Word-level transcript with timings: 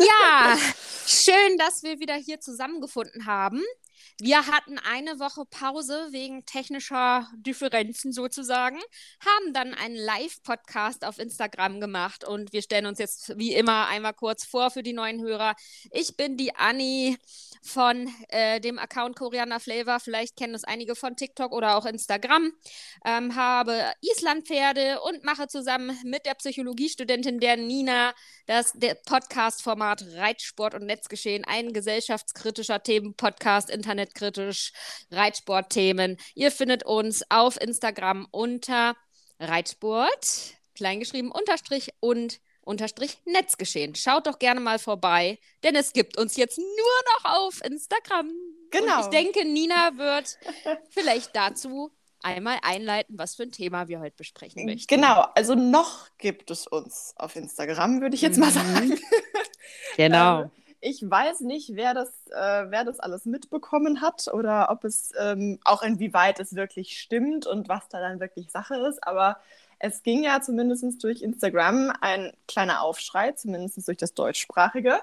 Ja, 0.00 0.56
schön, 1.06 1.58
dass 1.58 1.82
wir 1.82 2.00
wieder 2.00 2.14
hier 2.14 2.40
zusammengefunden 2.40 3.26
haben. 3.26 3.62
Wir 4.20 4.46
hatten 4.46 4.78
eine 4.78 5.18
Woche 5.20 5.44
Pause 5.44 6.08
wegen 6.10 6.44
technischer 6.44 7.28
Differenzen 7.36 8.12
sozusagen, 8.12 8.78
haben 9.24 9.52
dann 9.52 9.74
einen 9.74 9.96
Live-Podcast 9.96 11.04
auf 11.04 11.18
Instagram 11.18 11.80
gemacht 11.80 12.24
und 12.24 12.52
wir 12.52 12.62
stellen 12.62 12.86
uns 12.86 12.98
jetzt 12.98 13.38
wie 13.38 13.54
immer 13.54 13.88
einmal 13.88 14.14
kurz 14.14 14.44
vor 14.44 14.70
für 14.70 14.82
die 14.82 14.92
neuen 14.92 15.20
Hörer. 15.20 15.54
Ich 15.90 16.16
bin 16.16 16.36
die 16.36 16.54
Anni 16.54 17.16
von 17.62 18.08
äh, 18.28 18.60
dem 18.60 18.78
Account 18.78 19.16
Koreaner 19.16 19.60
Flavor. 19.60 20.00
Vielleicht 20.00 20.36
kennen 20.36 20.54
es 20.54 20.64
einige 20.64 20.94
von 20.94 21.16
TikTok 21.16 21.52
oder 21.52 21.76
auch 21.76 21.86
Instagram. 21.86 22.52
Ähm, 23.04 23.34
habe 23.34 23.92
Islandpferde 24.00 25.00
und 25.00 25.24
mache 25.24 25.48
zusammen 25.48 25.96
mit 26.04 26.26
der 26.26 26.34
Psychologiestudentin 26.34 27.40
der 27.40 27.56
Nina 27.56 28.14
das 28.46 28.72
Podcast-Format 29.06 30.04
Reitsport 30.14 30.74
und 30.74 30.86
Netzgeschehen, 30.86 31.44
ein 31.44 31.72
gesellschaftskritischer 31.72 32.82
Themenpodcast, 32.82 33.70
internetkritisch, 33.98 34.72
Reitsportthemen. 35.10 36.16
Ihr 36.34 36.50
findet 36.50 36.84
uns 36.84 37.24
auf 37.30 37.60
Instagram 37.60 38.26
unter 38.30 38.96
Reitsport, 39.40 40.54
kleingeschrieben, 40.74 41.30
unterstrich 41.30 41.90
und 42.00 42.40
unterstrich 42.60 43.18
Netzgeschehen. 43.24 43.94
Schaut 43.94 44.26
doch 44.26 44.38
gerne 44.38 44.60
mal 44.60 44.78
vorbei, 44.78 45.38
denn 45.64 45.74
es 45.74 45.92
gibt 45.92 46.18
uns 46.18 46.36
jetzt 46.36 46.58
nur 46.58 46.64
noch 46.66 47.36
auf 47.36 47.64
Instagram. 47.64 48.30
Genau. 48.70 48.96
Und 48.96 49.00
ich 49.04 49.06
denke, 49.06 49.44
Nina 49.44 49.96
wird 49.96 50.38
vielleicht 50.90 51.34
dazu 51.34 51.90
einmal 52.22 52.58
einleiten, 52.62 53.16
was 53.16 53.36
für 53.36 53.44
ein 53.44 53.52
Thema 53.52 53.88
wir 53.88 54.00
heute 54.00 54.16
besprechen 54.16 54.66
möchten. 54.66 54.92
Genau, 54.92 55.24
also 55.34 55.54
noch 55.54 56.08
gibt 56.18 56.50
es 56.50 56.66
uns 56.66 57.14
auf 57.16 57.36
Instagram, 57.36 58.00
würde 58.00 58.16
ich 58.16 58.22
jetzt 58.22 58.38
mal 58.38 58.50
mhm. 58.50 58.54
sagen. 58.54 59.00
Genau. 59.96 60.50
ich 60.80 61.02
weiß 61.08 61.40
nicht, 61.40 61.74
wer 61.74 61.94
das, 61.94 62.08
äh, 62.28 62.70
wer 62.70 62.84
das 62.84 63.00
alles 63.00 63.24
mitbekommen 63.24 64.00
hat 64.00 64.28
oder 64.32 64.70
ob 64.70 64.84
es 64.84 65.12
ähm, 65.18 65.58
auch 65.64 65.82
inwieweit 65.82 66.40
es 66.40 66.54
wirklich 66.54 67.00
stimmt 67.00 67.46
und 67.46 67.68
was 67.68 67.88
da 67.88 68.00
dann 68.00 68.20
wirklich 68.20 68.50
Sache 68.50 68.76
ist, 68.76 69.06
aber 69.06 69.38
es 69.78 70.02
ging 70.02 70.24
ja 70.24 70.40
zumindest 70.40 71.02
durch 71.04 71.22
Instagram 71.22 71.92
ein 72.00 72.32
kleiner 72.46 72.82
Aufschrei, 72.82 73.32
zumindest 73.32 73.86
durch 73.86 73.96
das 73.96 74.14
Deutschsprachige. 74.14 74.98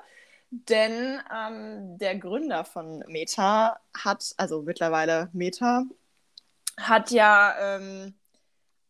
Denn 0.51 1.19
ähm, 1.33 1.97
der 1.97 2.17
Gründer 2.17 2.65
von 2.65 3.03
Meta 3.07 3.79
hat, 3.93 4.33
also 4.37 4.61
mittlerweile 4.61 5.29
Meta, 5.33 5.83
hat 6.77 7.11
ja 7.11 7.55
ähm, 7.59 8.13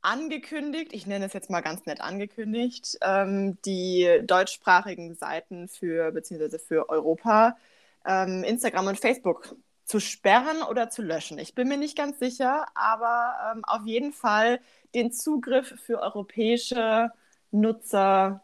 angekündigt, 0.05 0.93
ich 0.93 1.07
nenne 1.07 1.25
es 1.25 1.33
jetzt 1.33 1.49
mal 1.49 1.61
ganz 1.61 1.85
nett 1.85 1.99
angekündigt, 1.99 2.97
ähm, 3.01 3.57
die 3.65 4.21
deutschsprachigen 4.23 5.15
Seiten 5.15 5.67
für, 5.67 6.11
beziehungsweise 6.11 6.59
für 6.59 6.89
Europa, 6.89 7.57
ähm, 8.05 8.43
Instagram 8.43 8.87
und 8.87 8.99
Facebook 8.99 9.55
zu 9.83 9.99
sperren 9.99 10.61
oder 10.69 10.89
zu 10.89 11.01
löschen. 11.01 11.39
Ich 11.39 11.55
bin 11.55 11.67
mir 11.67 11.77
nicht 11.77 11.97
ganz 11.97 12.19
sicher, 12.19 12.67
aber 12.75 13.35
ähm, 13.51 13.65
auf 13.65 13.85
jeden 13.85 14.13
Fall 14.13 14.59
den 14.93 15.11
Zugriff 15.11 15.73
für 15.81 15.99
europäische 15.99 17.11
Nutzer 17.51 18.43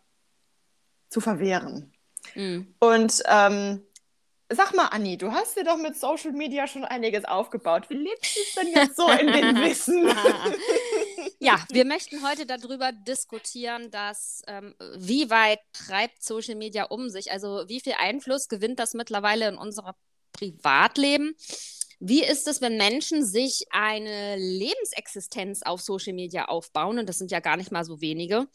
zu 1.09 1.21
verwehren. 1.21 1.93
Mhm. 2.35 2.73
Und 2.79 3.23
ähm, 3.27 3.81
sag 4.49 4.75
mal, 4.75 4.87
Anni, 4.87 5.17
du 5.17 5.31
hast 5.31 5.57
dir 5.57 5.63
doch 5.63 5.77
mit 5.77 5.97
Social 5.97 6.31
Media 6.31 6.67
schon 6.67 6.85
einiges 6.85 7.25
aufgebaut. 7.25 7.89
Wie 7.89 7.95
lebst 7.95 8.35
du 8.35 8.39
es 8.41 8.55
denn 8.55 8.73
jetzt 8.73 8.95
so 8.95 9.09
in 9.09 9.27
den 9.27 9.55
Wissen? 9.63 10.07
ja, 11.39 11.63
wir 11.69 11.85
möchten 11.85 12.27
heute 12.27 12.45
darüber 12.45 12.91
diskutieren, 12.91 13.91
dass 13.91 14.41
ähm, 14.47 14.75
wie 14.95 15.29
weit 15.29 15.59
treibt 15.73 16.23
Social 16.23 16.55
Media 16.55 16.85
um 16.85 17.09
sich? 17.09 17.31
Also 17.31 17.63
wie 17.67 17.79
viel 17.79 17.93
Einfluss 17.97 18.47
gewinnt 18.47 18.79
das 18.79 18.93
mittlerweile 18.93 19.47
in 19.47 19.57
unserer 19.57 19.95
Privatleben. 20.31 21.35
Wie 21.99 22.23
ist 22.23 22.47
es, 22.47 22.61
wenn 22.61 22.77
Menschen 22.77 23.23
sich 23.25 23.65
eine 23.69 24.35
Lebensexistenz 24.35 25.61
auf 25.61 25.81
Social 25.81 26.13
Media 26.13 26.45
aufbauen? 26.45 26.97
Und 26.97 27.07
das 27.07 27.19
sind 27.19 27.29
ja 27.31 27.39
gar 27.39 27.57
nicht 27.57 27.71
mal 27.71 27.85
so 27.85 28.01
wenige. 28.01 28.47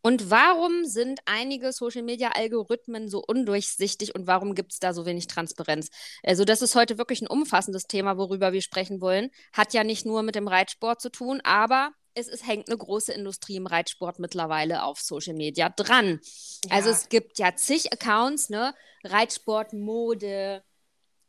Und 0.00 0.30
warum 0.30 0.84
sind 0.84 1.20
einige 1.24 1.72
Social-Media-Algorithmen 1.72 3.08
so 3.08 3.22
undurchsichtig 3.24 4.14
und 4.14 4.26
warum 4.26 4.54
gibt 4.54 4.72
es 4.72 4.78
da 4.78 4.94
so 4.94 5.06
wenig 5.06 5.26
Transparenz? 5.26 5.90
Also 6.22 6.44
das 6.44 6.62
ist 6.62 6.76
heute 6.76 6.98
wirklich 6.98 7.20
ein 7.20 7.26
umfassendes 7.26 7.84
Thema, 7.84 8.16
worüber 8.16 8.52
wir 8.52 8.62
sprechen 8.62 9.00
wollen. 9.00 9.30
Hat 9.52 9.74
ja 9.74 9.82
nicht 9.82 10.06
nur 10.06 10.22
mit 10.22 10.36
dem 10.36 10.46
Reitsport 10.46 11.00
zu 11.00 11.10
tun, 11.10 11.40
aber 11.42 11.92
es 12.18 12.28
ist, 12.28 12.46
hängt 12.46 12.68
eine 12.68 12.76
große 12.76 13.12
Industrie 13.12 13.56
im 13.56 13.66
Reitsport 13.66 14.18
mittlerweile 14.18 14.82
auf 14.82 15.00
Social 15.00 15.34
Media 15.34 15.68
dran. 15.68 16.20
Ja. 16.64 16.76
Also 16.76 16.90
es 16.90 17.08
gibt 17.08 17.38
ja 17.38 17.54
zig 17.54 17.92
Accounts, 17.92 18.50
ne? 18.50 18.74
Reitsport, 19.04 19.72
Mode, 19.72 20.62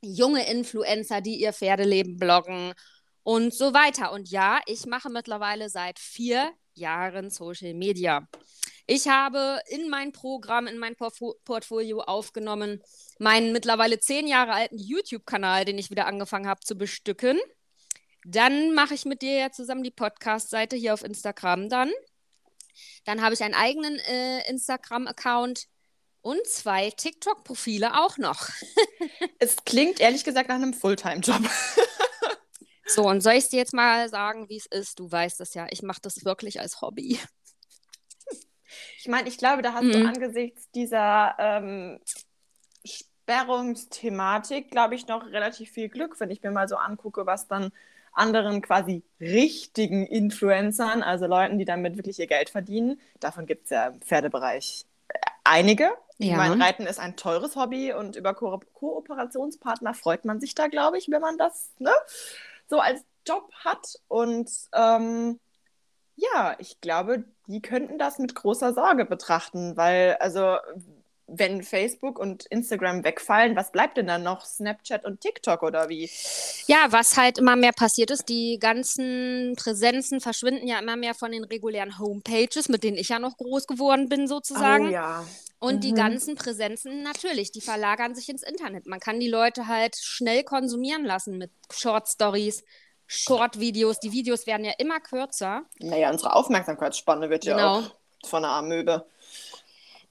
junge 0.01 0.49
Influencer, 0.49 1.21
die 1.21 1.39
ihr 1.39 1.53
Pferdeleben 1.53 2.17
bloggen 2.17 2.73
und 3.23 3.53
so 3.53 3.73
weiter. 3.73 4.11
Und 4.11 4.29
ja, 4.29 4.59
ich 4.65 4.85
mache 4.85 5.09
mittlerweile 5.09 5.69
seit 5.69 5.99
vier 5.99 6.51
Jahren 6.73 7.29
Social 7.29 7.73
Media. 7.73 8.27
Ich 8.87 9.07
habe 9.07 9.59
in 9.67 9.89
mein 9.89 10.11
Programm, 10.13 10.65
in 10.65 10.79
mein 10.79 10.95
Portfolio 10.95 11.99
aufgenommen, 12.01 12.81
meinen 13.19 13.51
mittlerweile 13.51 13.99
zehn 13.99 14.25
Jahre 14.25 14.53
alten 14.53 14.79
YouTube-Kanal, 14.79 15.65
den 15.65 15.77
ich 15.77 15.91
wieder 15.91 16.07
angefangen 16.07 16.47
habe 16.47 16.61
zu 16.61 16.75
bestücken. 16.75 17.37
Dann 18.25 18.73
mache 18.73 18.93
ich 18.93 19.05
mit 19.05 19.21
dir 19.21 19.37
ja 19.37 19.51
zusammen 19.51 19.83
die 19.83 19.91
Podcast-Seite 19.91 20.75
hier 20.75 20.93
auf 20.93 21.03
Instagram 21.03 21.69
dann. 21.69 21.91
Dann 23.05 23.21
habe 23.21 23.33
ich 23.33 23.43
einen 23.43 23.53
eigenen 23.53 23.97
äh, 23.99 24.49
Instagram-Account 24.49 25.67
und 26.21 26.45
zwei 26.47 26.89
TikTok-Profile 26.91 27.99
auch 27.99 28.17
noch. 28.17 28.49
es 29.39 29.55
klingt 29.65 29.99
ehrlich 29.99 30.23
gesagt 30.23 30.49
nach 30.49 30.55
einem 30.55 30.73
Fulltime-Job. 30.73 31.41
so, 32.85 33.03
und 33.03 33.21
soll 33.21 33.33
ich 33.33 33.49
dir 33.49 33.57
jetzt 33.57 33.73
mal 33.73 34.09
sagen, 34.09 34.49
wie 34.49 34.57
es 34.57 34.65
ist? 34.65 34.99
Du 34.99 35.11
weißt 35.11 35.39
es 35.41 35.53
ja, 35.53 35.67
ich 35.69 35.81
mache 35.81 36.01
das 36.01 36.25
wirklich 36.25 36.59
als 36.59 36.81
Hobby. 36.81 37.19
Ich 38.99 39.07
meine, 39.07 39.29
ich 39.29 39.37
glaube, 39.37 39.61
da 39.61 39.73
hast 39.73 39.85
mhm. 39.85 39.91
du 39.91 40.07
angesichts 40.07 40.69
dieser 40.71 41.35
ähm, 41.39 41.99
Sperrungsthematik, 42.85 44.71
glaube 44.71 44.95
ich, 44.95 45.07
noch 45.07 45.25
relativ 45.27 45.71
viel 45.71 45.89
Glück, 45.89 46.19
wenn 46.19 46.31
ich 46.31 46.43
mir 46.43 46.51
mal 46.51 46.67
so 46.67 46.75
angucke, 46.75 47.25
was 47.25 47.47
dann 47.47 47.71
anderen 48.13 48.61
quasi 48.61 49.03
richtigen 49.19 50.05
Influencern, 50.05 51.03
also 51.03 51.25
Leuten, 51.27 51.57
die 51.57 51.65
damit 51.65 51.97
wirklich 51.97 52.19
ihr 52.19 52.27
Geld 52.27 52.49
verdienen, 52.49 52.99
davon 53.19 53.45
gibt 53.45 53.65
es 53.65 53.69
ja 53.71 53.87
im 53.87 54.01
Pferdebereich 54.01 54.85
einige, 55.43 55.91
ja. 56.21 56.35
Mein 56.35 56.61
Reiten 56.61 56.85
ist 56.85 56.99
ein 56.99 57.15
teures 57.15 57.55
Hobby 57.55 57.93
und 57.93 58.17
über 58.17 58.33
Ko 58.33 58.59
Kooperationspartner 58.73 59.93
freut 59.93 60.25
man 60.25 60.41
sich 60.41 60.53
da, 60.53 60.67
glaube 60.67 60.97
ich, 60.97 61.09
wenn 61.09 61.21
man 61.21 61.37
das 61.37 61.71
ne, 61.79 61.93
so 62.67 62.79
als 62.79 63.05
Job 63.25 63.49
hat. 63.63 63.95
Und 64.09 64.51
ähm, 64.73 65.39
ja, 66.17 66.57
ich 66.59 66.81
glaube, 66.81 67.23
die 67.47 67.61
könnten 67.61 67.97
das 67.97 68.19
mit 68.19 68.35
großer 68.35 68.73
Sorge 68.73 69.05
betrachten, 69.05 69.77
weil, 69.77 70.17
also, 70.19 70.57
wenn 71.31 71.63
Facebook 71.63 72.19
und 72.19 72.45
Instagram 72.45 73.03
wegfallen, 73.03 73.55
was 73.55 73.71
bleibt 73.71 73.97
denn 73.97 74.07
dann 74.07 74.23
noch? 74.23 74.45
Snapchat 74.45 75.05
und 75.05 75.21
TikTok 75.21 75.63
oder 75.63 75.89
wie? 75.89 76.09
Ja, 76.67 76.87
was 76.89 77.17
halt 77.17 77.37
immer 77.37 77.55
mehr 77.55 77.71
passiert 77.71 78.11
ist, 78.11 78.29
die 78.29 78.57
ganzen 78.59 79.55
Präsenzen 79.57 80.21
verschwinden 80.21 80.67
ja 80.67 80.79
immer 80.79 80.95
mehr 80.95 81.13
von 81.13 81.31
den 81.31 81.43
regulären 81.43 81.99
Homepages, 81.99 82.69
mit 82.69 82.83
denen 82.83 82.97
ich 82.97 83.09
ja 83.09 83.19
noch 83.19 83.37
groß 83.37 83.67
geworden 83.67 84.09
bin, 84.09 84.27
sozusagen. 84.27 84.87
Oh 84.87 84.91
ja. 84.91 85.25
Und 85.59 85.75
mhm. 85.75 85.81
die 85.81 85.93
ganzen 85.93 86.35
Präsenzen 86.35 87.03
natürlich, 87.03 87.51
die 87.51 87.61
verlagern 87.61 88.15
sich 88.15 88.29
ins 88.29 88.43
Internet. 88.43 88.87
Man 88.87 88.99
kann 88.99 89.19
die 89.19 89.27
Leute 89.27 89.67
halt 89.67 89.97
schnell 89.97 90.43
konsumieren 90.43 91.03
lassen 91.03 91.37
mit 91.37 91.51
Short 91.71 92.07
Stories, 92.07 92.63
Short-Videos. 93.07 93.99
Die 93.99 94.11
Videos 94.11 94.47
werden 94.47 94.63
ja 94.63 94.73
immer 94.77 94.99
kürzer. 94.99 95.63
Naja, 95.79 96.09
unsere 96.11 96.33
Aufmerksamkeitsspanne 96.33 97.29
wird 97.29 97.43
genau. 97.43 97.57
ja 97.57 97.69
auch 97.79 98.27
von 98.29 98.43
der 98.43 98.51
Amöbe. 98.51 99.05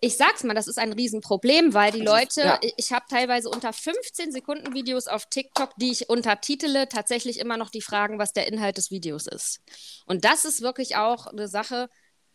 Ich 0.01 0.17
sag's 0.17 0.45
mal, 0.45 0.55
das 0.55 0.69
ist 0.69 0.79
ein 0.79 0.93
Riesenproblem, 0.93 1.75
weil 1.75 1.91
die 1.91 2.01
Leute, 2.01 2.43
ja. 2.43 2.61
ich 2.77 2.93
habe 2.93 3.07
teilweise 3.11 3.49
unter 3.49 3.73
15 3.73 4.31
Sekunden 4.31 4.73
Videos 4.73 5.09
auf 5.09 5.27
TikTok, 5.27 5.71
die 5.77 5.91
ich 5.91 6.09
untertitele, 6.09 6.89
tatsächlich 6.89 7.41
immer 7.41 7.57
noch 7.57 7.71
die 7.71 7.83
Fragen, 7.83 8.19
was 8.19 8.33
der 8.33 8.47
Inhalt 8.47 8.77
des 8.77 8.93
Videos 8.93 9.27
ist. 9.27 9.61
Und 10.07 10.25
das 10.25 10.45
ist 10.45 10.63
wirklich 10.63 10.97
auch 10.97 11.27
eine 11.27 11.49
Sache, 11.49 11.89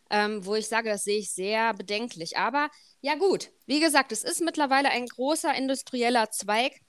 ähm, 0.10 0.46
wo 0.46 0.56
ich 0.56 0.68
sage, 0.68 0.90
das 0.90 1.06
sehe 1.06 1.20
ich 1.20 1.32
sehr 1.32 1.74
bedenklich. 1.74 2.38
Aber 2.38 2.70
ja 3.02 3.16
gut, 3.16 3.50
wie 3.66 3.80
gesagt, 3.80 4.12
es 4.12 4.24
ist 4.24 4.42
mittlerweile 4.42 4.90
ein 4.90 5.06
großer 5.06 5.54
industrieller 5.56 6.32
Zweig. 6.32 6.82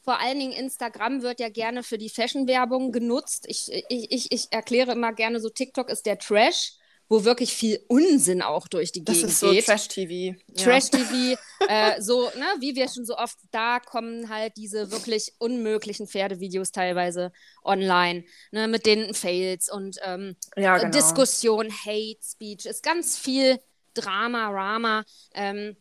Vor 0.00 0.18
allen 0.18 0.38
Dingen 0.38 0.52
Instagram 0.52 1.22
wird 1.22 1.40
ja 1.40 1.50
gerne 1.50 1.82
für 1.82 1.98
die 1.98 2.08
Fashion-Werbung 2.08 2.90
genutzt. 2.90 3.44
Ich, 3.48 3.70
ich, 3.70 4.10
ich, 4.10 4.32
ich 4.32 4.46
erkläre 4.50 4.92
immer 4.92 5.12
gerne 5.12 5.40
so, 5.40 5.50
TikTok 5.50 5.90
ist 5.90 6.06
der 6.06 6.18
Trash 6.18 6.72
wo 7.12 7.24
wirklich 7.24 7.52
viel 7.52 7.78
Unsinn 7.88 8.40
auch 8.40 8.68
durch 8.68 8.90
die 8.90 9.04
das 9.04 9.16
Gegend 9.16 9.38
geht. 9.38 9.68
Das 9.68 9.82
ist 9.84 9.92
so 9.92 9.98
Trash-TV. 10.00 10.34
Trash-TV, 10.56 11.38
ja. 11.60 11.90
äh, 11.90 12.00
so, 12.00 12.22
ne, 12.22 12.46
wie 12.60 12.74
wir 12.74 12.88
schon 12.88 13.04
so 13.04 13.18
oft, 13.18 13.36
da 13.50 13.80
kommen 13.80 14.30
halt 14.30 14.56
diese 14.56 14.90
wirklich 14.90 15.34
unmöglichen 15.38 16.08
Pferdevideos 16.08 16.72
teilweise 16.72 17.30
online, 17.64 18.24
ne, 18.50 18.66
mit 18.66 18.86
den 18.86 19.12
Fails 19.12 19.70
und 19.70 19.98
ähm, 20.02 20.36
ja, 20.56 20.78
genau. 20.78 20.90
Diskussion, 20.90 21.70
Hate 21.70 22.16
Speech, 22.24 22.64
ist 22.64 22.82
ganz 22.82 23.18
viel 23.18 23.60
Drama, 23.92 24.48
Rama. 24.48 25.04
Ähm, 25.34 25.76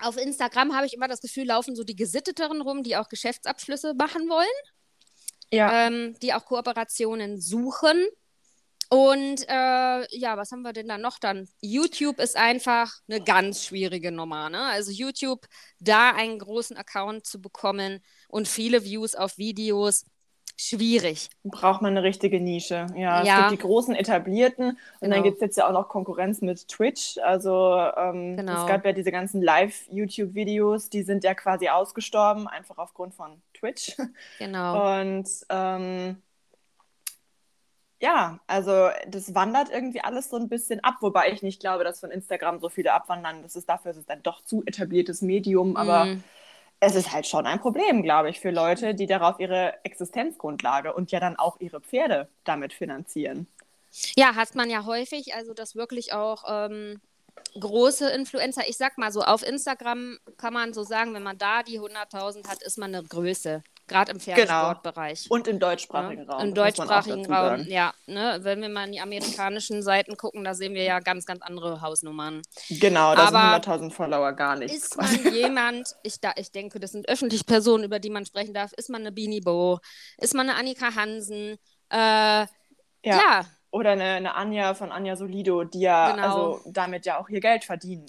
Auf 0.00 0.16
Instagram 0.16 0.74
habe 0.74 0.86
ich 0.86 0.94
immer 0.94 1.08
das 1.08 1.20
Gefühl, 1.20 1.44
laufen 1.44 1.76
so 1.76 1.84
die 1.84 1.94
Gesitteteren 1.94 2.62
rum, 2.62 2.82
die 2.82 2.96
auch 2.96 3.10
Geschäftsabschlüsse 3.10 3.92
machen 3.92 4.30
wollen, 4.30 4.48
Ja. 5.52 5.88
ähm, 5.88 6.16
die 6.22 6.32
auch 6.32 6.46
Kooperationen 6.46 7.38
suchen. 7.38 8.02
Und 8.90 9.44
äh, 9.48 10.16
ja, 10.16 10.36
was 10.36 10.52
haben 10.52 10.62
wir 10.62 10.72
denn 10.72 10.88
da 10.88 10.98
noch 10.98 11.18
dann? 11.18 11.48
YouTube 11.60 12.20
ist 12.20 12.36
einfach 12.36 12.92
eine 13.08 13.20
ganz 13.22 13.64
schwierige 13.64 14.12
Nummer. 14.12 14.50
Ne? 14.50 14.60
Also 14.62 14.90
YouTube, 14.92 15.46
da 15.80 16.10
einen 16.12 16.38
großen 16.38 16.76
Account 16.76 17.26
zu 17.26 17.40
bekommen 17.40 18.00
und 18.28 18.48
viele 18.48 18.84
Views 18.84 19.14
auf 19.14 19.38
Videos, 19.38 20.04
schwierig. 20.56 21.30
braucht 21.42 21.82
man 21.82 21.96
eine 21.96 22.04
richtige 22.04 22.40
Nische. 22.40 22.86
Ja, 22.94 23.22
es 23.22 23.26
Ja. 23.28 23.48
gibt 23.48 23.60
die 23.60 23.66
großen 23.66 23.94
etablierten 23.96 24.68
und 24.70 24.78
Genau. 25.00 25.14
dann 25.16 25.24
gibt 25.24 25.36
es 25.36 25.40
jetzt 25.40 25.56
ja 25.56 25.66
auch 25.66 25.72
noch 25.72 25.88
Konkurrenz 25.88 26.42
mit 26.42 26.68
Twitch. 26.68 27.18
Also 27.18 27.76
ähm, 27.96 28.36
Genau. 28.36 28.60
es 28.62 28.66
gab 28.68 28.84
ja 28.84 28.92
diese 28.92 29.10
ganzen 29.10 29.42
Live-YouTube-Videos, 29.42 30.90
die 30.90 31.02
sind 31.02 31.24
ja 31.24 31.34
quasi 31.34 31.68
ausgestorben, 31.70 32.46
einfach 32.46 32.78
aufgrund 32.78 33.14
von 33.14 33.42
Twitch. 33.52 33.96
Genau. 34.38 35.00
Und 35.00 35.28
ähm, 35.48 36.22
ja, 38.04 38.38
also 38.46 38.90
das 39.08 39.34
wandert 39.34 39.70
irgendwie 39.70 40.02
alles 40.02 40.28
so 40.28 40.36
ein 40.36 40.48
bisschen 40.50 40.84
ab, 40.84 40.96
wobei 41.00 41.32
ich 41.32 41.42
nicht 41.42 41.60
glaube, 41.60 41.84
dass 41.84 42.00
von 42.00 42.10
Instagram 42.10 42.60
so 42.60 42.68
viele 42.68 42.92
abwandern. 42.92 43.42
Das 43.42 43.56
ist 43.56 43.66
dafür 43.68 43.92
ist 43.92 43.96
es 43.96 44.08
ein 44.10 44.22
doch 44.22 44.44
zu 44.44 44.62
etabliertes 44.66 45.22
Medium, 45.22 45.76
aber 45.76 46.12
Mm. 46.14 46.22
es 46.80 46.94
ist 46.96 47.12
halt 47.12 47.26
schon 47.26 47.46
ein 47.46 47.60
Problem, 47.60 48.02
glaube 48.02 48.30
ich, 48.30 48.40
für 48.40 48.50
Leute, 48.50 48.94
die 48.94 49.06
darauf 49.06 49.40
ihre 49.40 49.82
Existenzgrundlage 49.84 50.94
und 50.94 51.12
ja 51.12 51.20
dann 51.20 51.36
auch 51.36 51.60
ihre 51.60 51.80
Pferde 51.80 52.28
damit 52.44 52.74
finanzieren. 52.74 53.48
Ja, 54.16 54.34
hat 54.34 54.54
man 54.54 54.70
ja 54.70 54.84
häufig, 54.84 55.34
also 55.34 55.54
dass 55.54 55.76
wirklich 55.76 56.12
auch 56.12 56.44
ähm, 56.48 57.00
große 57.58 58.10
Influencer, 58.10 58.68
ich 58.68 58.76
sag 58.76 58.98
mal 58.98 59.12
so, 59.12 59.22
auf 59.22 59.42
Instagram 59.46 60.18
kann 60.38 60.52
man 60.54 60.74
so 60.74 60.84
sagen, 60.84 61.14
wenn 61.14 61.22
man 61.22 61.38
da 61.38 61.62
die 61.62 61.80
100.000 61.80 62.48
hat, 62.48 62.62
ist 62.62 62.78
man 62.78 62.94
eine 62.94 63.04
Größe, 63.06 63.62
gerade 63.86 64.12
im 64.12 64.20
Pferdesportbereich. 64.20 65.30
Und 65.30 65.46
im 65.48 65.58
deutschsprachigen 65.58 66.24
Ja, 66.24 66.32
Raum. 66.32 66.42
Im 66.48 66.54
deutschsprachigen 66.54 67.32
Raum, 67.32 67.66
ja. 67.68 67.92
Ne? 68.06 68.38
Wenn 68.42 68.60
wir 68.62 68.68
mal 68.68 68.86
in 68.86 68.92
die 68.92 69.00
amerikanischen 69.00 69.82
Seiten 69.82 70.16
gucken, 70.16 70.44
da 70.44 70.54
sehen 70.54 70.74
wir 70.74 70.82
ja 70.84 71.00
ganz, 71.00 71.26
ganz 71.26 71.42
andere 71.42 71.80
Hausnummern. 71.80 72.42
Genau, 72.70 73.14
da 73.14 73.26
sind 73.28 73.36
100.000 73.36 73.90
Follower 73.90 74.32
gar 74.32 74.56
nichts. 74.56 74.76
Ist 74.76 74.90
quasi. 74.96 75.20
man 75.22 75.34
jemand, 75.34 75.94
ich, 76.02 76.20
da, 76.20 76.32
ich 76.36 76.50
denke, 76.52 76.80
das 76.80 76.92
sind 76.92 77.08
öffentlich 77.08 77.46
Personen, 77.46 77.84
über 77.84 77.98
die 77.98 78.10
man 78.10 78.26
sprechen 78.26 78.54
darf, 78.54 78.72
ist 78.72 78.90
man 78.90 79.02
eine 79.02 79.12
Beanie 79.12 79.40
Bo, 79.40 79.78
ist 80.18 80.34
man 80.34 80.48
eine 80.48 80.58
Annika 80.58 80.94
Hansen, 80.94 81.56
äh, 81.90 81.96
ja. 81.96 82.46
Ja. 83.02 83.44
Oder 83.70 83.90
eine, 83.90 84.04
eine 84.04 84.34
Anja 84.34 84.74
von 84.74 84.92
Anja 84.92 85.16
Solido, 85.16 85.64
die 85.64 85.80
ja 85.80 86.12
Genau. 86.12 86.22
also 86.52 86.60
damit 86.72 87.06
ja 87.06 87.18
auch 87.18 87.28
ihr 87.28 87.40
Geld 87.40 87.64
verdienen. 87.64 88.06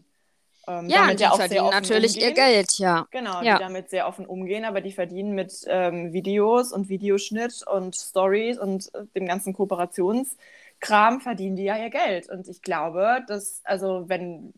Ähm, 0.67 0.89
ja, 0.89 0.97
damit 0.97 1.11
und 1.11 1.19
die 1.19 1.23
ja 1.23 1.31
auch 1.31 1.37
verdienen 1.37 1.69
natürlich 1.69 2.17
ihr 2.17 2.29
umgehen. 2.29 2.35
Geld, 2.53 2.77
ja. 2.79 3.07
Genau, 3.11 3.41
Ja. 3.41 3.57
die 3.57 3.63
damit 3.63 3.89
sehr 3.89 4.07
offen 4.07 4.25
umgehen, 4.25 4.65
aber 4.65 4.81
die 4.81 4.91
verdienen 4.91 5.33
mit 5.35 5.63
ähm, 5.67 6.11
Videos 6.13 6.71
und 6.73 6.89
Videoschnitt 6.89 7.63
und 7.67 7.95
Stories 7.95 8.57
und 8.57 8.93
äh, 8.95 9.05
dem 9.15 9.25
ganzen 9.27 9.53
Kooperationskram 9.53 11.21
verdienen 11.21 11.55
die 11.55 11.63
ja 11.65 11.77
ihr 11.77 11.89
Geld. 11.89 12.29
Und 12.29 12.47
ich 12.47 12.61
glaube, 12.61 13.19
dass, 13.27 13.61
also 13.63 14.05
wenn, 14.07 14.53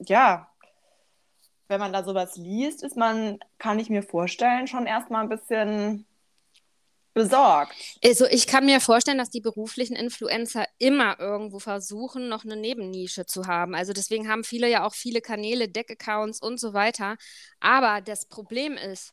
ja, 0.00 0.48
wenn 1.68 1.80
man 1.80 1.92
da 1.92 2.02
sowas 2.04 2.36
liest, 2.36 2.82
ist 2.82 2.96
man, 2.96 3.38
kann 3.58 3.78
ich 3.78 3.88
mir 3.90 4.02
vorstellen, 4.02 4.66
schon 4.66 4.86
erstmal 4.86 5.22
ein 5.22 5.28
bisschen 5.28 6.04
besorgt. 7.14 7.74
Also 8.04 8.26
ich 8.26 8.46
kann 8.46 8.64
mir 8.66 8.80
vorstellen, 8.80 9.18
dass 9.18 9.30
die 9.30 9.40
beruflichen 9.40 9.96
Influencer 9.96 10.64
immer 10.78 11.18
irgendwo 11.20 11.58
versuchen, 11.58 12.28
noch 12.28 12.44
eine 12.44 12.56
Nebennische 12.56 13.26
zu 13.26 13.46
haben. 13.46 13.74
Also 13.74 13.92
deswegen 13.92 14.28
haben 14.28 14.44
viele 14.44 14.68
ja 14.68 14.84
auch 14.84 14.94
viele 14.94 15.20
Kanäle, 15.20 15.68
Deck-Accounts 15.68 16.40
und 16.40 16.58
so 16.58 16.72
weiter. 16.72 17.16
Aber 17.60 18.00
das 18.00 18.26
Problem 18.26 18.74
ist, 18.76 19.12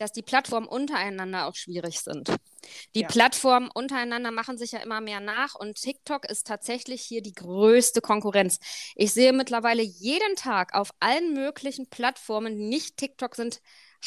dass 0.00 0.12
die 0.12 0.22
Plattformen 0.22 0.66
untereinander 0.66 1.46
auch 1.46 1.54
schwierig 1.54 2.00
sind. 2.00 2.34
Die 2.94 3.00
Ja. 3.02 3.08
Plattformen 3.08 3.70
untereinander 3.72 4.30
machen 4.30 4.56
sich 4.56 4.72
ja 4.72 4.80
immer 4.80 5.00
mehr 5.00 5.20
nach 5.20 5.54
und 5.54 5.74
TikTok 5.76 6.24
ist 6.24 6.46
tatsächlich 6.46 7.02
hier 7.02 7.22
die 7.22 7.34
größte 7.34 8.00
Konkurrenz. 8.00 8.58
Ich 8.96 9.12
sehe 9.12 9.32
mittlerweile 9.32 9.82
jeden 9.82 10.36
Tag 10.36 10.74
auf 10.74 10.90
allen 11.00 11.34
möglichen 11.34 11.88
Plattformen, 11.90 12.56
die 12.56 12.64
nicht 12.64 12.96
TikTok 12.96 13.34
sind, 13.34 13.60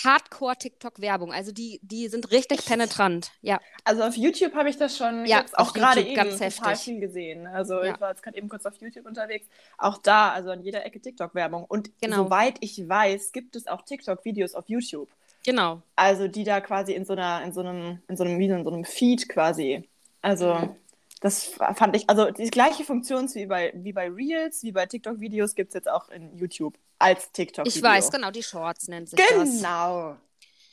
Hardcore-TikTok-Werbung. 0.03 1.31
Also 1.31 1.51
die, 1.51 1.79
die 1.83 2.07
sind 2.07 2.31
richtig 2.31 2.65
penetrant. 2.65 3.31
Ja. 3.41 3.59
Also 3.83 4.01
auf 4.03 4.15
YouTube 4.15 4.55
habe 4.55 4.69
ich 4.69 4.77
das 4.77 4.97
schon 4.97 5.25
Ja, 5.27 5.39
jetzt 5.41 5.55
auch 5.57 5.73
gerade 5.73 6.01
eben 6.01 6.15
ganz 6.15 6.39
total 6.39 6.47
heftig. 6.71 6.79
viel 6.79 6.99
gesehen. 6.99 7.45
Also 7.45 7.83
Ja. 7.83 7.93
ich 7.93 8.01
war 8.01 8.09
jetzt 8.09 8.23
gerade 8.23 8.37
eben 8.37 8.49
kurz 8.49 8.65
auf 8.65 8.73
YouTube 8.81 9.05
unterwegs. 9.05 9.47
Auch 9.77 9.99
da, 9.99 10.31
also 10.31 10.49
an 10.49 10.63
jeder 10.63 10.83
Ecke 10.85 10.99
TikTok-Werbung. 10.99 11.65
Und 11.65 11.91
Genau. 12.01 12.23
soweit 12.23 12.57
ich 12.61 12.89
weiß, 12.89 13.31
gibt 13.33 13.55
es 13.55 13.67
auch 13.67 13.83
TikTok-Videos 13.83 14.55
auf 14.55 14.67
YouTube. 14.67 15.09
Genau. 15.45 15.81
Also 15.95 16.27
die 16.27 16.43
da 16.43 16.61
quasi 16.61 16.93
in 16.93 17.05
so 17.05 17.13
einer, 17.13 17.43
in 17.43 17.53
so 17.53 17.61
einem, 17.61 17.99
in 18.07 18.17
so 18.17 18.23
einem, 18.23 18.39
wie 18.39 18.47
in 18.47 18.63
so 18.63 18.71
einem 18.71 18.85
Feed 18.85 19.27
quasi. 19.29 19.87
Also 20.21 20.53
Mhm. 20.55 20.75
das 21.21 21.45
fand 21.75 21.95
ich, 21.95 22.09
also 22.09 22.31
die 22.31 22.49
gleiche 22.49 22.83
Funktion 22.83 23.27
wie 23.33 23.45
bei, 23.45 23.71
wie 23.75 23.93
bei 23.93 24.09
Reels, 24.09 24.63
wie 24.63 24.71
bei 24.71 24.85
TikTok-Videos 24.85 25.55
gibt 25.55 25.69
es 25.69 25.73
jetzt 25.75 25.89
auch 25.89 26.09
in 26.09 26.35
YouTube 26.37 26.77
als 26.99 27.31
TikTok-Video. 27.31 27.77
Ich 27.77 27.83
weiß, 27.83 28.11
genau, 28.11 28.31
die 28.31 28.43
Shorts 28.43 28.87
nennt 28.87 29.09
sich 29.09 29.19
das. 29.19 29.29
Genau. 29.29 30.15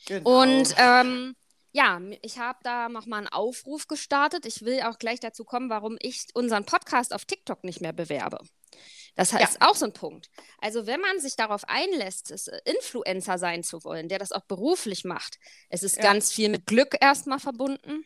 genau. 0.05 0.41
Und 0.41 0.73
ähm, 0.77 1.35
ja, 1.71 1.99
ich 2.21 2.37
habe 2.37 2.59
da 2.63 2.89
nochmal 2.89 3.19
einen 3.19 3.27
Aufruf 3.27 3.87
gestartet. 3.87 4.45
Ich 4.45 4.63
will 4.63 4.81
auch 4.81 4.97
gleich 4.99 5.19
dazu 5.19 5.43
kommen, 5.45 5.69
warum 5.69 5.97
ich 6.01 6.27
unseren 6.33 6.65
Podcast 6.65 7.13
auf 7.13 7.25
TikTok 7.25 7.63
nicht 7.63 7.81
mehr 7.81 7.93
bewerbe. 7.93 8.39
Das 9.15 9.33
heißt 9.33 9.61
auch 9.61 9.75
so 9.75 9.85
ein 9.85 9.93
Punkt. 9.93 10.29
Also, 10.59 10.87
wenn 10.87 11.01
man 11.01 11.19
sich 11.19 11.35
darauf 11.35 11.63
einlässt, 11.67 12.31
äh, 12.31 12.61
Influencer 12.65 13.37
sein 13.37 13.63
zu 13.63 13.83
wollen, 13.83 14.07
der 14.07 14.19
das 14.19 14.31
auch 14.31 14.45
beruflich 14.45 15.03
macht, 15.03 15.37
es 15.69 15.83
ist 15.83 15.97
Ja. 15.97 16.03
ganz 16.03 16.31
viel 16.31 16.49
mit 16.49 16.65
Glück 16.65 16.95
erstmal 17.01 17.39
verbunden. 17.39 18.05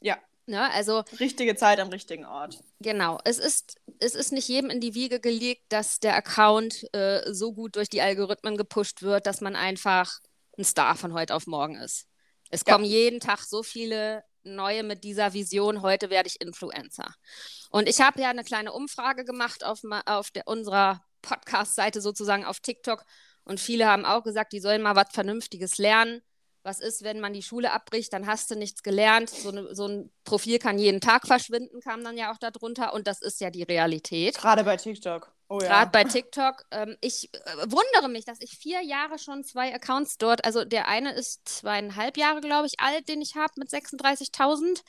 Ja. 0.00 0.18
Ne? 0.46 0.70
Also, 0.72 1.02
richtige 1.18 1.56
Zeit 1.56 1.80
am 1.80 1.88
richtigen 1.88 2.26
Ort. 2.26 2.62
Genau, 2.80 3.18
es 3.24 3.38
ist, 3.38 3.80
es 3.98 4.14
ist 4.14 4.30
nicht 4.30 4.46
jedem 4.46 4.68
in 4.70 4.80
die 4.80 4.94
Wiege 4.94 5.18
gelegt, 5.18 5.64
dass 5.70 6.00
der 6.00 6.14
Account 6.14 6.86
äh, 6.94 7.32
so 7.32 7.52
gut 7.54 7.76
durch 7.76 7.88
die 7.88 8.02
Algorithmen 8.02 8.56
gepusht 8.56 9.02
wird, 9.02 9.26
dass 9.26 9.40
man 9.40 9.56
einfach 9.56 10.20
ein 10.58 10.64
Star 10.64 10.96
von 10.96 11.14
heute 11.14 11.34
auf 11.34 11.46
morgen 11.46 11.76
ist. 11.76 12.06
Es 12.54 12.62
Ja. 12.66 12.74
kommen 12.74 12.84
jeden 12.84 13.18
Tag 13.18 13.40
so 13.40 13.64
viele 13.64 14.22
neue 14.44 14.84
mit 14.84 15.02
dieser 15.02 15.32
Vision, 15.32 15.82
heute 15.82 16.08
werde 16.08 16.28
ich 16.28 16.40
Influencer. 16.40 17.12
Und 17.70 17.88
ich 17.88 18.00
habe 18.00 18.20
ja 18.20 18.30
eine 18.30 18.44
kleine 18.44 18.72
Umfrage 18.72 19.24
gemacht 19.24 19.64
auf, 19.64 19.80
auf 20.06 20.30
der, 20.30 20.46
unserer 20.46 21.04
Podcast-Seite 21.22 22.00
sozusagen 22.00 22.44
auf 22.44 22.60
TikTok 22.60 23.04
und 23.44 23.58
viele 23.58 23.86
haben 23.86 24.04
auch 24.04 24.22
gesagt, 24.22 24.52
die 24.52 24.60
sollen 24.60 24.82
mal 24.82 24.94
was 24.94 25.08
Vernünftiges 25.12 25.78
lernen. 25.78 26.22
Was 26.64 26.80
ist, 26.80 27.04
wenn 27.04 27.20
man 27.20 27.32
die 27.32 27.42
Schule 27.42 27.72
abbricht, 27.72 28.12
dann 28.12 28.26
hast 28.26 28.50
du 28.50 28.56
nichts 28.56 28.82
gelernt. 28.82 29.30
So, 29.30 29.50
eine, 29.50 29.74
so 29.74 29.86
ein 29.86 30.10
Profil 30.24 30.58
kann 30.58 30.78
jeden 30.78 31.00
Tag 31.00 31.26
verschwinden, 31.26 31.80
kam 31.80 32.02
dann 32.02 32.16
ja 32.16 32.32
auch 32.32 32.38
darunter. 32.38 32.94
Und 32.94 33.06
das 33.06 33.22
ist 33.22 33.40
ja 33.40 33.50
die 33.50 33.62
Realität. 33.62 34.36
Gerade 34.38 34.64
bei 34.64 34.76
TikTok. 34.76 35.30
Oh 35.48 35.60
ja. 35.60 35.68
Gerade 35.68 35.90
bei 35.90 36.04
TikTok. 36.04 36.64
Ähm, 36.70 36.96
ich 37.00 37.28
äh, 37.32 37.56
wundere 37.66 38.08
mich, 38.08 38.24
dass 38.24 38.40
ich 38.40 38.56
vier 38.58 38.82
Jahre 38.82 39.18
schon 39.18 39.44
zwei 39.44 39.74
Accounts 39.74 40.16
dort, 40.16 40.44
also 40.44 40.64
der 40.64 40.88
eine 40.88 41.12
ist 41.12 41.46
zweieinhalb 41.46 42.16
Jahre, 42.16 42.40
glaube 42.40 42.66
ich, 42.66 42.80
alt, 42.80 43.08
den 43.08 43.20
ich 43.20 43.36
habe 43.36 43.52
mit 43.56 43.68
36.000 43.68 44.80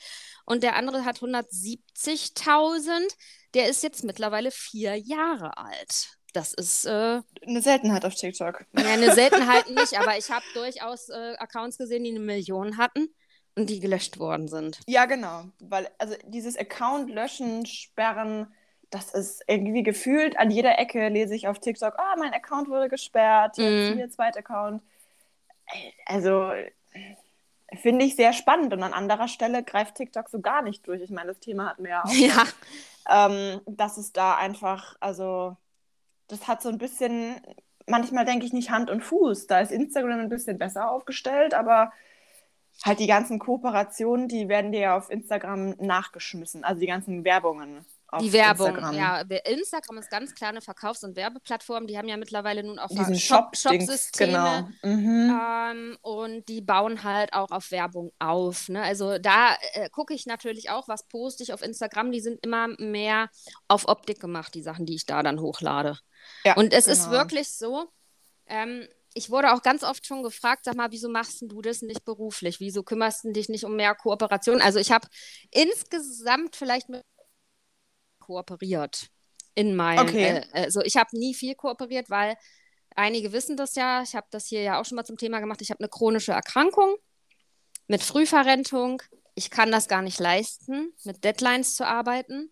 und 0.46 0.62
der 0.62 0.76
andere 0.76 1.04
hat 1.04 1.18
170.000. 1.18 3.14
Der 3.54 3.68
ist 3.68 3.82
jetzt 3.82 4.02
mittlerweile 4.02 4.50
vier 4.50 4.96
Jahre 4.96 5.56
alt. 5.58 6.15
Das 6.36 6.52
ist 6.52 6.84
äh, 6.84 7.22
Eine 7.46 7.62
Seltenheit 7.62 8.04
auf 8.04 8.14
TikTok. 8.14 8.66
ja, 8.76 8.84
eine 8.92 9.14
Seltenheit 9.14 9.70
nicht, 9.70 9.98
aber 9.98 10.18
ich 10.18 10.30
habe 10.30 10.44
durchaus 10.52 11.08
äh, 11.08 11.34
Accounts 11.38 11.78
gesehen, 11.78 12.04
die 12.04 12.10
eine 12.10 12.20
Million 12.20 12.76
hatten 12.76 13.08
und 13.54 13.70
die 13.70 13.80
gelöscht 13.80 14.18
worden 14.18 14.46
sind. 14.46 14.80
Ja, 14.86 15.06
genau. 15.06 15.44
Weil, 15.60 15.88
also 15.96 16.14
dieses 16.26 16.58
Account 16.58 17.08
löschen, 17.10 17.64
sperren, 17.64 18.52
das 18.90 19.14
ist 19.14 19.44
irgendwie 19.46 19.82
gefühlt 19.82 20.38
an 20.38 20.50
jeder 20.50 20.78
Ecke 20.78 21.08
lese 21.08 21.34
ich 21.34 21.48
auf 21.48 21.58
TikTok, 21.58 21.94
ah, 21.98 22.16
mein 22.18 22.34
Account 22.34 22.68
wurde 22.68 22.90
gesperrt, 22.90 23.56
jetzt 23.56 23.92
Mhm. 23.92 23.96
hier 23.96 24.10
zweiter 24.10 24.40
Account. 24.40 24.82
Also 26.04 26.52
finde 27.80 28.04
ich 28.04 28.14
sehr 28.14 28.34
spannend 28.34 28.74
und 28.74 28.82
an 28.82 28.92
anderer 28.92 29.28
Stelle 29.28 29.64
greift 29.64 29.94
TikTok 29.94 30.28
so 30.28 30.40
gar 30.40 30.60
nicht 30.60 30.86
durch. 30.86 31.00
Ich 31.00 31.10
meine, 31.10 31.28
das 31.28 31.40
Thema 31.40 31.70
hatten 31.70 31.82
wir 31.84 31.90
ja 31.92 32.04
auch. 32.04 32.10
Ja, 32.12 32.44
ähm, 33.08 33.60
dass 33.66 33.96
es 33.96 34.12
da 34.12 34.34
einfach, 34.36 34.96
also 35.00 35.56
das 36.28 36.48
hat 36.48 36.62
so 36.62 36.68
ein 36.68 36.78
bisschen, 36.78 37.40
manchmal 37.86 38.24
denke 38.24 38.46
ich 38.46 38.52
nicht 38.52 38.70
Hand 38.70 38.90
und 38.90 39.02
Fuß. 39.02 39.46
Da 39.46 39.60
ist 39.60 39.72
Instagram 39.72 40.20
ein 40.20 40.28
bisschen 40.28 40.58
besser 40.58 40.90
aufgestellt, 40.90 41.54
aber 41.54 41.92
halt 42.84 42.98
die 42.98 43.06
ganzen 43.06 43.38
Kooperationen, 43.38 44.28
die 44.28 44.48
werden 44.48 44.72
dir 44.72 44.80
ja 44.80 44.96
auf 44.96 45.10
Instagram 45.10 45.70
nachgeschmissen, 45.78 46.64
also 46.64 46.80
die 46.80 46.86
ganzen 46.86 47.24
Werbungen. 47.24 47.84
Auf 48.08 48.22
die 48.22 48.32
Werbung. 48.32 48.68
Instagram. 48.68 48.94
Ja, 48.94 49.20
Instagram 49.20 49.98
ist 49.98 50.10
ganz 50.10 50.32
klar 50.32 50.50
eine 50.50 50.60
Verkaufs- 50.60 51.02
und 51.02 51.16
Werbeplattform. 51.16 51.88
Die 51.88 51.98
haben 51.98 52.06
ja 52.06 52.16
mittlerweile 52.16 52.62
nun 52.62 52.78
auch 52.78 52.86
Diesen 52.86 53.18
Shop- 53.18 53.56
Shop-Systeme. 53.56 54.68
genau. 54.82 54.94
Mhm. 54.96 55.40
Ähm, 55.40 55.98
und 56.02 56.48
die 56.48 56.60
bauen 56.60 57.02
halt 57.02 57.32
auch 57.32 57.50
auf 57.50 57.72
Werbung 57.72 58.12
auf. 58.20 58.68
Ne? 58.68 58.80
Also 58.80 59.18
da 59.18 59.56
äh, 59.72 59.90
gucke 59.90 60.14
ich 60.14 60.24
natürlich 60.24 60.70
auch, 60.70 60.86
was 60.86 61.08
poste 61.08 61.42
ich 61.42 61.52
auf 61.52 61.62
Instagram. 61.62 62.12
Die 62.12 62.20
sind 62.20 62.44
immer 62.46 62.68
mehr 62.78 63.28
auf 63.66 63.88
Optik 63.88 64.20
gemacht, 64.20 64.54
die 64.54 64.62
Sachen, 64.62 64.86
die 64.86 64.94
ich 64.94 65.06
da 65.06 65.24
dann 65.24 65.40
hochlade. 65.40 65.98
Ja, 66.44 66.56
Und 66.56 66.72
es 66.72 66.86
ist 66.86 67.04
genau. 67.06 67.12
wirklich 67.18 67.48
so, 67.50 67.90
Ähm, 68.48 68.88
ich 69.14 69.30
wurde 69.30 69.52
auch 69.54 69.62
ganz 69.62 69.82
oft 69.82 70.06
schon 70.06 70.22
gefragt, 70.22 70.64
sag 70.66 70.76
mal, 70.76 70.92
wieso 70.92 71.08
machst 71.08 71.42
du 71.42 71.62
das 71.62 71.82
nicht 71.82 72.04
beruflich? 72.04 72.60
Wieso 72.60 72.82
kümmerst 72.82 73.24
du 73.24 73.32
dich 73.32 73.48
nicht 73.48 73.64
um 73.64 73.76
mehr 73.76 73.94
Kooperation? 73.94 74.60
Also 74.60 74.78
ich 74.78 74.92
habe 74.92 75.08
insgesamt 75.50 76.56
vielleicht 76.56 76.88
mit 76.90 77.02
kooperiert 78.20 79.08
in 79.54 79.76
meinem. 79.76 80.08
Okay. 80.08 80.42
Äh, 80.52 80.64
also 80.64 80.82
ich 80.82 80.96
habe 80.96 81.16
nie 81.18 81.34
viel 81.34 81.54
kooperiert, 81.54 82.10
weil 82.10 82.36
einige 82.94 83.32
wissen 83.32 83.56
das 83.56 83.74
ja. 83.74 84.02
Ich 84.02 84.14
habe 84.14 84.26
das 84.30 84.46
hier 84.46 84.62
ja 84.62 84.80
auch 84.80 84.84
schon 84.84 84.96
mal 84.96 85.04
zum 85.04 85.16
Thema 85.18 85.40
gemacht. 85.40 85.62
Ich 85.62 85.70
habe 85.70 85.80
eine 85.80 85.88
chronische 85.88 86.32
Erkrankung 86.32 86.96
mit 87.88 88.02
Frühverrentung. 88.02 89.02
Ich 89.34 89.50
kann 89.50 89.70
das 89.72 89.88
gar 89.88 90.02
nicht 90.02 90.18
leisten, 90.20 90.94
mit 91.04 91.24
Deadlines 91.24 91.74
zu 91.76 91.86
arbeiten. 91.86 92.50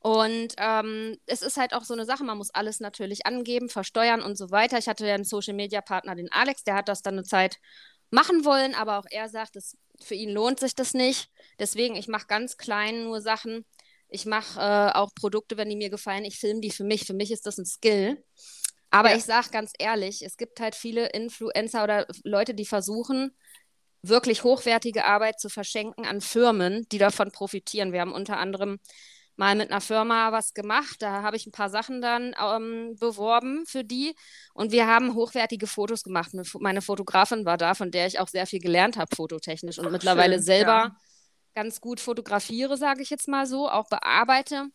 Und 0.00 0.54
ähm, 0.58 1.16
es 1.26 1.42
ist 1.42 1.56
halt 1.56 1.74
auch 1.74 1.84
so 1.84 1.94
eine 1.94 2.04
Sache, 2.04 2.24
man 2.24 2.38
muss 2.38 2.50
alles 2.54 2.80
natürlich 2.80 3.26
angeben, 3.26 3.68
versteuern 3.68 4.22
und 4.22 4.38
so 4.38 4.50
weiter. 4.50 4.78
Ich 4.78 4.88
hatte 4.88 5.06
ja 5.06 5.14
einen 5.14 5.24
Social-Media-Partner, 5.24 6.14
den 6.14 6.30
Alex, 6.30 6.62
der 6.64 6.76
hat 6.76 6.88
das 6.88 7.02
dann 7.02 7.14
eine 7.14 7.24
Zeit 7.24 7.56
machen 8.10 8.44
wollen, 8.44 8.74
aber 8.74 8.98
auch 8.98 9.06
er 9.10 9.28
sagt, 9.28 9.56
das, 9.56 9.76
für 10.02 10.14
ihn 10.14 10.30
lohnt 10.30 10.60
sich 10.60 10.74
das 10.74 10.94
nicht. 10.94 11.30
Deswegen, 11.58 11.96
ich 11.96 12.08
mache 12.08 12.26
ganz 12.26 12.56
klein 12.56 13.04
nur 13.04 13.20
Sachen. 13.20 13.64
Ich 14.08 14.24
mache 14.24 14.60
äh, 14.60 14.96
auch 14.96 15.14
Produkte, 15.14 15.56
wenn 15.56 15.68
die 15.68 15.76
mir 15.76 15.90
gefallen, 15.90 16.24
ich 16.24 16.38
filme 16.38 16.60
die 16.60 16.70
für 16.70 16.84
mich. 16.84 17.04
Für 17.04 17.14
mich 17.14 17.30
ist 17.30 17.44
das 17.46 17.58
ein 17.58 17.66
Skill. 17.66 18.22
Aber 18.90 19.10
Ja. 19.10 19.16
ich 19.16 19.24
sage 19.24 19.50
ganz 19.50 19.72
ehrlich, 19.78 20.22
es 20.22 20.36
gibt 20.36 20.60
halt 20.60 20.74
viele 20.74 21.08
Influencer 21.10 21.84
oder 21.84 22.06
Leute, 22.24 22.54
die 22.54 22.64
versuchen, 22.64 23.36
wirklich 24.02 24.44
hochwertige 24.44 25.04
Arbeit 25.04 25.40
zu 25.40 25.50
verschenken 25.50 26.06
an 26.06 26.20
Firmen, 26.20 26.86
die 26.90 26.98
davon 26.98 27.32
profitieren. 27.32 27.92
Wir 27.92 28.00
haben 28.00 28.12
unter 28.12 28.38
anderem 28.38 28.78
mal 29.38 29.54
mit 29.54 29.70
einer 29.70 29.80
Firma 29.80 30.32
was 30.32 30.52
gemacht. 30.52 30.96
Da 31.00 31.22
habe 31.22 31.36
ich 31.36 31.46
ein 31.46 31.52
paar 31.52 31.70
Sachen 31.70 32.00
dann 32.00 32.34
ähm, 32.40 32.96
beworben 32.98 33.64
für 33.66 33.84
die. 33.84 34.14
Und 34.52 34.72
wir 34.72 34.86
haben 34.86 35.14
hochwertige 35.14 35.66
Fotos 35.66 36.02
gemacht. 36.02 36.32
Meine 36.58 36.82
Fotografin 36.82 37.44
war 37.44 37.56
da, 37.56 37.74
von 37.74 37.90
der 37.90 38.06
ich 38.06 38.18
auch 38.18 38.28
sehr 38.28 38.46
viel 38.46 38.60
gelernt 38.60 38.96
habe, 38.96 39.14
fototechnisch. 39.14 39.78
Und 39.78 39.92
mittlerweile 39.92 40.34
schön, 40.34 40.42
selber 40.42 40.70
ja. 40.70 40.96
ganz 41.54 41.80
gut 41.80 42.00
fotografiere, 42.00 42.76
sage 42.76 43.02
ich 43.02 43.10
jetzt 43.10 43.28
mal 43.28 43.46
so, 43.46 43.70
auch 43.70 43.88
bearbeite. 43.88 44.66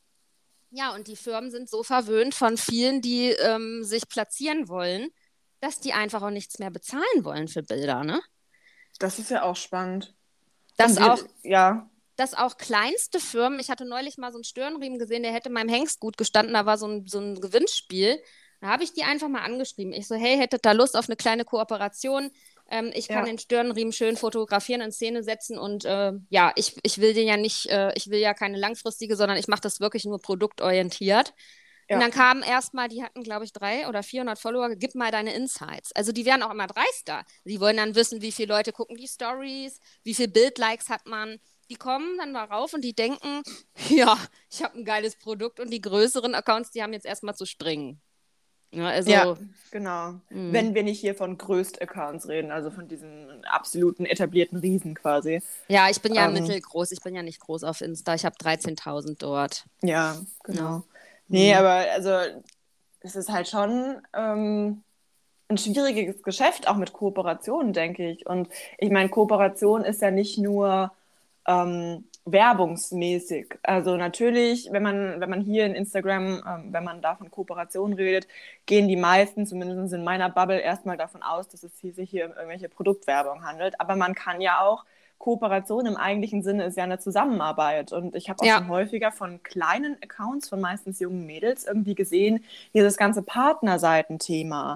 Ja, 0.70 0.96
und 0.96 1.08
die 1.08 1.18
Firmen 1.18 1.52
sind 1.52 1.70
so 1.70 1.84
verwöhnt 1.84 2.34
von 2.34 2.58
vielen, 2.58 3.02
die 3.02 3.30
ähm, 3.30 3.84
sich 3.84 4.08
platzieren 4.08 4.70
wollen, 4.70 5.10
dass 5.60 5.80
die 5.80 5.94
einfach 5.94 6.24
auch 6.24 6.32
nichts 6.32 6.58
mehr 6.58 6.72
bezahlen 6.72 7.24
wollen 7.24 7.48
für 7.48 7.62
Bilder, 7.62 8.04
ne? 8.04 8.22
Das 8.98 9.20
ist 9.20 9.30
ja 9.30 9.44
auch 9.44 9.56
spannend. 9.56 10.16
Dass 10.78 10.98
Und 10.98 11.04
auch 11.04 11.20
Ja, 11.44 11.90
dass 12.16 12.34
auch 12.34 12.58
kleinste 12.58 13.20
Firmen, 13.20 13.60
ich 13.60 13.70
hatte 13.70 13.86
neulich 13.86 14.18
mal 14.18 14.32
so 14.32 14.38
einen 14.38 14.44
Stirnriemen 14.44 15.00
gesehen, 15.00 15.24
der 15.24 15.34
hätte 15.34 15.50
meinem 15.50 15.70
Hengst 15.70 16.00
gut 16.00 16.18
gestanden, 16.18 16.54
da 16.54 16.66
war 16.66 16.78
so 16.78 16.88
ein, 16.88 17.08
so 17.08 17.20
ein 17.20 17.40
Gewinnspiel. 17.42 18.22
Da 18.62 18.68
habe 18.70 18.84
ich 18.84 18.94
die 18.94 19.04
einfach 19.04 19.28
mal 19.28 19.42
angeschrieben. 19.42 19.92
Ich 19.94 20.08
so, 20.08 20.16
hey, 20.16 20.38
hättet 20.38 20.66
da 20.66 20.72
Lust 20.72 20.96
auf 20.96 21.10
eine 21.10 21.18
kleine 21.18 21.44
Kooperation? 21.44 22.32
Ähm, 22.70 22.92
ich 22.94 23.10
kann 23.10 23.26
Ja. 23.26 23.26
den 23.26 23.38
Stirnriemen 23.38 23.92
schön 23.92 24.16
fotografieren, 24.16 24.82
in 24.82 24.92
Szene 24.94 25.22
setzen 25.24 25.58
und 25.58 25.84
äh, 25.86 26.14
ja, 26.30 26.54
ich, 26.56 26.78
ich 26.84 27.00
will 27.00 27.14
den 27.14 27.28
ja 27.28 27.36
nicht, 27.36 27.66
äh, 27.68 27.92
ich 27.96 28.10
will 28.10 28.20
ja 28.20 28.34
keine 28.34 28.58
langfristige, 28.58 29.16
sondern 29.18 29.38
ich 29.38 29.48
mache 29.50 29.62
das 29.62 29.80
wirklich 29.82 30.06
nur 30.06 30.20
produktorientiert. 30.22 31.34
Ja. 31.90 31.98
Und 31.98 32.02
dann 32.02 32.12
kamen 32.12 32.42
erstmal, 32.44 32.88
die 32.88 33.04
hatten, 33.04 33.24
glaube 33.24 33.44
ich, 33.44 33.52
drei 33.52 33.88
oder 33.90 34.02
400 34.04 34.40
Follower, 34.40 34.70
gib 34.76 34.96
mal 34.96 35.12
deine 35.12 35.34
Insights. 35.34 35.92
Also 35.94 36.14
die 36.14 36.26
werden 36.26 36.42
auch 36.42 36.52
immer 36.52 36.68
dreister. 36.68 37.26
Die 37.44 37.60
wollen 37.60 37.76
dann 37.78 37.96
wissen, 37.96 38.22
wie 38.22 38.32
viele 38.32 38.54
Leute 38.54 38.72
gucken 38.72 38.96
die 38.96 39.08
Stories, 39.08 39.80
wie 40.04 40.14
viele 40.16 40.30
Bildlikes 40.30 40.90
hat 40.90 41.06
man. 41.06 41.40
Die 41.70 41.76
kommen 41.76 42.18
dann 42.18 42.32
mal 42.32 42.46
rauf 42.46 42.74
und 42.74 42.82
die 42.82 42.94
denken, 42.94 43.42
ja, 43.90 44.18
ich 44.50 44.64
habe 44.64 44.78
ein 44.78 44.86
geiles 44.86 45.16
Produkt 45.16 45.60
und 45.60 45.70
die 45.72 45.82
größeren 45.82 46.36
Accounts, 46.36 46.72
die 46.72 46.84
haben 46.84 46.94
jetzt 46.94 47.06
erstmal 47.06 47.36
zu 47.36 47.46
springen. 47.46 48.02
Ja, 48.72 48.88
also, 48.88 49.12
ja, 49.12 49.38
genau. 49.70 50.14
Mhm. 50.32 50.52
Wenn 50.52 50.74
wir 50.74 50.82
nicht 50.82 51.00
hier 51.00 51.14
von 51.14 51.38
Größt-Accounts 51.38 52.28
reden, 52.28 52.52
also 52.52 52.72
von 52.72 52.88
diesen 52.88 53.46
absoluten 53.46 54.06
etablierten 54.06 54.58
Riesen 54.58 54.96
quasi. 54.96 55.42
ja, 55.68 55.90
ich 55.92 56.02
bin 56.02 56.16
ja 56.16 56.26
Ähm. 56.28 56.34
mittelgroß, 56.34 56.92
ich 56.92 57.02
bin 57.02 57.14
ja 57.16 57.22
nicht 57.22 57.40
groß 57.40 57.64
auf 57.66 57.82
Insta, 57.82 58.16
ich 58.16 58.26
habe 58.26 58.36
13.000 58.36 59.18
dort. 59.20 59.66
Ja, 59.84 60.18
genau. 60.44 60.62
Ja. 60.78 60.84
Nee, 61.28 61.52
Mhm. 61.54 61.60
aber 61.60 61.92
also 61.92 62.42
es 63.02 63.16
ist 63.16 63.30
halt 63.30 63.48
schon 63.48 64.02
ähm, 64.14 64.84
ein 65.50 65.58
schwieriges 65.60 66.24
Geschäft, 66.24 66.68
auch 66.68 66.76
mit 66.78 66.94
Kooperationen, 66.94 67.74
denke 67.74 68.10
ich. 68.10 68.26
Und 68.26 68.50
ich 68.80 68.90
meine, 68.90 69.10
Kooperation 69.10 69.84
ist 69.86 70.02
ja 70.02 70.10
nicht 70.10 70.40
nur 70.40 70.92
ähm, 71.48 72.06
werbungsmäßig. 72.26 73.56
Also 73.64 73.98
natürlich, 73.98 74.70
wenn 74.72 74.84
man, 74.84 75.20
wenn 75.20 75.30
man 75.30 75.42
hier 75.42 75.66
in 75.66 75.76
Instagram, 75.76 76.42
ähm, 76.48 76.74
wenn 76.74 76.84
man 76.84 77.02
da 77.02 77.16
von 77.16 77.30
Kooperation 77.32 77.94
redet, 77.94 78.28
gehen 78.66 78.88
die 78.88 78.96
meisten, 78.96 79.46
zumindest 79.46 79.94
in 79.94 80.04
meiner 80.04 80.30
Bubble, 80.30 80.60
erstmal 80.60 80.98
davon 80.98 81.22
aus, 81.24 81.48
dass 81.50 81.64
es 81.64 81.74
hier, 81.80 81.94
sich 81.94 82.10
hier 82.10 82.26
um 82.28 82.32
irgendwelche 82.34 82.70
Produktwerbung 82.70 83.44
handelt. 83.46 83.80
Aber 83.80 83.96
man 83.96 84.16
kann 84.16 84.42
ja 84.42 84.62
auch 84.62 84.86
Kooperation 85.18 85.86
im 85.86 85.96
eigentlichen 85.98 86.44
Sinne 86.44 86.66
ist 86.66 86.78
ja 86.78 86.84
eine 86.84 87.00
Zusammenarbeit. 87.00 87.94
Und 87.94 88.16
ich 88.16 88.30
habe 88.30 88.42
auch 88.42 88.46
Ja. 88.48 88.58
schon 88.58 88.68
häufiger 88.68 89.12
von 89.12 89.42
kleinen 89.44 89.96
Accounts, 90.04 90.50
von 90.50 90.60
meistens 90.62 91.00
jungen 91.00 91.26
Mädels, 91.26 91.66
irgendwie 91.66 91.96
gesehen, 91.96 92.44
dieses 92.74 92.98
ganze 92.98 93.22
Partnerseitenthema. 93.24 94.76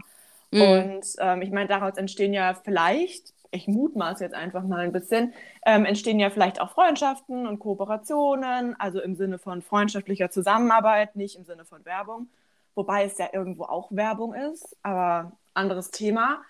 Mhm. 0.52 0.62
Und 0.62 1.06
ähm, 1.20 1.42
ich 1.42 1.52
meine, 1.52 1.68
daraus 1.68 1.98
entstehen 1.98 2.34
ja 2.34 2.54
vielleicht, 2.54 3.34
ich 3.52 3.68
mutmaße 3.68 4.24
jetzt 4.24 4.36
einfach 4.36 4.64
mal 4.64 4.80
ein 4.80 4.92
bisschen, 4.92 5.34
ähm, 5.66 5.86
entstehen 5.86 6.20
ja 6.20 6.30
vielleicht 6.30 6.60
auch 6.62 6.72
Freundschaften 6.72 7.48
und 7.48 7.60
Kooperationen, 7.60 8.80
also 8.80 9.02
im 9.02 9.16
Sinne 9.16 9.40
von 9.40 9.62
freundschaftlicher 9.62 10.30
Zusammenarbeit, 10.30 11.16
nicht 11.16 11.36
im 11.36 11.46
Sinne 11.46 11.66
von 11.66 11.86
Werbung, 11.86 12.30
wobei 12.76 13.06
es 13.06 13.18
ja 13.18 13.30
irgendwo 13.34 13.64
auch 13.64 13.92
Werbung 13.92 14.34
ist, 14.34 14.76
aber 14.84 15.34
anderes 15.54 15.92
Thema. 15.92 16.42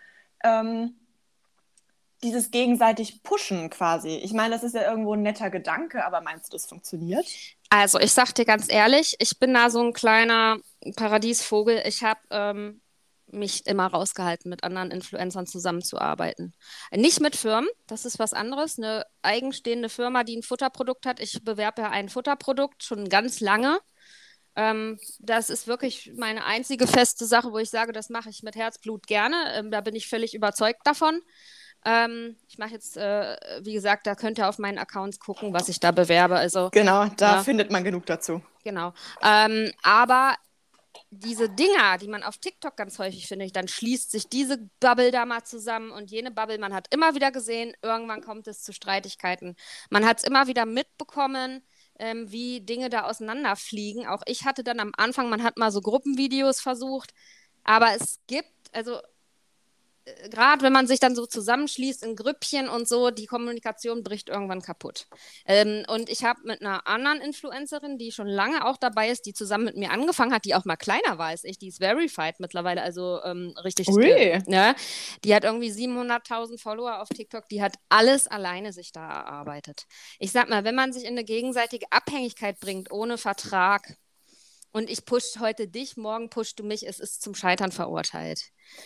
Ähm, 0.43 0.95
dieses 2.23 2.51
gegenseitig 2.51 3.21
Pushen 3.21 3.69
quasi. 3.69 4.15
Ich 4.17 4.33
meine, 4.33 4.55
das 4.55 4.63
ist 4.63 4.73
ja 4.73 4.89
irgendwo 4.89 5.13
ein 5.13 5.21
netter 5.21 5.49
Gedanke, 5.49 6.03
aber 6.05 6.21
meinst 6.21 6.47
du, 6.47 6.55
das 6.55 6.65
funktioniert? 6.65 7.25
Also, 7.69 7.99
ich 7.99 8.11
sag 8.11 8.33
dir 8.33 8.45
ganz 8.45 8.71
ehrlich, 8.71 9.15
ich 9.19 9.37
bin 9.39 9.53
da 9.53 9.69
so 9.69 9.81
ein 9.81 9.93
kleiner 9.93 10.57
Paradiesvogel. 10.95 11.83
Ich 11.85 12.03
habe 12.03 12.19
ähm, 12.31 12.81
mich 13.29 13.65
immer 13.67 13.87
rausgehalten, 13.87 14.49
mit 14.49 14.63
anderen 14.63 14.91
Influencern 14.91 15.45
zusammenzuarbeiten. 15.47 16.53
Nicht 16.91 17.19
mit 17.19 17.35
Firmen, 17.35 17.69
das 17.87 18.05
ist 18.05 18.19
was 18.19 18.33
anderes. 18.33 18.77
Eine 18.77 19.05
eigenstehende 19.21 19.89
Firma, 19.89 20.23
die 20.23 20.37
ein 20.37 20.43
Futterprodukt 20.43 21.05
hat. 21.05 21.19
Ich 21.19 21.43
bewerbe 21.43 21.81
ja 21.83 21.89
ein 21.89 22.09
Futterprodukt 22.09 22.83
schon 22.83 23.09
ganz 23.09 23.39
lange. 23.39 23.79
Ähm, 24.55 24.97
das 25.19 25.49
ist 25.49 25.67
wirklich 25.67 26.13
meine 26.17 26.45
einzige 26.45 26.87
feste 26.87 27.25
Sache, 27.25 27.51
wo 27.51 27.59
ich 27.59 27.69
sage, 27.69 27.91
das 27.91 28.09
mache 28.09 28.29
ich 28.29 28.43
mit 28.43 28.55
Herzblut 28.55 29.05
gerne. 29.07 29.35
Ähm, 29.55 29.71
da 29.71 29.81
bin 29.81 29.95
ich 29.95 30.07
völlig 30.07 30.33
überzeugt 30.33 30.81
davon. 30.85 31.21
Ähm, 31.85 32.35
ich 32.47 32.57
mache 32.57 32.71
jetzt, 32.71 32.97
äh, 32.97 33.37
wie 33.61 33.73
gesagt, 33.73 34.07
da 34.07 34.15
könnt 34.15 34.39
ihr 34.39 34.49
auf 34.49 34.57
meinen 34.57 34.79
Accounts 34.79 35.19
gucken, 35.19 35.53
was 35.53 35.69
ich 35.69 35.79
da 35.79 35.91
bewerbe. 35.91 36.35
Also 36.37 36.69
Genau, 36.71 37.05
da 37.17 37.35
Ja. 37.35 37.43
findet 37.43 37.71
man 37.71 37.83
genug 37.83 38.05
dazu. 38.07 38.41
Genau. 38.63 38.93
Ähm, 39.21 39.71
aber 39.83 40.35
diese 41.09 41.49
Dinger, 41.49 41.97
die 41.97 42.07
man 42.07 42.23
auf 42.23 42.37
TikTok 42.37 42.75
ganz 42.77 42.99
häufig 42.99 43.27
findet, 43.27 43.55
dann 43.55 43.67
schließt 43.67 44.11
sich 44.11 44.27
diese 44.29 44.57
Bubble 44.79 45.11
da 45.11 45.25
mal 45.25 45.43
zusammen 45.43 45.91
und 45.91 46.11
jene 46.11 46.31
Bubble, 46.31 46.57
man 46.57 46.73
hat 46.73 46.87
immer 46.93 47.15
wieder 47.15 47.31
gesehen, 47.31 47.73
irgendwann 47.81 48.21
kommt 48.21 48.47
es 48.47 48.61
zu 48.61 48.73
Streitigkeiten. 48.73 49.55
Man 49.89 50.05
hat 50.05 50.19
es 50.19 50.23
immer 50.23 50.47
wieder 50.47 50.65
mitbekommen, 50.65 51.63
ähm, 51.99 52.31
wie 52.31 52.61
Dinge 52.61 52.89
da 52.89 53.03
auseinanderfliegen. 53.05 54.07
Auch 54.07 54.23
ich 54.25 54.45
hatte 54.45 54.63
dann 54.63 54.79
am 54.79 54.91
Anfang, 54.97 55.29
man 55.29 55.43
hat 55.43 55.57
mal 55.57 55.71
so 55.71 55.81
Gruppenvideos 55.81 56.61
versucht, 56.61 57.13
aber 57.63 57.95
es 57.95 58.19
gibt, 58.27 58.51
also 58.73 58.99
gerade 60.29 60.63
wenn 60.63 60.73
man 60.73 60.87
sich 60.87 60.99
dann 60.99 61.15
so 61.15 61.25
zusammenschließt 61.25 62.03
in 62.03 62.15
Grüppchen 62.15 62.69
und 62.69 62.87
so, 62.87 63.11
die 63.11 63.25
Kommunikation 63.25 64.03
bricht 64.03 64.29
irgendwann 64.29 64.61
kaputt. 64.61 65.07
Ähm, 65.45 65.85
und 65.87 66.09
ich 66.09 66.23
habe 66.23 66.39
mit 66.43 66.61
einer 66.61 66.87
anderen 66.87 67.21
Influencerin, 67.21 67.97
die 67.97 68.11
schon 68.11 68.27
lange 68.27 68.65
auch 68.65 68.77
dabei 68.77 69.09
ist, 69.09 69.25
die 69.25 69.33
zusammen 69.33 69.65
mit 69.65 69.77
mir 69.77 69.91
angefangen 69.91 70.33
hat, 70.33 70.45
die 70.45 70.55
auch 70.55 70.65
mal 70.65 70.75
kleiner 70.75 71.17
war 71.17 71.27
als 71.27 71.43
ich, 71.43 71.57
die 71.57 71.67
ist 71.67 71.79
verified 71.79 72.39
mittlerweile, 72.39 72.81
also 72.81 73.21
ähm, 73.23 73.53
richtig. 73.63 73.87
Ui. 73.89 74.41
ne? 74.47 74.75
Die 75.23 75.35
hat 75.35 75.43
irgendwie 75.43 75.71
700.000 75.71 76.59
Follower 76.59 77.01
auf 77.01 77.09
TikTok, 77.09 77.47
die 77.49 77.61
hat 77.61 77.75
alles 77.89 78.27
alleine 78.27 78.73
sich 78.73 78.91
da 78.91 79.07
erarbeitet. 79.07 79.85
Ich 80.19 80.31
sag 80.31 80.49
mal, 80.49 80.63
wenn 80.63 80.75
man 80.75 80.93
sich 80.93 81.03
in 81.03 81.11
eine 81.11 81.23
gegenseitige 81.23 81.87
Abhängigkeit 81.91 82.59
bringt, 82.59 82.91
ohne 82.91 83.17
Vertrag, 83.17 83.97
und 84.71 84.89
ich 84.89 85.05
push 85.05 85.39
heute 85.39 85.67
dich, 85.67 85.97
morgen 85.97 86.29
pushst 86.29 86.59
du 86.59 86.63
mich, 86.63 86.87
es 86.87 86.99
ist 86.99 87.21
zum 87.21 87.35
Scheitern 87.35 87.71
verurteilt. 87.71 88.41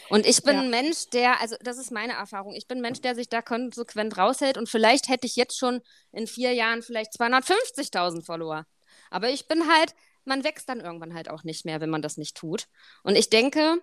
Und 0.09 0.25
ich 0.25 0.43
bin 0.43 0.55
Ja. 0.55 0.61
ein 0.61 0.69
Mensch, 0.69 1.09
der, 1.09 1.41
also 1.41 1.55
das 1.61 1.77
ist 1.77 1.91
meine 1.91 2.13
Erfahrung, 2.13 2.53
ich 2.53 2.67
bin 2.67 2.79
ein 2.79 2.81
Mensch, 2.81 3.01
der 3.01 3.15
sich 3.15 3.29
da 3.29 3.41
konsequent 3.41 4.17
raushält 4.17 4.57
und 4.57 4.69
vielleicht 4.69 5.09
hätte 5.09 5.27
ich 5.27 5.35
jetzt 5.35 5.57
schon 5.57 5.81
in 6.11 6.27
vier 6.27 6.53
Jahren 6.53 6.81
vielleicht 6.81 7.13
250.000 7.13 8.23
Follower. 8.25 8.65
Aber 9.09 9.29
ich 9.29 9.47
bin 9.47 9.67
halt, 9.67 9.93
man 10.23 10.43
wächst 10.43 10.69
dann 10.69 10.79
irgendwann 10.79 11.13
halt 11.13 11.29
auch 11.29 11.43
nicht 11.43 11.65
mehr, 11.65 11.81
wenn 11.81 11.89
man 11.89 12.01
das 12.01 12.17
nicht 12.17 12.37
tut. 12.37 12.67
Und 13.03 13.15
ich 13.15 13.29
denke, 13.29 13.81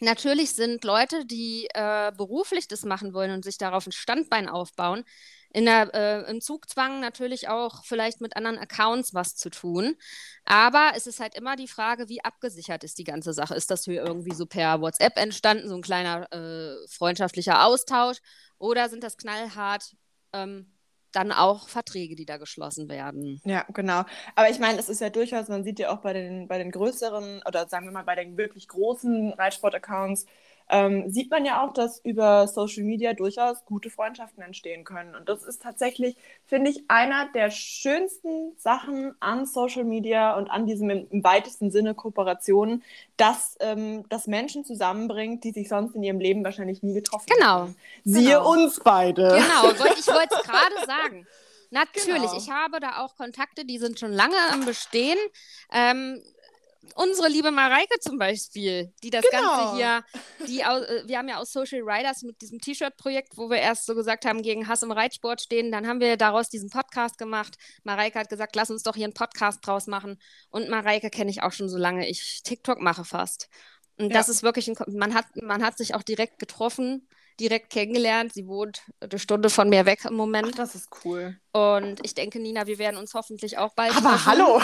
natürlich 0.00 0.52
sind 0.52 0.84
Leute, 0.84 1.24
die 1.24 1.68
äh, 1.74 2.12
beruflich 2.16 2.68
das 2.68 2.84
machen 2.84 3.14
wollen 3.14 3.30
und 3.30 3.44
sich 3.44 3.58
darauf 3.58 3.86
ein 3.86 3.92
Standbein 3.92 4.48
aufbauen, 4.48 5.04
in 5.52 5.64
der, 5.64 5.94
äh, 5.94 6.30
im 6.30 6.40
Zugzwang 6.40 7.00
natürlich 7.00 7.48
auch 7.48 7.84
vielleicht 7.84 8.20
mit 8.20 8.36
anderen 8.36 8.58
Accounts 8.58 9.14
was 9.14 9.36
zu 9.36 9.50
tun. 9.50 9.96
Aber 10.44 10.92
es 10.96 11.06
ist 11.06 11.20
halt 11.20 11.34
immer 11.34 11.56
die 11.56 11.68
Frage, 11.68 12.08
wie 12.08 12.24
abgesichert 12.24 12.84
ist 12.84 12.98
die 12.98 13.04
ganze 13.04 13.32
Sache. 13.32 13.54
Ist 13.54 13.70
das 13.70 13.84
hier 13.84 14.04
irgendwie 14.04 14.34
so 14.34 14.46
per 14.46 14.80
WhatsApp 14.80 15.16
entstanden, 15.16 15.68
so 15.68 15.76
ein 15.76 15.82
kleiner 15.82 16.32
äh, 16.32 16.74
freundschaftlicher 16.88 17.64
Austausch? 17.64 18.18
Oder 18.58 18.88
sind 18.88 19.02
das 19.02 19.16
knallhart 19.16 19.94
ähm, 20.32 20.72
dann 21.12 21.30
auch 21.30 21.68
Verträge, 21.68 22.16
die 22.16 22.24
da 22.24 22.38
geschlossen 22.38 22.88
werden. 22.88 23.40
Ja, 23.44 23.64
genau. 23.72 24.04
Aber 24.34 24.50
ich 24.50 24.58
meine, 24.58 24.78
es 24.78 24.88
ist 24.88 25.00
ja 25.00 25.10
durchaus, 25.10 25.48
man 25.48 25.64
sieht 25.64 25.78
ja 25.78 25.90
auch 25.90 26.00
bei 26.00 26.12
den, 26.12 26.48
bei 26.48 26.58
den 26.58 26.70
größeren 26.70 27.42
oder 27.46 27.68
sagen 27.68 27.86
wir 27.86 27.92
mal 27.92 28.04
bei 28.04 28.14
den 28.14 28.36
wirklich 28.36 28.66
großen 28.68 29.32
Reitsport-Accounts, 29.34 30.26
ähm, 30.72 31.10
sieht 31.10 31.30
man 31.30 31.44
ja 31.44 31.62
auch, 31.62 31.74
dass 31.74 31.98
über 31.98 32.48
Social 32.48 32.82
Media 32.82 33.12
durchaus 33.12 33.62
gute 33.66 33.90
Freundschaften 33.90 34.42
entstehen 34.42 34.84
können. 34.84 35.14
Und 35.14 35.28
das 35.28 35.44
ist 35.44 35.60
tatsächlich, 35.60 36.16
finde 36.46 36.70
ich, 36.70 36.84
einer 36.88 37.28
der 37.34 37.50
schönsten 37.50 38.52
Sachen 38.56 39.14
an 39.20 39.44
Social 39.44 39.84
Media 39.84 40.34
und 40.34 40.50
an 40.50 40.66
diesem 40.66 40.88
im, 40.88 41.06
im 41.10 41.22
weitesten 41.22 41.70
Sinne 41.70 41.94
Kooperationen, 41.94 42.82
dass 43.18 43.56
ähm, 43.60 44.04
das 44.08 44.26
Menschen 44.26 44.64
zusammenbringt, 44.64 45.44
die 45.44 45.52
sich 45.52 45.68
sonst 45.68 45.94
in 45.94 46.02
ihrem 46.02 46.20
Leben 46.20 46.42
wahrscheinlich 46.42 46.82
nie 46.82 46.94
getroffen 46.94 47.26
genau. 47.28 47.46
haben. 47.46 47.76
Siehe 48.04 48.38
genau. 48.38 48.50
uns 48.50 48.80
beide. 48.80 49.28
Genau, 49.28 49.72
ich 49.72 49.78
wollte 49.78 50.34
es 50.34 50.42
gerade 50.42 50.86
sagen. 50.86 51.26
Natürlich, 51.70 52.30
genau. 52.30 52.36
ich 52.36 52.50
habe 52.50 52.80
da 52.80 53.02
auch 53.02 53.16
Kontakte, 53.16 53.64
die 53.64 53.78
sind 53.78 53.98
schon 53.98 54.12
lange 54.12 54.36
im 54.54 54.64
Bestehen. 54.66 55.18
Ähm, 55.72 56.22
unsere 56.96 57.28
liebe 57.28 57.50
Mareike 57.50 57.98
zum 58.00 58.18
Beispiel, 58.18 58.92
die 59.02 59.10
das 59.10 59.24
genau. 59.30 59.42
Ganze 59.42 59.76
hier, 59.76 60.04
die 60.46 60.60
äh, 60.60 61.06
wir 61.06 61.18
haben 61.18 61.28
ja 61.28 61.38
aus 61.38 61.52
Social 61.52 61.80
Riders 61.82 62.22
mit 62.22 62.40
diesem 62.42 62.60
T-Shirt-Projekt, 62.60 63.36
wo 63.36 63.50
wir 63.50 63.58
erst 63.58 63.86
so 63.86 63.94
gesagt 63.94 64.24
haben, 64.24 64.42
gegen 64.42 64.68
Hass 64.68 64.82
im 64.82 64.90
Reitsport 64.90 65.40
stehen, 65.40 65.70
dann 65.70 65.86
haben 65.86 66.00
wir 66.00 66.16
daraus 66.16 66.48
diesen 66.48 66.70
Podcast 66.70 67.18
gemacht. 67.18 67.56
Mareike 67.84 68.18
hat 68.18 68.28
gesagt, 68.28 68.56
lass 68.56 68.70
uns 68.70 68.82
doch 68.82 68.96
hier 68.96 69.04
einen 69.04 69.14
Podcast 69.14 69.66
draus 69.66 69.86
machen. 69.86 70.18
Und 70.50 70.68
Mareike 70.68 71.10
kenne 71.10 71.30
ich 71.30 71.42
auch 71.42 71.52
schon 71.52 71.68
so 71.68 71.78
lange 71.78 72.08
ich 72.08 72.42
TikTok 72.42 72.80
mache 72.80 73.04
fast. 73.04 73.48
Und 73.98 74.06
ja. 74.06 74.14
das 74.14 74.28
ist 74.28 74.42
wirklich 74.42 74.68
ein, 74.68 74.76
man 74.88 75.14
hat, 75.14 75.26
man 75.36 75.62
hat 75.62 75.76
sich 75.78 75.94
auch 75.94 76.02
direkt 76.02 76.38
getroffen 76.38 77.08
direkt 77.40 77.70
kennengelernt. 77.70 78.32
Sie 78.32 78.46
wohnt 78.46 78.82
eine 79.00 79.18
Stunde 79.18 79.50
von 79.50 79.68
mir 79.68 79.86
weg 79.86 80.04
im 80.04 80.14
Moment. 80.14 80.48
Ach, 80.52 80.56
das 80.56 80.74
ist 80.74 80.88
cool. 81.04 81.38
Und 81.52 82.04
ich 82.04 82.14
denke, 82.14 82.38
Nina, 82.38 82.66
wir 82.66 82.78
werden 82.78 82.96
uns 82.96 83.14
hoffentlich 83.14 83.58
auch 83.58 83.74
bald. 83.74 83.96
Aber 83.96 84.10
treffen. 84.10 84.26
hallo! 84.26 84.60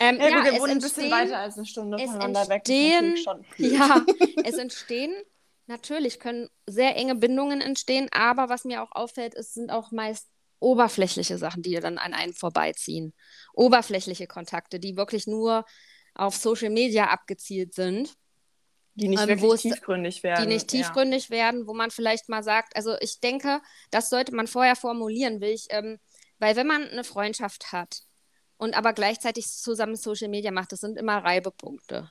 ähm, 0.00 0.18
ja, 0.18 0.28
ja, 0.28 0.44
wir 0.44 0.60
wohnen 0.60 0.72
ein 0.72 0.78
bisschen 0.78 1.10
weiter 1.10 1.38
als 1.38 1.56
eine 1.56 1.66
Stunde 1.66 1.98
voneinander 1.98 2.48
weg. 2.48 2.62
Ja, 3.56 4.04
es 4.44 4.56
entstehen. 4.56 5.14
Natürlich 5.66 6.18
können 6.18 6.48
sehr 6.66 6.96
enge 6.96 7.14
Bindungen 7.14 7.60
entstehen, 7.60 8.08
aber 8.10 8.48
was 8.48 8.64
mir 8.64 8.82
auch 8.82 8.92
auffällt, 8.92 9.34
es 9.34 9.52
sind 9.52 9.70
auch 9.70 9.92
meist 9.92 10.26
oberflächliche 10.60 11.38
Sachen, 11.38 11.62
die 11.62 11.74
dann 11.74 11.98
an 11.98 12.14
einen 12.14 12.32
vorbeiziehen. 12.32 13.14
Oberflächliche 13.52 14.26
Kontakte, 14.26 14.80
die 14.80 14.96
wirklich 14.96 15.26
nur 15.26 15.64
auf 16.14 16.34
Social 16.36 16.70
Media 16.70 17.08
abgezielt 17.08 17.74
sind. 17.74 18.14
Die 18.98 19.08
nicht 19.08 19.22
ähm, 19.22 19.28
wirklich 19.28 19.62
tiefgründig 19.62 20.22
werden. 20.24 20.42
Die 20.42 20.54
nicht 20.54 20.68
tiefgründig 20.68 21.28
ja. 21.28 21.36
werden, 21.36 21.68
wo 21.68 21.74
man 21.74 21.90
vielleicht 21.90 22.28
mal 22.28 22.42
sagt, 22.42 22.74
also 22.76 22.96
ich 23.00 23.20
denke, 23.20 23.60
das 23.92 24.10
sollte 24.10 24.34
man 24.34 24.48
vorher 24.48 24.74
formulieren, 24.74 25.40
will 25.40 25.50
ich, 25.50 25.66
ähm, 25.70 25.98
weil 26.40 26.56
wenn 26.56 26.66
man 26.66 26.82
eine 26.82 27.04
Freundschaft 27.04 27.72
hat 27.72 28.02
und 28.56 28.76
aber 28.76 28.92
gleichzeitig 28.92 29.46
zusammen 29.46 29.94
Social 29.94 30.28
Media 30.28 30.50
macht, 30.50 30.72
das 30.72 30.80
sind 30.80 30.98
immer 30.98 31.18
Reibepunkte. 31.18 32.10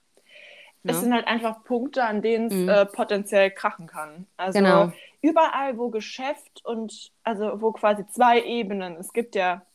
Es 0.83 0.95
ja. 0.95 1.01
sind 1.01 1.13
halt 1.13 1.27
einfach 1.27 1.63
Punkte, 1.65 2.05
an 2.05 2.21
denen 2.21 2.47
es 2.47 2.53
mhm. 2.53 2.69
äh, 2.69 2.85
potenziell 2.85 3.51
krachen 3.51 3.87
kann. 3.87 4.25
Also 4.37 4.59
genau. 4.59 4.93
überall, 5.21 5.77
wo 5.77 5.89
Geschäft 5.89 6.63
und 6.63 7.11
also 7.23 7.61
wo 7.61 7.73
quasi 7.73 8.05
zwei 8.07 8.41
Ebenen, 8.41 8.95
es 8.95 9.11
gibt 9.11 9.35
ja 9.35 9.65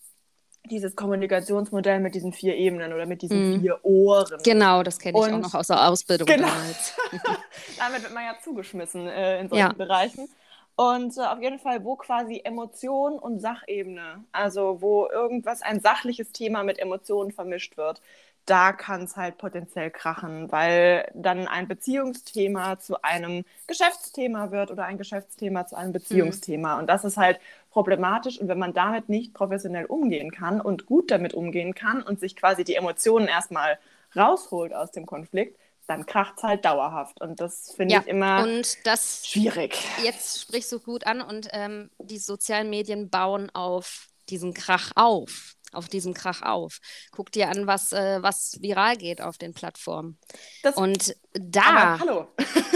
dieses 0.71 0.95
Kommunikationsmodell 0.95 2.01
mit 2.01 2.15
diesen 2.15 2.33
vier 2.33 2.55
Ebenen 2.55 2.93
oder 2.93 3.07
mit 3.07 3.23
diesen 3.23 3.57
mm. 3.57 3.61
vier 3.61 3.85
Ohren. 3.85 4.41
Genau, 4.45 4.83
das 4.83 4.99
kenne 4.99 5.19
ich 5.19 5.25
und, 5.25 5.35
auch 5.35 5.39
noch 5.39 5.55
aus 5.55 5.67
der 5.67 5.89
Ausbildung 5.89 6.27
genau. 6.27 6.49
damals. 6.49 6.95
Damit 7.79 8.03
wird 8.03 8.15
man 8.15 8.25
ja 8.25 8.35
zugeschmissen 8.43 9.09
äh, 9.09 9.41
in 9.41 9.49
solchen 9.49 9.61
ja. 9.61 9.73
Bereichen. 9.73 10.29
Und 10.77 11.17
äh, 11.19 11.23
auf 11.23 11.41
jeden 11.41 11.59
Fall, 11.59 11.85
wo 11.85 11.97
quasi 11.97 12.41
Emotion 12.45 13.19
und 13.19 13.41
Sachebene, 13.41 14.25
also 14.31 14.81
wo 14.81 15.09
irgendwas, 15.09 15.63
ein 15.63 15.81
sachliches 15.81 16.33
Thema 16.33 16.63
mit 16.63 16.79
Emotionen 16.79 17.33
vermischt 17.33 17.77
wird, 17.77 18.01
da 18.47 18.73
kann 18.73 19.05
es 19.05 19.17
halt 19.17 19.39
potenziell 19.39 19.91
krachen, 19.91 20.51
weil 20.51 21.09
dann 21.15 21.47
ein 21.47 21.69
Beziehungsthema 21.69 22.79
zu 22.81 23.01
einem 23.03 23.45
Geschäftsthema 23.69 24.51
wird 24.51 24.71
oder 24.71 24.85
ein 24.85 24.99
Geschäftsthema 24.99 25.67
zu 25.67 25.77
einem 25.77 25.91
mhm. 25.91 25.95
Beziehungsthema. 25.95 26.75
Mhm. 26.75 26.81
Und 26.81 26.87
das 26.89 27.05
ist 27.05 27.17
halt 27.17 27.39
problematisch. 27.73 28.39
Und 28.39 28.49
wenn 28.49 28.59
man 28.59 28.75
damit 28.75 29.09
nicht 29.09 29.35
professionell 29.35 29.87
umgehen 29.87 30.31
kann 30.31 30.61
und 30.61 30.87
gut 30.87 31.11
damit 31.11 31.35
umgehen 31.35 31.75
kann 31.75 32.03
und 32.03 32.21
sich 32.21 32.37
quasi 32.37 32.65
die 32.65 32.77
Emotionen 32.77 33.27
erstmal 33.27 33.79
rausholt 34.15 34.75
aus 34.75 34.93
dem 34.93 35.07
Konflikt, 35.07 35.59
dann 35.87 36.07
kracht 36.07 36.35
es 36.37 36.43
halt 36.45 36.65
dauerhaft. 36.65 37.21
Und 37.21 37.41
das 37.41 37.73
finde 37.75 37.95
ja, 37.95 38.01
ich 38.01 38.07
immer 38.07 38.47
das, 38.85 39.27
schwierig. 39.27 39.77
Jetzt 40.05 40.43
sprichst 40.43 40.71
du 40.71 40.79
gut 40.79 41.07
an 41.07 41.21
und 41.21 41.49
ähm, 41.53 41.91
die 41.99 42.19
sozialen 42.19 42.71
Medien 42.71 43.11
bauen 43.11 43.51
auf 43.53 44.07
diesen 44.29 44.55
Krach 44.55 44.93
auf 44.95 45.57
auf 45.73 45.89
diesem 45.89 46.15
Krach 46.15 46.43
auf. 46.43 46.79
Guck 47.11 47.33
dir 47.33 47.49
an, 47.49 47.67
was, 47.67 47.93
äh, 47.93 48.23
was 48.23 48.59
viral 48.61 48.97
geht 48.97 49.21
auf 49.21 49.39
den 49.39 49.55
Plattformen. 49.55 50.19
Das, 50.63 50.77
und 50.77 51.17
da, 51.33 51.99
hallo. 51.99 52.29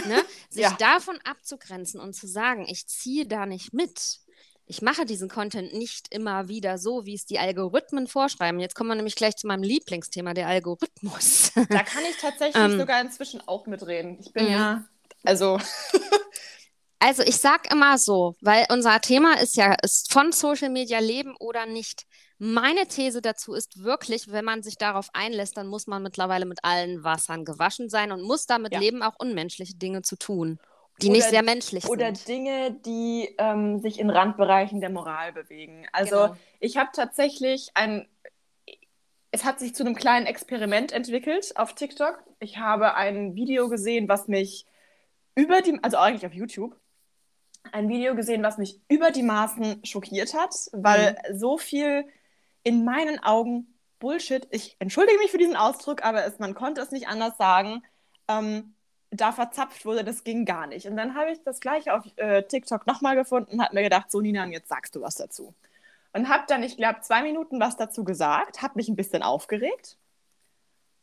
ne, 0.06 0.22
sich 0.48 0.62
ja. 0.62 0.76
davon 0.78 1.18
abzugrenzen 1.24 2.00
und 2.00 2.14
zu 2.14 2.26
sagen, 2.26 2.66
ich 2.68 2.86
ziehe 2.86 3.26
da 3.26 3.46
nicht 3.46 3.72
mit. 3.72 4.20
Ich 4.68 4.82
mache 4.82 5.06
diesen 5.06 5.28
Content 5.28 5.72
nicht 5.74 6.12
immer 6.12 6.48
wieder 6.48 6.76
so, 6.76 7.06
wie 7.06 7.14
es 7.14 7.24
die 7.24 7.38
Algorithmen 7.38 8.08
vorschreiben. 8.08 8.58
Jetzt 8.58 8.74
kommen 8.74 8.90
wir 8.90 8.96
nämlich 8.96 9.14
gleich 9.14 9.36
zu 9.36 9.46
meinem 9.46 9.62
Lieblingsthema, 9.62 10.34
der 10.34 10.48
Algorithmus. 10.48 11.52
Da 11.70 11.82
kann 11.82 12.02
ich 12.10 12.16
tatsächlich 12.18 12.62
ähm, 12.62 12.78
sogar 12.78 13.00
inzwischen 13.00 13.40
auch 13.46 13.66
mitreden. 13.66 14.18
Ich 14.20 14.32
bin 14.32 14.50
ja, 14.50 14.84
also. 15.24 15.58
also 16.98 17.22
ich 17.22 17.36
sag 17.36 17.72
immer 17.72 17.96
so, 17.96 18.34
weil 18.40 18.66
unser 18.70 19.00
Thema 19.00 19.40
ist 19.40 19.56
ja, 19.56 19.74
ist 19.82 20.12
von 20.12 20.32
Social 20.32 20.70
Media 20.70 20.98
leben 20.98 21.36
oder 21.38 21.66
nicht. 21.66 22.04
Meine 22.38 22.86
These 22.86 23.22
dazu 23.22 23.54
ist 23.54 23.82
wirklich, 23.82 24.30
wenn 24.30 24.44
man 24.44 24.62
sich 24.62 24.76
darauf 24.76 25.08
einlässt, 25.12 25.56
dann 25.56 25.68
muss 25.68 25.86
man 25.86 26.02
mittlerweile 26.02 26.44
mit 26.44 26.64
allen 26.64 27.04
Wassern 27.04 27.44
gewaschen 27.44 27.88
sein 27.88 28.10
und 28.10 28.22
muss 28.22 28.46
damit 28.46 28.72
ja. 28.72 28.80
leben, 28.80 29.02
auch 29.02 29.14
unmenschliche 29.18 29.76
Dinge 29.76 30.02
zu 30.02 30.16
tun, 30.16 30.58
die 31.02 31.08
oder, 31.08 31.16
nicht 31.16 31.28
sehr 31.28 31.42
menschlich 31.42 31.86
oder 31.86 32.14
sind. 32.14 32.24
Oder 32.24 32.34
Dinge, 32.34 32.72
die 32.84 33.34
ähm, 33.38 33.80
sich 33.80 33.98
in 33.98 34.10
Randbereichen 34.10 34.80
der 34.80 34.90
Moral 34.90 35.32
bewegen. 35.32 35.86
Also 35.92 36.16
genau. 36.16 36.36
ich 36.60 36.76
habe 36.76 36.90
tatsächlich 36.92 37.70
ein, 37.74 38.08
es 39.30 39.44
hat 39.44 39.58
sich 39.58 39.74
zu 39.74 39.84
einem 39.84 39.94
kleinen 39.94 40.26
Experiment 40.26 40.92
entwickelt 40.92 41.56
auf 41.56 41.74
TikTok. 41.74 42.22
Ich 42.40 42.58
habe 42.58 42.94
ein 42.94 43.34
Video 43.34 43.68
gesehen, 43.68 44.08
was 44.08 44.28
mich 44.28 44.66
über 45.34 45.60
die, 45.60 45.78
also 45.82 45.98
eigentlich 45.98 46.26
auf 46.26 46.32
YouTube, 46.32 46.74
ein 47.72 47.88
Video 47.88 48.14
gesehen, 48.14 48.42
was 48.42 48.58
mich 48.58 48.80
über 48.88 49.10
die 49.10 49.22
Maßen 49.22 49.84
schockiert 49.84 50.34
hat, 50.34 50.54
weil 50.72 51.12
mhm. 51.12 51.38
so 51.38 51.58
viel 51.58 52.06
in 52.62 52.84
meinen 52.84 53.22
Augen 53.22 53.74
Bullshit, 53.98 54.46
ich 54.50 54.76
entschuldige 54.78 55.18
mich 55.18 55.30
für 55.30 55.38
diesen 55.38 55.56
Ausdruck, 55.56 56.04
aber 56.04 56.24
es, 56.24 56.38
man 56.38 56.54
konnte 56.54 56.80
es 56.80 56.90
nicht 56.90 57.08
anders 57.08 57.36
sagen, 57.36 57.82
ähm, 58.28 58.75
da 59.10 59.32
verzapft 59.32 59.84
wurde, 59.84 60.04
das 60.04 60.24
ging 60.24 60.44
gar 60.44 60.66
nicht. 60.66 60.86
Und 60.86 60.96
dann 60.96 61.14
habe 61.14 61.30
ich 61.30 61.42
das 61.44 61.60
gleiche 61.60 61.94
auf 61.94 62.04
äh, 62.16 62.42
TikTok 62.42 62.86
nochmal 62.86 63.16
gefunden 63.16 63.52
und 63.54 63.62
habe 63.62 63.74
mir 63.74 63.82
gedacht, 63.82 64.10
so 64.10 64.20
Nina, 64.20 64.46
jetzt 64.46 64.68
sagst 64.68 64.94
du 64.96 65.00
was 65.00 65.14
dazu. 65.14 65.54
Und 66.12 66.28
habe 66.28 66.44
dann, 66.48 66.62
ich 66.62 66.76
glaube, 66.76 67.00
zwei 67.02 67.22
Minuten 67.22 67.60
was 67.60 67.76
dazu 67.76 68.04
gesagt, 68.04 68.62
habe 68.62 68.74
mich 68.76 68.88
ein 68.88 68.96
bisschen 68.96 69.22
aufgeregt. 69.22 69.96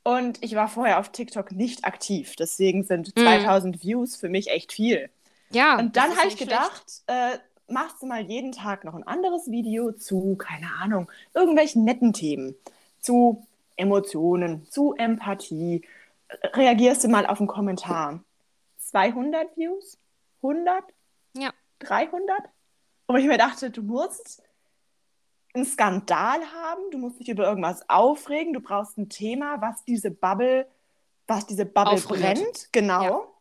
Und 0.04 0.44
ich 0.44 0.56
war 0.56 0.68
vorher 0.68 1.00
auf 1.00 1.10
TikTok 1.10 1.54
nicht 1.54 1.86
aktiv, 1.86 2.36
deswegen 2.36 2.84
sind 2.84 3.16
mhm. 3.16 3.22
2000 3.22 3.84
Views 3.84 4.16
für 4.18 4.28
mich 4.28 4.50
echt 4.50 4.74
viel. 4.74 5.10
Ja. 5.52 5.80
Und 5.80 5.96
dann 5.96 6.18
habe 6.18 6.28
ich 6.28 6.36
gedacht, 6.36 6.84
äh, 7.08 7.38
machst 7.68 8.02
du 8.02 8.06
mal 8.06 8.22
jeden 8.22 8.52
Tag 8.52 8.84
noch 8.84 8.96
ein 8.96 9.08
anderes 9.08 9.50
Video 9.50 9.94
zu, 9.94 10.36
keine 10.36 10.68
Ahnung, 10.82 11.10
irgendwelchen 11.34 11.86
netten 11.86 12.12
Themen, 12.12 12.56
zu 13.00 13.46
Emotionen, 13.78 14.66
zu 14.70 14.94
Empathie. 14.94 15.84
Reagierst 16.54 17.04
du 17.04 17.08
mal 17.08 17.26
auf 17.26 17.40
einen 17.40 17.48
Kommentar. 17.48 18.24
200 18.78 19.56
Views? 19.58 19.98
100? 20.42 20.84
Ja. 21.38 21.52
300? 21.80 22.38
Und 23.08 23.18
ich 23.18 23.26
mir 23.26 23.38
dachte, 23.38 23.70
du 23.70 23.82
musst 23.82 24.42
einen 25.54 25.66
Skandal 25.66 26.40
haben, 26.54 26.82
du 26.92 26.98
musst 26.98 27.20
dich 27.20 27.30
über 27.30 27.46
irgendwas 27.46 27.88
aufregen, 27.90 28.54
du 28.54 28.60
brauchst 28.60 28.98
ein 28.98 29.10
Thema, 29.10 29.62
was 29.62 29.84
diese 29.86 30.10
Bubble, 30.10 30.68
was 31.28 31.46
diese 31.46 31.66
Bubble 31.66 31.94
Aufregt. 31.94 32.22
brennt, 32.22 32.70
genau. 32.72 33.04
Ja 33.04 33.34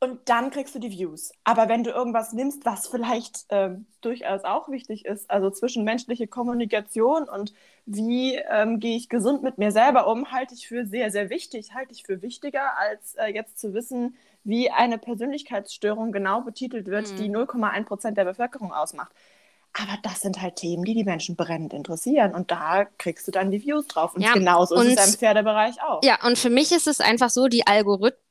und 0.00 0.28
dann 0.28 0.50
kriegst 0.50 0.74
du 0.74 0.78
die 0.78 0.90
Views. 0.90 1.32
Aber 1.44 1.68
wenn 1.68 1.82
du 1.82 1.90
irgendwas 1.90 2.32
nimmst, 2.32 2.64
was 2.64 2.86
vielleicht 2.86 3.50
äh, 3.50 3.70
durchaus 4.00 4.44
auch 4.44 4.68
wichtig 4.68 5.04
ist, 5.04 5.30
also 5.30 5.50
zwischenmenschliche 5.50 6.28
Kommunikation 6.28 7.28
und 7.28 7.52
wie 7.90 8.34
ähm, 8.34 8.80
gehe 8.80 8.96
ich 8.96 9.08
gesund 9.08 9.42
mit 9.42 9.56
mir 9.56 9.72
selber 9.72 10.08
um, 10.08 10.30
halte 10.30 10.54
ich 10.54 10.68
für 10.68 10.84
sehr, 10.84 11.10
sehr 11.10 11.30
wichtig, 11.30 11.72
halte 11.74 11.92
ich 11.92 12.02
für 12.04 12.20
wichtiger, 12.20 12.76
als 12.78 13.14
äh, 13.14 13.32
jetzt 13.32 13.58
zu 13.58 13.72
wissen, 13.72 14.16
wie 14.44 14.70
eine 14.70 14.98
Persönlichkeitsstörung 14.98 16.12
genau 16.12 16.42
betitelt 16.42 16.86
wird, 16.86 17.10
mhm. 17.12 17.16
die 17.16 17.30
0,1 17.30 17.84
Prozent 17.84 18.18
der 18.18 18.26
Bevölkerung 18.26 18.72
ausmacht. 18.72 19.12
Aber 19.72 19.98
das 20.02 20.20
sind 20.20 20.42
halt 20.42 20.56
Themen, 20.56 20.84
die 20.84 20.94
die 20.94 21.04
Menschen 21.04 21.36
brennend 21.36 21.72
interessieren. 21.72 22.34
Und 22.34 22.50
da 22.50 22.84
kriegst 22.84 23.26
du 23.26 23.32
dann 23.32 23.50
die 23.50 23.62
Views 23.62 23.86
drauf. 23.86 24.14
Und 24.14 24.22
ja, 24.22 24.32
genauso 24.34 24.76
und, 24.76 24.86
ist 24.86 24.98
es 24.98 25.14
im 25.14 25.18
Pferdebereich 25.18 25.80
auch. 25.82 26.02
Ja, 26.02 26.18
und 26.26 26.38
für 26.38 26.50
mich 26.50 26.72
ist 26.72 26.86
es 26.86 27.00
einfach 27.00 27.30
so, 27.30 27.48
die 27.48 27.66
Algorithmen 27.66 28.22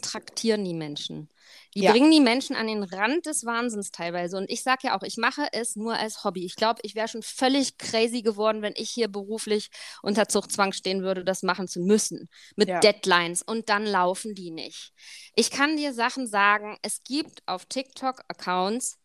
traktieren 0.00 0.64
die 0.64 0.74
Menschen. 0.74 1.28
Die 1.74 1.82
ja. 1.82 1.92
bringen 1.92 2.10
die 2.10 2.20
Menschen 2.20 2.56
an 2.56 2.66
den 2.66 2.82
Rand 2.82 3.26
des 3.26 3.44
Wahnsinns 3.44 3.90
teilweise. 3.90 4.36
Und 4.36 4.50
ich 4.50 4.62
sage 4.62 4.88
ja 4.88 4.98
auch, 4.98 5.02
ich 5.02 5.16
mache 5.16 5.48
es 5.52 5.76
nur 5.76 5.94
als 5.94 6.24
Hobby. 6.24 6.44
Ich 6.44 6.56
glaube, 6.56 6.80
ich 6.82 6.94
wäre 6.94 7.08
schon 7.08 7.22
völlig 7.22 7.76
crazy 7.78 8.22
geworden, 8.22 8.62
wenn 8.62 8.72
ich 8.76 8.90
hier 8.90 9.08
beruflich 9.08 9.68
unter 10.02 10.28
Zuchtzwang 10.28 10.72
stehen 10.72 11.02
würde, 11.02 11.24
das 11.24 11.42
machen 11.42 11.68
zu 11.68 11.80
müssen. 11.80 12.28
Mit 12.56 12.68
ja. 12.68 12.80
Deadlines. 12.80 13.42
Und 13.42 13.68
dann 13.68 13.84
laufen 13.84 14.34
die 14.34 14.50
nicht. 14.50 14.92
Ich 15.34 15.50
kann 15.50 15.76
dir 15.76 15.92
Sachen 15.92 16.26
sagen, 16.26 16.78
es 16.82 17.02
gibt 17.04 17.42
auf 17.46 17.66
TikTok 17.66 18.22
Accounts, 18.28 18.98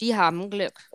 die 0.00 0.16
haben 0.16 0.50
Glück. 0.50 0.90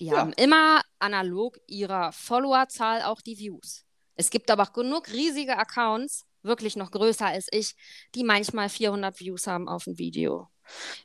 Die 0.00 0.06
ja. 0.06 0.18
haben 0.18 0.32
immer 0.32 0.82
analog 0.98 1.56
ihrer 1.66 2.12
Followerzahl 2.12 3.02
auch 3.02 3.20
die 3.20 3.38
Views. 3.38 3.84
Es 4.16 4.30
gibt 4.30 4.50
aber 4.50 4.64
auch 4.64 4.72
genug 4.72 5.08
riesige 5.12 5.56
Accounts, 5.56 6.24
wirklich 6.42 6.76
noch 6.76 6.90
größer 6.90 7.26
als 7.26 7.46
ich, 7.50 7.74
die 8.14 8.24
manchmal 8.24 8.68
400 8.68 9.18
Views 9.20 9.46
haben 9.46 9.68
auf 9.68 9.86
ein 9.86 9.98
Video. 9.98 10.48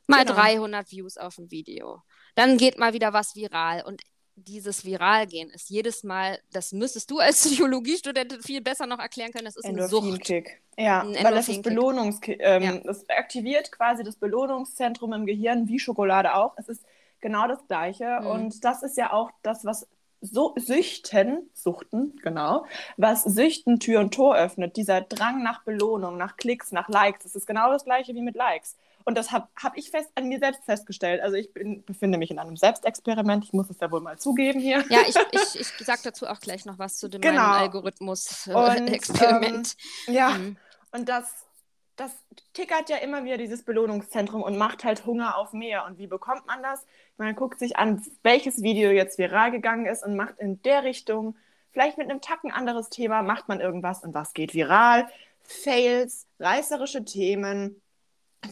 Mal 0.08 0.26
genau. 0.26 0.36
300 0.36 0.92
Views 0.92 1.18
auf 1.18 1.38
ein 1.38 1.52
Video. 1.52 2.02
Dann 2.36 2.58
geht 2.58 2.78
mal 2.78 2.94
wieder 2.94 3.14
was 3.14 3.36
viral. 3.36 3.84
Und 3.86 4.02
dieses 4.36 4.86
Viralgehen 4.86 5.50
ist 5.50 5.70
jedes 5.70 6.04
Mal, 6.04 6.40
das 6.52 6.72
müsstest 6.72 7.12
du 7.12 7.20
als 7.20 7.42
Psychologiestudentin 7.46 8.42
viel 8.42 8.62
besser 8.62 8.86
noch 8.86 9.00
erklären 9.00 9.32
können, 9.32 9.46
das 9.46 9.58
ist 9.58 9.66
ein 9.66 9.88
Suchtkick. 9.88 10.62
Ja, 10.78 11.02
ein 11.02 11.16
weil 11.24 11.34
das 11.34 11.50
ist 11.50 11.62
Belohnungs 11.62 12.22
ähm, 12.26 12.64
ja. 12.64 12.78
das 12.78 13.08
aktiviert 13.10 13.72
quasi 13.72 14.04
das 14.04 14.16
Belohnungszentrum 14.16 15.12
im 15.14 15.26
Gehirn, 15.26 15.68
wie 15.68 15.80
Schokolade 15.80 16.36
auch. 16.36 16.54
Es 16.58 16.70
ist 16.70 16.86
genau 17.20 17.48
das 17.48 17.66
Gleiche. 17.68 18.20
Mhm. 18.22 18.28
Und 18.28 18.64
das 18.64 18.84
ist 18.84 18.98
ja 18.98 19.12
auch 19.12 19.32
das, 19.42 19.66
was 19.66 19.88
so 20.22 20.54
Süchten, 20.58 21.50
Suchten, 21.54 22.18
genau, 22.22 22.66
was 22.98 23.24
Süchten 23.24 23.80
Tür 23.80 24.02
und 24.02 24.14
Tor 24.14 24.36
öffnet, 24.36 24.76
dieser 24.76 25.02
Drang 25.02 25.44
nach 25.44 25.64
Belohnung, 25.64 26.18
nach 26.18 26.36
Klicks, 26.36 26.72
nach 26.72 26.90
Likes, 26.90 27.24
das 27.24 27.36
ist 27.36 27.48
genau 27.48 27.72
das 27.72 27.86
gleiche 27.86 28.14
wie 28.16 28.22
mit 28.22 28.36
Likes. 28.36 28.76
Und 29.06 29.18
das 29.18 29.32
habe 29.32 29.48
hab 29.56 29.78
ich 29.78 29.92
fest 29.92 30.10
an 30.16 30.28
mir 30.28 30.40
selbst 30.40 30.66
festgestellt. 30.66 31.22
Also 31.22 31.36
ich 31.36 31.54
bin, 31.54 31.84
befinde 31.84 32.18
mich 32.18 32.32
in 32.32 32.40
einem 32.40 32.58
Selbstexperiment, 32.58 33.44
ich 33.44 33.54
muss 33.54 33.70
es 33.70 33.80
ja 33.80 33.92
wohl 33.92 34.02
mal 34.02 34.18
zugeben 34.20 34.60
hier. 34.60 34.84
Ja, 34.90 35.02
ich, 35.08 35.16
ich, 35.32 35.60
ich 35.60 35.68
sage 35.86 36.02
dazu 36.04 36.26
auch 36.28 36.40
gleich 36.40 36.66
noch 36.66 36.80
was 36.80 36.98
zu 36.98 37.08
dem 37.08 37.22
genau. 37.22 37.42
Algorithmus-Experiment. 37.42 39.76
Ähm, 40.08 40.14
ja, 40.14 40.30
mhm. 40.30 40.58
und 40.92 41.10
das 41.10 41.50
das 42.00 42.12
tickert 42.54 42.90
ja 42.90 42.98
immer 42.98 43.26
wieder 43.26 43.38
dieses 43.38 43.64
Belohnungszentrum 43.64 44.42
und 44.42 44.58
macht 44.58 44.84
halt 44.84 45.06
Hunger 45.06 45.38
auf 45.38 45.52
mehr. 45.52 45.86
Und 45.86 45.98
wie 45.98 46.08
bekommt 46.08 46.48
man 46.48 46.64
das? 46.64 46.86
Man 47.18 47.36
guckt 47.36 47.60
sich 47.60 47.78
an, 47.78 48.02
welches 48.24 48.62
Video 48.62 48.92
jetzt 48.92 49.18
viral 49.18 49.52
gegangen 49.52 49.86
ist 49.86 50.06
und 50.06 50.16
macht 50.16 50.40
in 50.40 50.62
der 50.62 50.84
Richtung, 50.84 51.36
vielleicht 51.72 51.98
mit 51.98 52.10
einem 52.10 52.22
Tacken 52.22 52.52
anderes 52.52 52.90
Thema, 52.90 53.22
macht 53.22 53.50
man 53.50 53.60
irgendwas 53.60 54.04
und 54.04 54.14
was 54.14 54.34
geht 54.34 54.54
viral. 54.54 55.10
Fails, 55.44 56.28
reißerische 56.40 57.04
Themen, 57.04 57.82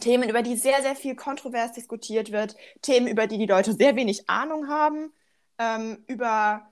Themen, 0.00 0.28
über 0.28 0.42
die 0.42 0.56
sehr, 0.56 0.82
sehr 0.82 0.94
viel 0.94 1.16
kontrovers 1.16 1.72
diskutiert 1.72 2.32
wird, 2.32 2.56
Themen, 2.82 3.06
über 3.06 3.26
die 3.26 3.38
die 3.38 3.46
Leute 3.46 3.72
sehr 3.72 3.96
wenig 3.96 4.28
Ahnung 4.28 4.68
haben, 4.68 5.12
ähm, 5.58 6.04
über 6.06 6.68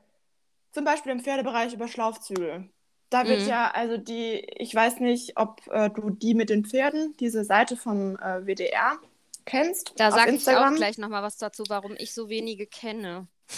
zum 0.73 0.85
Beispiel 0.85 1.13
im 1.13 1.21
Pferdebereich 1.21 1.73
über 1.73 1.89
Schlaufzügel. 1.89 2.69
Da 3.09 3.27
wird 3.27 3.43
mhm. 3.43 3.49
ja, 3.49 3.71
also 3.73 3.97
die, 3.97 4.41
ich 4.59 4.75
weiß 4.75 5.01
nicht, 5.01 5.37
ob 5.37 5.63
äh, 5.71 5.91
du 5.91 6.11
die 6.11 6.35
mit 6.35 6.51
den 6.51 6.65
Pferden, 6.65 7.17
diese 7.19 7.45
Seite 7.45 7.77
vom 7.77 8.17
äh, 8.17 8.45
WDR 8.45 8.99
kennst. 9.45 9.93
Da 9.97 10.11
sage 10.11 10.33
ich 10.33 10.49
auch 10.49 10.75
gleich 10.75 10.99
nochmal 10.99 11.23
was 11.23 11.39
dazu, 11.39 11.65
warum 11.69 11.95
ich 11.97 12.13
so 12.13 12.29
wenige 12.29 12.67
kenne. 12.67 13.29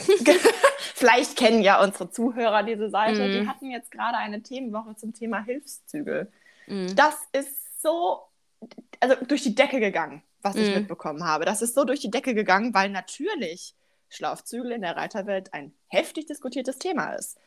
Vielleicht 0.95 1.37
kennen 1.37 1.63
ja 1.63 1.83
unsere 1.83 2.11
Zuhörer 2.11 2.63
diese 2.63 2.91
Seite. 2.91 3.27
Mhm. 3.27 3.33
Die 3.33 3.49
hatten 3.49 3.71
jetzt 3.71 3.91
gerade 3.91 4.19
eine 4.19 4.43
Themenwoche 4.43 4.97
zum 4.97 5.15
Thema 5.15 5.43
Hilfszügel. 5.43 6.31
Mhm. 6.67 6.95
Das 6.95 7.15
ist 7.33 7.81
so, 7.81 8.21
also 9.01 9.15
durch 9.27 9.43
die 9.43 9.55
Decke 9.55 9.81
gegangen, 9.81 10.23
was 10.43 10.57
ich 10.57 10.69
mhm. 10.69 10.81
mitbekommen 10.81 11.25
habe. 11.25 11.45
Das 11.45 11.63
ist 11.63 11.75
so 11.75 11.85
durch 11.85 12.01
die 12.01 12.11
Decke 12.11 12.35
gegangen, 12.35 12.75
weil 12.75 12.91
natürlich 12.91 13.75
Schlafzügel 14.09 14.73
in 14.73 14.83
der 14.83 14.97
Reiterwelt 14.97 15.53
ein 15.53 15.73
heftig 15.89 16.27
diskutiertes 16.27 16.79
Thema 16.79 17.15
ist. 17.15 17.39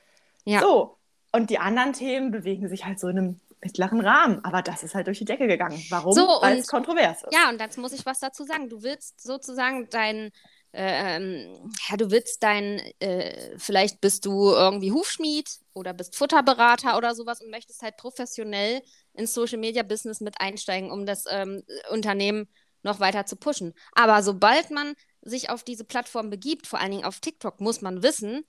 Ja. 0.45 0.61
So, 0.61 0.97
und 1.31 1.49
die 1.49 1.59
anderen 1.59 1.93
Themen 1.93 2.31
bewegen 2.31 2.67
sich 2.67 2.85
halt 2.85 2.99
so 2.99 3.07
in 3.07 3.17
einem 3.17 3.39
mittleren 3.63 4.01
Rahmen. 4.01 4.43
Aber 4.43 4.61
das 4.61 4.83
ist 4.83 4.95
halt 4.95 5.07
durch 5.07 5.19
die 5.19 5.25
Decke 5.25 5.47
gegangen. 5.47 5.81
Warum? 5.89 6.13
So, 6.13 6.27
Weil 6.41 6.57
es 6.57 6.67
kontrovers 6.67 7.23
ist. 7.23 7.33
Ja, 7.33 7.49
und 7.49 7.59
jetzt 7.59 7.77
muss 7.77 7.93
ich 7.93 8.05
was 8.05 8.19
dazu 8.19 8.43
sagen. 8.43 8.69
Du 8.69 8.83
willst 8.83 9.21
sozusagen 9.21 9.87
dein, 9.89 10.31
ähm, 10.73 11.71
ja, 11.89 11.97
du 11.97 12.11
willst 12.11 12.43
dein, 12.43 12.79
äh, 12.99 13.57
vielleicht 13.57 14.01
bist 14.01 14.25
du 14.25 14.49
irgendwie 14.51 14.91
Hufschmied 14.91 15.49
oder 15.73 15.93
bist 15.93 16.15
Futterberater 16.15 16.97
oder 16.97 17.15
sowas 17.15 17.41
und 17.41 17.49
möchtest 17.49 17.81
halt 17.81 17.97
professionell 17.97 18.81
ins 19.13 19.33
Social 19.33 19.57
Media 19.57 19.83
Business 19.83 20.21
mit 20.21 20.39
einsteigen, 20.39 20.91
um 20.91 21.05
das 21.05 21.25
ähm, 21.29 21.63
Unternehmen 21.89 22.47
noch 22.83 22.99
weiter 22.99 23.25
zu 23.25 23.35
pushen. 23.35 23.73
Aber 23.93 24.23
sobald 24.23 24.71
man 24.71 24.95
sich 25.21 25.49
auf 25.49 25.63
diese 25.63 25.83
Plattform 25.83 26.29
begibt, 26.29 26.67
vor 26.67 26.79
allen 26.79 26.91
Dingen 26.91 27.05
auf 27.05 27.19
TikTok, 27.19 27.59
muss 27.59 27.81
man 27.81 28.01
wissen, 28.03 28.43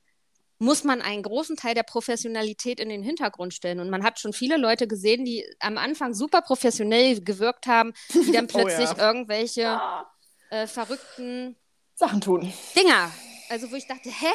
muss 0.59 0.85
man 0.85 1.03
einen 1.03 1.22
großen 1.22 1.57
Teil 1.57 1.75
der 1.75 1.83
Professionalität 1.83 2.79
in 2.79 2.88
den 2.88 3.03
Hintergrund 3.03 3.53
stellen. 3.53 3.81
Und 3.81 3.90
man 3.90 4.05
hat 4.05 4.20
schon 4.20 4.33
viele 4.33 4.57
Leute 4.57 4.87
gesehen, 4.87 5.25
die 5.25 5.44
am 5.59 5.77
Anfang 5.77 6.14
super 6.14 6.40
professionell 6.40 7.20
gewirkt 7.20 7.66
haben, 7.66 7.92
die 8.14 8.33
dann 8.33 8.46
plötzlich 8.48 8.90
oh 8.90 8.96
ja. 8.96 9.09
irgendwelche 9.09 9.68
ah. 9.68 10.11
äh, 10.51 10.66
verrückten 10.66 11.57
Sachen 11.94 12.20
tun. 12.20 12.53
Dinger. 12.77 13.11
Also 13.48 13.70
wo 13.70 13.75
ich 13.75 13.87
dachte, 13.87 14.09
hä? 14.09 14.33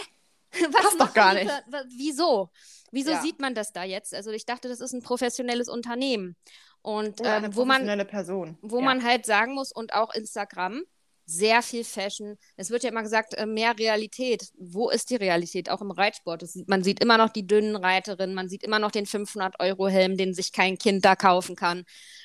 Was 0.71 0.83
Passt 0.83 0.99
doch 0.99 1.13
gar 1.13 1.33
nicht. 1.33 1.49
Wieso? 1.97 2.49
Wieso 2.91 3.11
ja. 3.11 3.21
sieht 3.21 3.39
man 3.39 3.53
das 3.53 3.73
da 3.73 3.83
jetzt? 3.83 4.13
Also 4.13 4.31
ich 4.31 4.45
dachte, 4.45 4.69
das 4.69 4.79
ist 4.79 4.93
ein 4.93 5.01
professionelles 5.01 5.69
Unternehmen. 5.69 6.35
Und 6.81 7.19
ähm, 7.23 7.55
wo 7.55 7.65
man, 7.65 7.85
Person. 8.07 8.57
Wo 8.61 8.79
ja. 8.79 8.85
man 8.85 9.03
halt 9.03 9.25
sagen 9.25 9.53
muss, 9.53 9.71
und 9.71 9.93
auch 9.93 10.13
Instagram, 10.13 10.83
sehr 11.27 11.61
viel 11.61 11.83
Fashion. 11.83 12.37
Es 12.55 12.71
wird 12.71 12.83
ja 12.83 12.89
immer 12.89 13.03
gesagt, 13.03 13.33
äh, 13.33 13.45
mehr 13.45 13.77
Realität. 13.77 14.49
Wo 14.57 14.89
ist 14.89 15.09
die 15.09 15.17
Realität? 15.17 15.69
Auch 15.69 15.81
im 15.81 15.91
Reitsport. 15.91 16.47
Sieht, 16.47 16.69
man 16.69 16.83
sieht 16.83 17.01
immer 17.01 17.17
noch 17.17 17.29
die 17.29 17.45
dünnen 17.45 17.75
Reiterinnen, 17.75 18.33
man 18.33 18.47
sieht 18.47 18.63
immer 18.63 18.79
noch 18.79 18.91
den 18.91 19.05
500-Euro-Helm, 19.05 20.15
den 20.15 20.33
sich 20.33 20.53
kein 20.53 20.77
Kind 20.77 21.03
da 21.03 21.17
kaufen 21.17 21.57
kann. 21.57 21.83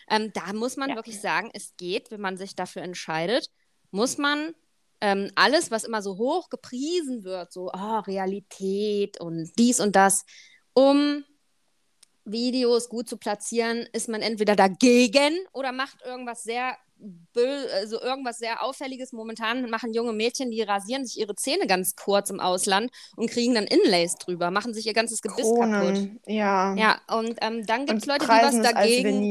Ähm, 0.08 0.30
da 0.32 0.52
muss 0.52 0.76
man 0.76 0.90
ja. 0.90 0.94
wirklich 0.94 1.20
sagen, 1.20 1.50
es 1.52 1.74
geht, 1.76 2.12
wenn 2.12 2.20
man 2.20 2.36
sich 2.36 2.54
dafür 2.54 2.82
entscheidet, 2.82 3.48
muss 3.90 4.18
man 4.18 4.54
ähm, 5.00 5.32
alles, 5.34 5.72
was 5.72 5.82
immer 5.82 6.00
so 6.00 6.16
hoch 6.16 6.48
gepriesen 6.48 7.24
wird, 7.24 7.52
so 7.52 7.72
oh, 7.72 7.98
Realität 8.06 9.20
und 9.20 9.50
dies 9.58 9.80
und 9.80 9.96
das, 9.96 10.24
um 10.74 11.24
Videos 12.24 12.88
gut 12.88 13.08
zu 13.08 13.16
platzieren, 13.16 13.86
ist 13.92 14.08
man 14.08 14.22
entweder 14.22 14.56
dagegen 14.56 15.38
oder 15.52 15.72
macht 15.72 16.02
irgendwas 16.04 16.44
sehr 16.44 16.76
also 17.34 18.00
irgendwas 18.00 18.38
sehr 18.38 18.62
Auffälliges. 18.62 19.12
Momentan 19.12 19.68
machen 19.70 19.92
junge 19.92 20.12
Mädchen, 20.12 20.50
die 20.50 20.62
rasieren 20.62 21.04
sich 21.04 21.18
ihre 21.18 21.34
Zähne 21.34 21.66
ganz 21.66 21.96
kurz 21.96 22.30
im 22.30 22.40
Ausland 22.40 22.90
und 23.16 23.30
kriegen 23.30 23.54
dann 23.54 23.64
Inlays 23.64 24.16
drüber, 24.16 24.50
machen 24.50 24.74
sich 24.74 24.86
ihr 24.86 24.92
ganzes 24.92 25.22
Gebiss 25.22 25.42
Kronen. 25.42 25.72
kaputt. 25.72 26.22
Ja. 26.26 26.74
Ja, 26.74 27.00
und 27.08 27.36
ähm, 27.40 27.66
dann 27.66 27.86
gibt 27.86 28.00
es 28.00 28.06
Leute, 28.06 28.24
die 28.24 28.30
was 28.30 28.60
dagegen. 28.60 29.22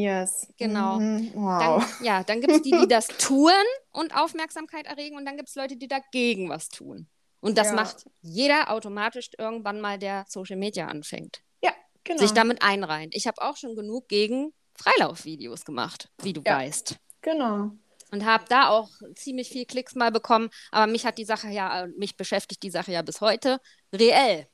Genau. 0.57 0.99
Mhm. 0.99 1.31
Wow. 1.33 1.85
Dann, 1.99 2.05
ja, 2.05 2.23
dann 2.23 2.41
gibt 2.41 2.53
es 2.53 2.61
die, 2.61 2.71
die 2.71 2.87
das 2.89 3.07
tun 3.07 3.51
und 3.93 4.15
Aufmerksamkeit 4.15 4.85
erregen 4.85 5.15
und 5.15 5.25
dann 5.25 5.37
gibt 5.37 5.49
es 5.49 5.55
Leute, 5.55 5.77
die 5.77 5.87
dagegen 5.87 6.49
was 6.49 6.69
tun. 6.69 7.07
Und 7.41 7.57
das 7.57 7.67
ja. 7.67 7.73
macht 7.73 8.05
jeder 8.21 8.71
automatisch 8.71 9.31
irgendwann 9.37 9.81
mal, 9.81 9.97
der 9.97 10.25
Social 10.27 10.57
Media 10.57 10.87
anfängt. 10.87 11.41
Ja, 11.61 11.71
genau. 12.03 12.19
Sich 12.19 12.31
damit 12.31 12.61
einreihen. 12.61 13.09
Ich 13.13 13.27
habe 13.27 13.41
auch 13.41 13.57
schon 13.57 13.75
genug 13.75 14.07
gegen 14.07 14.53
Freilaufvideos 14.75 15.65
gemacht, 15.65 16.09
wie 16.21 16.33
du 16.33 16.41
ja. 16.45 16.57
weißt. 16.57 16.95
Genau. 17.21 17.71
Und 18.11 18.25
habe 18.25 18.45
da 18.47 18.69
auch 18.69 18.89
ziemlich 19.15 19.49
viel 19.49 19.65
Klicks 19.65 19.95
mal 19.95 20.11
bekommen. 20.11 20.49
Aber 20.71 20.91
mich 20.91 21.05
hat 21.05 21.17
die 21.17 21.25
Sache 21.25 21.49
ja, 21.49 21.87
mich 21.97 22.15
beschäftigt 22.15 22.61
die 22.61 22.71
Sache 22.71 22.91
ja 22.91 23.01
bis 23.01 23.21
heute 23.21 23.59
reell. 23.93 24.47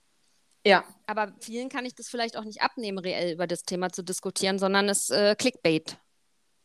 Ja. 0.65 0.83
Aber 1.07 1.33
vielen 1.39 1.69
kann 1.69 1.85
ich 1.85 1.95
das 1.95 2.07
vielleicht 2.07 2.37
auch 2.37 2.43
nicht 2.43 2.61
abnehmen, 2.61 2.99
reell 2.99 3.33
über 3.33 3.47
das 3.47 3.63
Thema 3.63 3.91
zu 3.91 4.03
diskutieren, 4.03 4.59
sondern 4.59 4.89
es 4.89 5.09
äh, 5.09 5.35
Clickbait. 5.35 5.97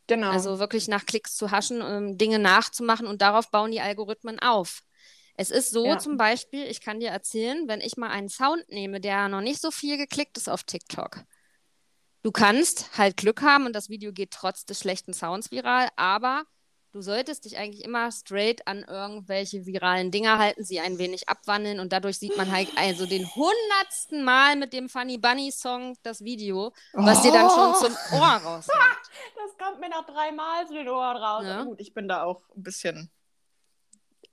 Genau. 0.09 0.31
Also 0.31 0.59
wirklich 0.59 0.89
nach 0.89 1.07
Klicks 1.07 1.37
zu 1.37 1.51
haschen, 1.51 1.81
um 1.81 2.19
Dinge 2.19 2.39
nachzumachen 2.39 3.07
und 3.07 3.23
darauf 3.23 3.51
bauen 3.51 3.71
die 3.71 3.81
Algorithmen 3.81 4.39
auf. 4.41 4.83
Es 5.35 5.51
ist 5.51 5.71
so 5.71 5.87
ja. 5.87 5.99
zum 5.99 6.17
Beispiel, 6.17 6.65
ich 6.65 6.81
kann 6.81 7.01
dir 7.01 7.09
erzählen, 7.09 7.67
wenn 7.67 7.81
ich 7.81 7.97
mal 7.97 8.11
einen 8.11 8.29
Sound 8.29 8.69
nehme, 8.69 9.01
der 9.01 9.29
noch 9.29 9.41
nicht 9.41 9.61
so 9.61 9.71
viel 9.71 9.97
geklickt 9.97 10.37
ist 10.37 10.49
auf 10.49 10.65
TikTok, 10.65 11.25
Du 12.25 12.31
kannst 12.31 12.97
halt 12.97 13.17
Glück 13.17 13.43
haben 13.43 13.67
und 13.67 13.73
das 13.73 13.89
Video 13.89 14.13
geht 14.13 14.31
trotz 14.31 14.65
des 14.65 14.79
schlechten 14.79 15.13
Sounds 15.13 15.51
viral, 15.51 15.89
aber 15.97 16.45
Du 16.95 17.01
solltest 17.01 17.47
dich 17.47 17.57
eigentlich 17.57 17.85
immer 17.87 18.13
straight 18.13 18.67
an 18.69 18.85
irgendwelche 18.87 19.65
viralen 19.65 20.11
Dinger 20.11 20.39
halten, 20.39 20.63
sie 20.63 20.79
ein 20.79 20.99
wenig 20.99 21.27
abwandeln 21.27 21.81
und 21.81 21.91
dadurch 21.91 22.19
sieht 22.19 22.37
man 22.37 22.53
halt 22.53 22.69
also 22.77 23.07
den 23.07 23.27
hundertsten 23.35 24.23
Mal 24.23 24.57
mit 24.57 24.75
dem 24.75 24.91
Funny 24.91 25.17
Bunny 25.17 25.51
Song 25.53 25.97
das 26.03 26.23
Video, 26.23 26.75
was 26.93 27.21
oh. 27.21 27.23
dir 27.23 27.33
dann 27.33 27.49
schon 27.49 27.75
zum 27.77 27.97
Ohr 28.21 28.29
raushängt. 28.29 28.77
Das 29.35 29.67
kommt 29.67 29.81
mir 29.81 29.89
nach 29.89 30.05
dreimal 30.05 30.67
zu 30.67 30.75
den 30.75 30.89
Ohren 30.89 31.17
raus. 31.17 31.45
Ja. 31.47 31.65
Gut, 31.65 31.81
ich 31.81 31.95
bin 31.95 32.09
da 32.09 32.25
auch 32.25 32.43
ein 32.55 32.63
bisschen 32.63 33.11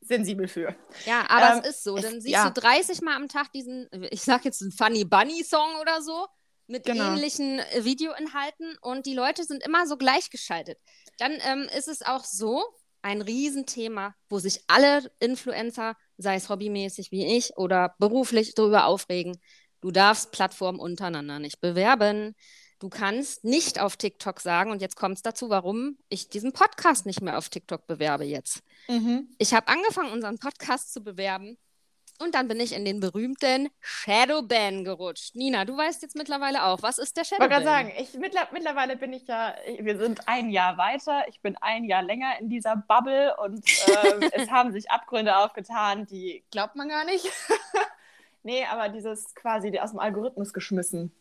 sensibel 0.10 0.50
für. 0.50 0.76
Ja, 1.06 1.26
aber 1.30 1.56
ähm, 1.56 1.62
es 1.63 1.78
ist 1.78 1.84
so. 1.86 1.95
Dann 1.95 2.17
es, 2.17 2.24
siehst 2.24 2.34
ja. 2.34 2.50
du 2.50 2.60
30 2.60 3.02
Mal 3.02 3.15
am 3.15 3.30
Tag 3.30 3.52
diesen, 3.54 3.88
ich 4.12 4.22
sag 4.22 4.43
jetzt 4.43 4.62
einen 4.62 4.74
Funny 4.74 5.06
Bunny 5.06 5.43
Song 5.43 5.76
oder 5.80 6.02
so, 6.02 6.28
mit 6.67 6.84
genau. 6.84 7.13
ähnlichen 7.13 7.60
äh, 7.60 7.86
Videoinhalten 7.86 8.78
und 8.82 9.06
die 9.06 9.13
Leute 9.13 9.45
sind 9.45 9.63
immer 9.63 9.88
so 9.88 9.95
gleichgeschaltet. 9.95 10.78
Dann 11.17 11.34
ähm, 11.45 11.69
ist 11.76 11.88
es 11.88 12.02
auch 12.02 12.26
so, 12.26 12.63
ein 13.02 13.22
Riesenthema, 13.22 14.15
wo 14.30 14.39
sich 14.39 14.62
alle 14.67 15.12
Influencer, 15.19 15.95
sei 16.17 16.36
es 16.36 16.50
hobbymäßig 16.50 17.12
wie 17.12 17.38
ich 17.38 17.58
oder 17.58 17.95
beruflich, 18.00 18.56
darüber 18.56 18.86
aufregen. 18.86 19.39
Du 19.82 19.91
darfst 19.91 20.32
Plattformen 20.32 20.80
untereinander 20.80 21.39
nicht 21.39 21.62
bewerben. 21.62 22.36
Du 22.80 22.88
kannst 22.89 23.44
nicht 23.44 23.80
auf 23.80 23.98
TikTok 23.98 24.39
sagen, 24.39 24.72
und 24.72 24.82
jetzt 24.82 24.96
kommt 24.96 25.15
es 25.15 25.22
dazu, 25.22 25.50
warum 25.50 25.98
ich 26.08 26.30
diesen 26.30 26.54
Podcast 26.54 27.06
nicht 27.06 27.22
mehr 27.22 27.38
auf 27.38 27.50
TikTok 27.50 27.86
bewerbe 27.88 28.24
jetzt. 28.24 28.62
Mhm. 28.88 29.28
Ich 29.38 29.54
habe 29.54 29.68
angefangen, 29.68 30.12
unseren 30.12 30.39
Podcast 30.39 30.94
zu 30.94 31.04
bewerben 31.04 31.58
und 32.22 32.36
dann 32.36 32.48
bin 32.48 32.60
ich 32.60 32.74
in 32.74 32.86
den 32.86 33.00
berühmten 33.00 33.70
Shadowban 33.80 34.84
gerutscht. 34.84 35.36
Nina, 35.36 35.65
du 35.65 35.76
weißt 35.76 36.02
jetzt 36.02 36.15
mittlerweile 36.15 36.65
auch, 36.65 36.82
was 36.82 36.98
ist 36.98 37.18
der 37.18 37.24
Shadowban? 37.24 37.50
Ich 37.50 37.56
wollte 37.56 37.65
gerade 37.65 37.89
sagen, 37.89 37.94
ich, 37.98 38.13
mittler, 38.20 38.48
mittlerweile 38.52 38.96
bin 38.98 39.13
ich 39.13 39.28
ja, 39.28 39.56
wir 39.80 39.98
sind 39.98 40.28
ein 40.28 40.50
Jahr 40.50 40.78
weiter, 40.78 41.24
ich 41.28 41.42
bin 41.42 41.58
ein 41.62 41.86
Jahr 41.86 42.04
länger 42.04 42.39
in 42.39 42.50
dieser 42.50 42.76
Bubble 42.76 43.36
und 43.38 43.65
äh, 43.88 44.30
es 44.34 44.50
haben 44.52 44.72
sich 44.72 44.92
Abgründe 44.92 45.38
aufgetan, 45.38 46.06
die 46.06 46.44
glaubt 46.52 46.76
man 46.76 46.89
gar 46.89 47.06
nicht. 47.06 47.26
nee, 48.44 48.65
aber 48.65 48.89
dieses 48.89 49.34
quasi 49.36 49.78
aus 49.80 49.92
dem 49.92 50.00
Algorithmus 50.00 50.54
geschmissen. 50.54 51.13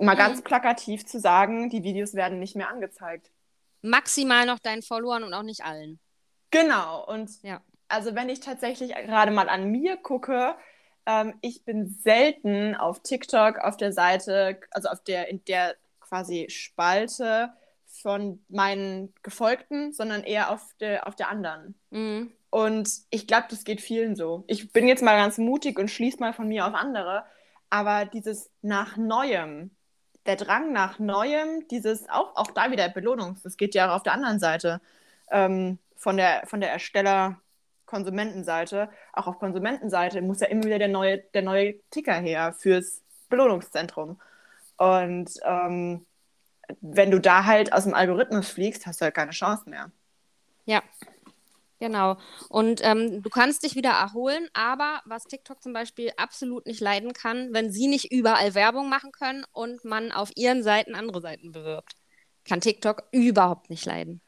Mal 0.00 0.14
mhm. 0.14 0.18
ganz 0.18 0.42
plakativ 0.42 1.06
zu 1.06 1.18
sagen, 1.18 1.70
die 1.70 1.82
Videos 1.82 2.14
werden 2.14 2.38
nicht 2.38 2.56
mehr 2.56 2.68
angezeigt. 2.68 3.30
Maximal 3.82 4.46
noch 4.46 4.58
deinen 4.58 4.82
Followern 4.82 5.24
und 5.24 5.34
auch 5.34 5.42
nicht 5.42 5.64
allen. 5.64 5.98
Genau, 6.50 7.06
und 7.06 7.30
ja 7.42 7.60
also 7.90 8.14
wenn 8.14 8.28
ich 8.28 8.40
tatsächlich 8.40 8.94
gerade 8.94 9.32
mal 9.32 9.48
an 9.48 9.70
mir 9.70 9.96
gucke, 9.96 10.54
ähm, 11.06 11.34
ich 11.42 11.64
bin 11.64 11.88
selten 11.88 12.74
auf 12.74 13.02
TikTok 13.02 13.58
auf 13.58 13.76
der 13.76 13.92
Seite, 13.92 14.60
also 14.70 14.88
auf 14.88 15.02
der, 15.02 15.28
in 15.28 15.44
der 15.44 15.76
quasi 16.00 16.46
Spalte 16.48 17.52
von 17.86 18.42
meinen 18.48 19.12
Gefolgten, 19.22 19.92
sondern 19.92 20.22
eher 20.22 20.50
auf 20.50 20.62
der, 20.78 21.06
auf 21.06 21.16
der 21.16 21.28
anderen. 21.28 21.74
Mhm. 21.90 22.32
Und 22.50 22.90
ich 23.10 23.26
glaube, 23.26 23.46
das 23.50 23.64
geht 23.64 23.80
vielen 23.80 24.16
so. 24.16 24.44
Ich 24.46 24.72
bin 24.72 24.88
jetzt 24.88 25.02
mal 25.02 25.16
ganz 25.16 25.38
mutig 25.38 25.78
und 25.78 25.90
schließe 25.90 26.18
mal 26.18 26.32
von 26.32 26.48
mir 26.48 26.66
auf 26.66 26.74
andere, 26.74 27.24
aber 27.68 28.04
dieses 28.04 28.50
nach 28.62 28.96
Neuem, 28.96 29.70
der 30.30 30.46
Drang 30.46 30.72
nach 30.72 30.98
Neuem, 30.98 31.66
dieses 31.68 32.08
auch, 32.08 32.36
auch 32.36 32.52
da 32.52 32.70
wieder 32.70 32.88
Belohnung, 32.88 33.36
das 33.42 33.56
geht 33.56 33.74
ja 33.74 33.90
auch 33.90 33.96
auf 33.96 34.02
der 34.02 34.12
anderen 34.12 34.38
Seite 34.38 34.80
ähm, 35.30 35.78
von, 35.96 36.16
der, 36.16 36.46
von 36.46 36.60
der 36.60 36.70
Ersteller- 36.70 37.36
Konsumentenseite, 37.90 38.88
auch 39.12 39.26
auf 39.26 39.40
Konsumentenseite 39.40 40.22
muss 40.22 40.38
ja 40.38 40.46
immer 40.46 40.62
wieder 40.62 40.78
der 40.78 40.86
neue, 40.86 41.18
der 41.18 41.42
neue 41.42 41.74
Ticker 41.90 42.14
her 42.14 42.52
fürs 42.52 43.02
Belohnungszentrum. 43.28 44.20
Und 44.76 45.30
ähm, 45.42 46.06
wenn 46.80 47.10
du 47.10 47.18
da 47.18 47.46
halt 47.46 47.72
aus 47.72 47.82
dem 47.82 47.94
Algorithmus 47.94 48.48
fliegst, 48.48 48.86
hast 48.86 49.00
du 49.00 49.06
halt 49.06 49.16
keine 49.16 49.32
Chance 49.32 49.68
mehr. 49.68 49.90
Ja, 50.66 50.82
genau. 51.80 52.16
Und 52.48 52.80
ähm, 52.84 53.22
du 53.22 53.30
kannst 53.30 53.64
dich 53.64 53.74
wieder 53.74 53.90
erholen, 53.90 54.48
aber 54.52 55.00
was 55.04 55.24
TikTok 55.24 55.62
zum 55.62 55.72
Beispiel 55.72 56.12
absolut 56.16 56.66
nicht 56.66 56.80
leiden 56.80 57.12
kann, 57.12 57.52
wenn 57.52 57.72
sie 57.72 57.88
nicht 57.88 58.12
überall 58.12 58.54
Werbung 58.54 58.88
machen 58.88 59.10
können 59.10 59.44
und 59.52 59.84
man 59.84 60.12
auf 60.12 60.30
ihren 60.36 60.62
Seiten 60.62 60.94
andere 60.94 61.20
Seiten 61.20 61.50
bewirbt, 61.50 61.94
kann 62.44 62.60
TikTok 62.60 63.04
überhaupt 63.10 63.70
nicht 63.70 63.84
leiden. 63.84 64.20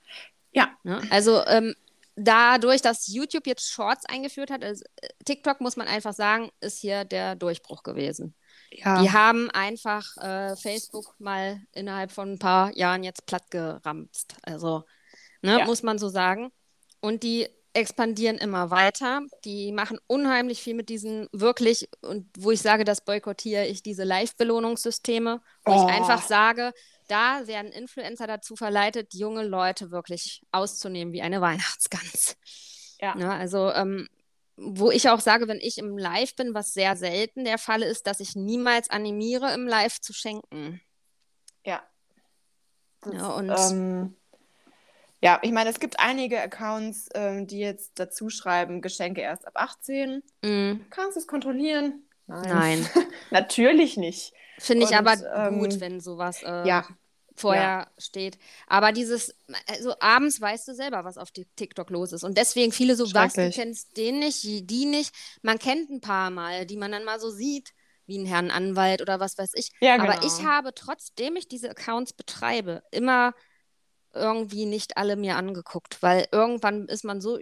Ja. 0.52 0.70
Ne? 0.82 1.00
Also 1.10 1.44
ähm, 1.46 1.74
dadurch, 2.16 2.82
dass 2.82 3.06
YouTube 3.06 3.46
jetzt 3.46 3.70
Shorts 3.70 4.04
eingeführt 4.06 4.50
hat, 4.50 4.64
also 4.64 4.84
TikTok 5.24 5.60
muss 5.60 5.76
man 5.76 5.88
einfach 5.88 6.12
sagen, 6.12 6.50
ist 6.60 6.78
hier 6.78 7.04
der 7.04 7.36
Durchbruch 7.36 7.82
gewesen. 7.82 8.34
Ja. 8.70 9.02
Die 9.02 9.10
haben 9.10 9.50
einfach 9.50 10.16
äh, 10.18 10.56
Facebook 10.56 11.14
mal 11.18 11.60
innerhalb 11.72 12.10
von 12.10 12.32
ein 12.32 12.38
paar 12.38 12.74
Jahren 12.76 13.04
jetzt 13.04 13.26
platt 13.26 13.50
geramst. 13.50 14.36
Also, 14.42 14.84
ne, 15.42 15.58
ja. 15.58 15.64
muss 15.66 15.82
man 15.82 15.98
so 15.98 16.08
sagen. 16.08 16.52
Und 17.02 17.24
die 17.24 17.48
expandieren 17.74 18.38
immer 18.38 18.70
weiter. 18.70 19.22
Die 19.44 19.72
machen 19.72 19.98
unheimlich 20.06 20.62
viel 20.62 20.74
mit 20.74 20.88
diesen 20.88 21.28
wirklich, 21.32 21.88
und 22.00 22.28
wo 22.38 22.50
ich 22.50 22.60
sage, 22.60 22.84
das 22.84 23.04
boykottiere 23.04 23.66
ich 23.66 23.82
diese 23.82 24.04
Live-Belohnungssysteme, 24.04 25.40
wo 25.64 25.72
oh. 25.72 25.74
ich 25.74 25.94
einfach 25.94 26.22
sage, 26.22 26.72
da 27.08 27.46
werden 27.46 27.72
Influencer 27.72 28.26
dazu 28.26 28.56
verleitet, 28.56 29.14
junge 29.14 29.44
Leute 29.44 29.90
wirklich 29.90 30.42
auszunehmen 30.52 31.12
wie 31.12 31.22
eine 31.22 31.40
Weihnachtsgans. 31.40 32.36
Ja. 33.00 33.16
ja 33.18 33.36
also, 33.36 33.72
ähm, 33.72 34.08
wo 34.56 34.90
ich 34.90 35.08
auch 35.08 35.20
sage, 35.20 35.48
wenn 35.48 35.58
ich 35.58 35.78
im 35.78 35.98
Live 35.98 36.36
bin, 36.36 36.54
was 36.54 36.72
sehr 36.72 36.94
selten 36.96 37.44
der 37.44 37.58
Fall 37.58 37.82
ist, 37.82 38.06
dass 38.06 38.20
ich 38.20 38.36
niemals 38.36 38.90
animiere, 38.90 39.52
im 39.54 39.66
Live 39.66 40.00
zu 40.00 40.12
schenken. 40.12 40.80
Ja. 41.64 41.82
Das, 43.00 43.14
ja, 43.14 43.28
und. 43.28 43.50
Ähm, 43.50 44.16
ja, 45.22 45.38
ich 45.42 45.52
meine, 45.52 45.70
es 45.70 45.78
gibt 45.78 46.00
einige 46.00 46.40
Accounts, 46.40 47.08
ähm, 47.14 47.46
die 47.46 47.60
jetzt 47.60 47.92
dazu 47.94 48.28
schreiben, 48.28 48.82
Geschenke 48.82 49.20
erst 49.20 49.46
ab 49.46 49.52
18. 49.54 50.22
Mm. 50.42 50.72
Kannst 50.90 51.16
du 51.16 51.20
es 51.20 51.28
kontrollieren? 51.28 52.02
Nein. 52.26 52.48
Nein. 52.48 52.88
Natürlich 53.30 53.96
nicht. 53.96 54.32
Finde 54.58 54.84
ich 54.84 54.96
aber 54.96 55.14
ähm, 55.34 55.60
gut, 55.60 55.78
wenn 55.78 56.00
sowas 56.00 56.42
äh, 56.42 56.66
ja. 56.66 56.84
vorher 57.36 57.62
ja. 57.62 57.86
steht. 57.98 58.36
Aber 58.66 58.90
dieses, 58.90 59.34
also 59.68 59.94
abends 60.00 60.40
weißt 60.40 60.66
du 60.66 60.74
selber, 60.74 61.04
was 61.04 61.18
auf 61.18 61.30
TikTok 61.30 61.90
los 61.90 62.12
ist. 62.12 62.24
Und 62.24 62.36
deswegen 62.36 62.72
viele 62.72 62.96
so, 62.96 63.12
was, 63.14 63.34
du 63.34 63.48
kennst 63.50 63.96
den 63.96 64.18
nicht, 64.18 64.42
die 64.42 64.86
nicht. 64.86 65.14
Man 65.42 65.60
kennt 65.60 65.88
ein 65.88 66.00
paar 66.00 66.30
Mal, 66.30 66.66
die 66.66 66.76
man 66.76 66.90
dann 66.90 67.04
mal 67.04 67.20
so 67.20 67.30
sieht, 67.30 67.72
wie 68.06 68.18
einen 68.18 68.26
Herrn 68.26 68.50
Anwalt 68.50 69.00
oder 69.00 69.20
was 69.20 69.38
weiß 69.38 69.52
ich. 69.54 69.70
Ja, 69.80 69.96
genau. 69.96 70.10
Aber 70.10 70.26
ich 70.26 70.44
habe, 70.44 70.74
trotzdem 70.74 71.36
ich 71.36 71.46
diese 71.46 71.70
Accounts 71.70 72.12
betreibe, 72.12 72.82
immer 72.90 73.34
irgendwie 74.14 74.66
nicht 74.66 74.96
alle 74.96 75.16
mir 75.16 75.36
angeguckt, 75.36 76.02
weil 76.02 76.26
irgendwann 76.32 76.86
ist 76.86 77.04
man 77.04 77.20
so 77.20 77.38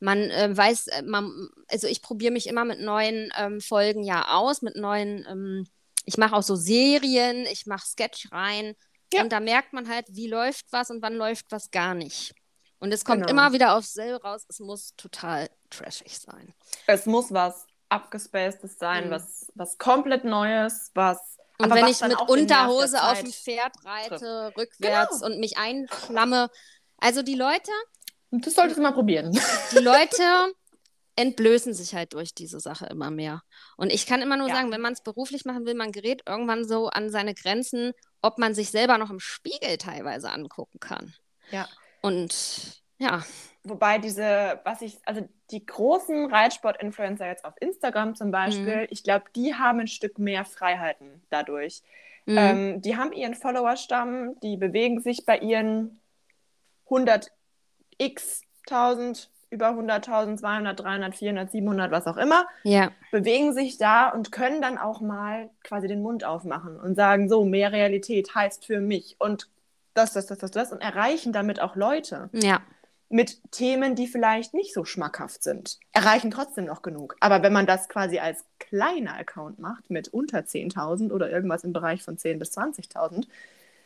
man 0.00 0.30
äh, 0.30 0.56
weiß, 0.56 0.88
äh, 0.88 1.02
man, 1.02 1.48
also 1.68 1.86
ich 1.86 2.02
probiere 2.02 2.32
mich 2.32 2.46
immer 2.46 2.64
mit 2.64 2.80
neuen 2.80 3.32
ähm, 3.36 3.60
Folgen 3.60 4.04
ja 4.04 4.28
aus, 4.28 4.62
mit 4.62 4.76
neuen, 4.76 5.26
ähm, 5.28 5.66
ich 6.04 6.16
mache 6.18 6.36
auch 6.36 6.42
so 6.42 6.56
Serien, 6.56 7.46
ich 7.46 7.66
mache 7.66 7.86
Sketch 7.86 8.30
rein 8.32 8.74
ja. 9.12 9.22
und 9.22 9.32
da 9.32 9.40
merkt 9.40 9.72
man 9.72 9.88
halt, 9.88 10.06
wie 10.10 10.28
läuft 10.28 10.66
was 10.70 10.90
und 10.90 11.02
wann 11.02 11.14
läuft 11.14 11.46
was 11.50 11.70
gar 11.70 11.94
nicht. 11.94 12.34
Und 12.78 12.92
es 12.92 13.04
kommt 13.04 13.26
genau. 13.26 13.30
immer 13.30 13.52
wieder 13.52 13.76
aufs 13.76 13.92
selbe 13.92 14.22
raus, 14.22 14.46
es 14.48 14.60
muss 14.60 14.94
total 14.96 15.50
trashig 15.68 16.18
sein. 16.18 16.54
Es 16.86 17.06
muss 17.06 17.32
was 17.32 17.66
abgespacedes 17.88 18.78
sein, 18.78 19.06
mhm. 19.06 19.10
was, 19.10 19.50
was 19.54 19.78
komplett 19.78 20.24
Neues, 20.24 20.92
was 20.94 21.37
und 21.60 21.74
wenn 21.74 21.86
ich 21.86 22.00
mit 22.00 22.20
Unterhose 22.28 23.02
auf 23.02 23.20
dem 23.20 23.32
Pferd 23.32 23.72
reite, 23.84 24.18
trifft. 24.18 24.58
rückwärts 24.58 25.20
genau. 25.20 25.26
und 25.26 25.40
mich 25.40 25.56
einklamme. 25.56 26.50
Also 26.98 27.22
die 27.22 27.34
Leute, 27.34 27.70
das 28.30 28.54
solltest 28.54 28.78
du 28.78 28.82
mal 28.82 28.92
probieren. 28.92 29.38
Die 29.72 29.78
Leute 29.78 30.52
entblößen 31.16 31.74
sich 31.74 31.94
halt 31.94 32.12
durch 32.12 32.32
diese 32.32 32.60
Sache 32.60 32.86
immer 32.86 33.10
mehr. 33.10 33.42
Und 33.76 33.92
ich 33.92 34.06
kann 34.06 34.22
immer 34.22 34.36
nur 34.36 34.48
ja. 34.48 34.54
sagen, 34.54 34.70
wenn 34.70 34.80
man 34.80 34.92
es 34.92 35.02
beruflich 35.02 35.44
machen 35.44 35.66
will, 35.66 35.74
man 35.74 35.90
gerät 35.90 36.22
irgendwann 36.26 36.66
so 36.66 36.88
an 36.88 37.10
seine 37.10 37.34
Grenzen, 37.34 37.92
ob 38.22 38.38
man 38.38 38.54
sich 38.54 38.70
selber 38.70 38.98
noch 38.98 39.10
im 39.10 39.18
Spiegel 39.18 39.78
teilweise 39.78 40.30
angucken 40.30 40.78
kann. 40.78 41.14
Ja. 41.50 41.68
Und 42.02 42.82
ja. 42.98 43.24
Wobei 43.68 43.98
diese, 43.98 44.60
was 44.64 44.82
ich, 44.82 44.98
also 45.04 45.26
die 45.50 45.64
großen 45.64 46.26
Reitsport-Influencer 46.30 47.26
jetzt 47.26 47.44
auf 47.44 47.54
Instagram 47.60 48.14
zum 48.14 48.30
Beispiel, 48.30 48.82
mhm. 48.82 48.86
ich 48.90 49.02
glaube, 49.02 49.26
die 49.34 49.54
haben 49.54 49.80
ein 49.80 49.86
Stück 49.86 50.18
mehr 50.18 50.44
Freiheiten 50.44 51.22
dadurch. 51.30 51.82
Mhm. 52.26 52.38
Ähm, 52.38 52.82
die 52.82 52.96
haben 52.96 53.12
ihren 53.12 53.34
Followerstamm, 53.34 54.38
die 54.40 54.56
bewegen 54.56 55.00
sich 55.00 55.24
bei 55.24 55.38
ihren 55.38 55.98
100 56.84 57.32
x 57.98 58.42
1000, 58.68 59.30
über 59.50 59.70
100.000, 59.70 60.36
200, 60.36 60.78
300, 60.78 61.16
400, 61.16 61.50
700, 61.50 61.90
was 61.90 62.06
auch 62.06 62.18
immer, 62.18 62.46
ja. 62.64 62.90
bewegen 63.10 63.54
sich 63.54 63.78
da 63.78 64.10
und 64.10 64.30
können 64.30 64.60
dann 64.60 64.76
auch 64.76 65.00
mal 65.00 65.48
quasi 65.64 65.88
den 65.88 66.02
Mund 66.02 66.24
aufmachen 66.24 66.78
und 66.78 66.94
sagen, 66.96 67.28
so, 67.28 67.44
mehr 67.44 67.72
Realität 67.72 68.34
heißt 68.34 68.66
für 68.66 68.80
mich 68.80 69.16
und 69.18 69.48
das, 69.94 70.12
das, 70.12 70.26
das, 70.26 70.38
das, 70.38 70.50
das 70.50 70.72
und 70.72 70.80
erreichen 70.80 71.32
damit 71.32 71.60
auch 71.60 71.76
Leute. 71.76 72.28
Ja. 72.32 72.60
Mit 73.10 73.40
Themen, 73.50 73.94
die 73.94 74.06
vielleicht 74.06 74.52
nicht 74.52 74.74
so 74.74 74.84
schmackhaft 74.84 75.42
sind. 75.42 75.78
Erreichen 75.92 76.30
trotzdem 76.30 76.66
noch 76.66 76.82
genug. 76.82 77.16
Aber 77.20 77.42
wenn 77.42 77.54
man 77.54 77.66
das 77.66 77.88
quasi 77.88 78.18
als 78.18 78.44
kleiner 78.58 79.16
Account 79.16 79.58
macht, 79.58 79.88
mit 79.90 80.08
unter 80.08 80.40
10.000 80.40 81.10
oder 81.10 81.30
irgendwas 81.30 81.64
im 81.64 81.72
Bereich 81.72 82.02
von 82.02 82.18
10.000 82.18 82.38
bis 82.38 82.58
20.000 82.58 83.26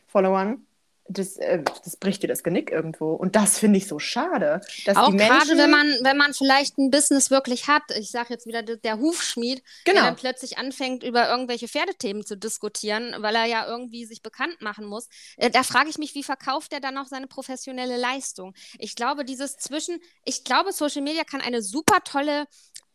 Followern, 0.09 0.67
das, 1.09 1.37
äh, 1.37 1.63
das 1.85 1.97
bricht 1.97 2.23
dir 2.23 2.29
das 2.29 2.43
Genick 2.43 2.71
irgendwo. 2.71 3.13
Und 3.15 3.35
das 3.37 3.59
finde 3.59 3.79
ich 3.79 3.87
so 3.89 3.99
schade. 3.99 4.61
Dass 4.85 4.97
auch 4.97 5.11
die 5.11 5.17
Menschen, 5.17 5.39
gerade, 5.39 5.57
wenn 5.59 5.71
man, 5.71 5.87
wenn 6.03 6.17
man 6.17 6.33
vielleicht 6.33 6.79
ein 6.79 6.91
Business 6.91 7.31
wirklich 7.31 7.69
hat, 7.69 7.83
ich 7.99 8.11
sage 8.11 8.29
jetzt 8.31 8.47
wieder 8.47 8.63
der, 8.63 8.99
Hufschmied, 8.99 9.63
Genau. 9.85 10.01
der 10.01 10.05
dann 10.11 10.17
plötzlich 10.17 10.59
anfängt, 10.59 11.03
über 11.03 11.29
irgendwelche 11.29 11.69
Pferdethemen 11.69 12.25
zu 12.25 12.37
diskutieren, 12.37 13.15
weil 13.19 13.35
er 13.35 13.47
ja 13.47 13.67
irgendwie 13.67 14.05
sich 14.05 14.23
bekannt 14.23 14.61
machen 14.61 14.87
muss. 14.87 15.09
Äh, 15.37 15.51
da 15.51 15.63
frage 15.63 15.91
ich 15.91 15.99
mich, 15.99 16.15
wie 16.15 16.23
verkauft 16.23 16.73
er 16.73 16.81
dann 16.81 16.95
noch 16.95 17.07
seine 17.07 17.27
professionelle 17.27 17.97
Leistung? 17.97 18.55
Ich 18.79 18.95
glaube, 18.95 19.25
dieses 19.25 19.57
Zwischen, 19.57 19.99
ich 20.25 20.45
glaube, 20.45 20.73
Social 20.73 21.03
Media 21.03 21.25
kann 21.25 21.41
eine 21.41 21.63
super 21.63 21.99
tolle 22.05 22.47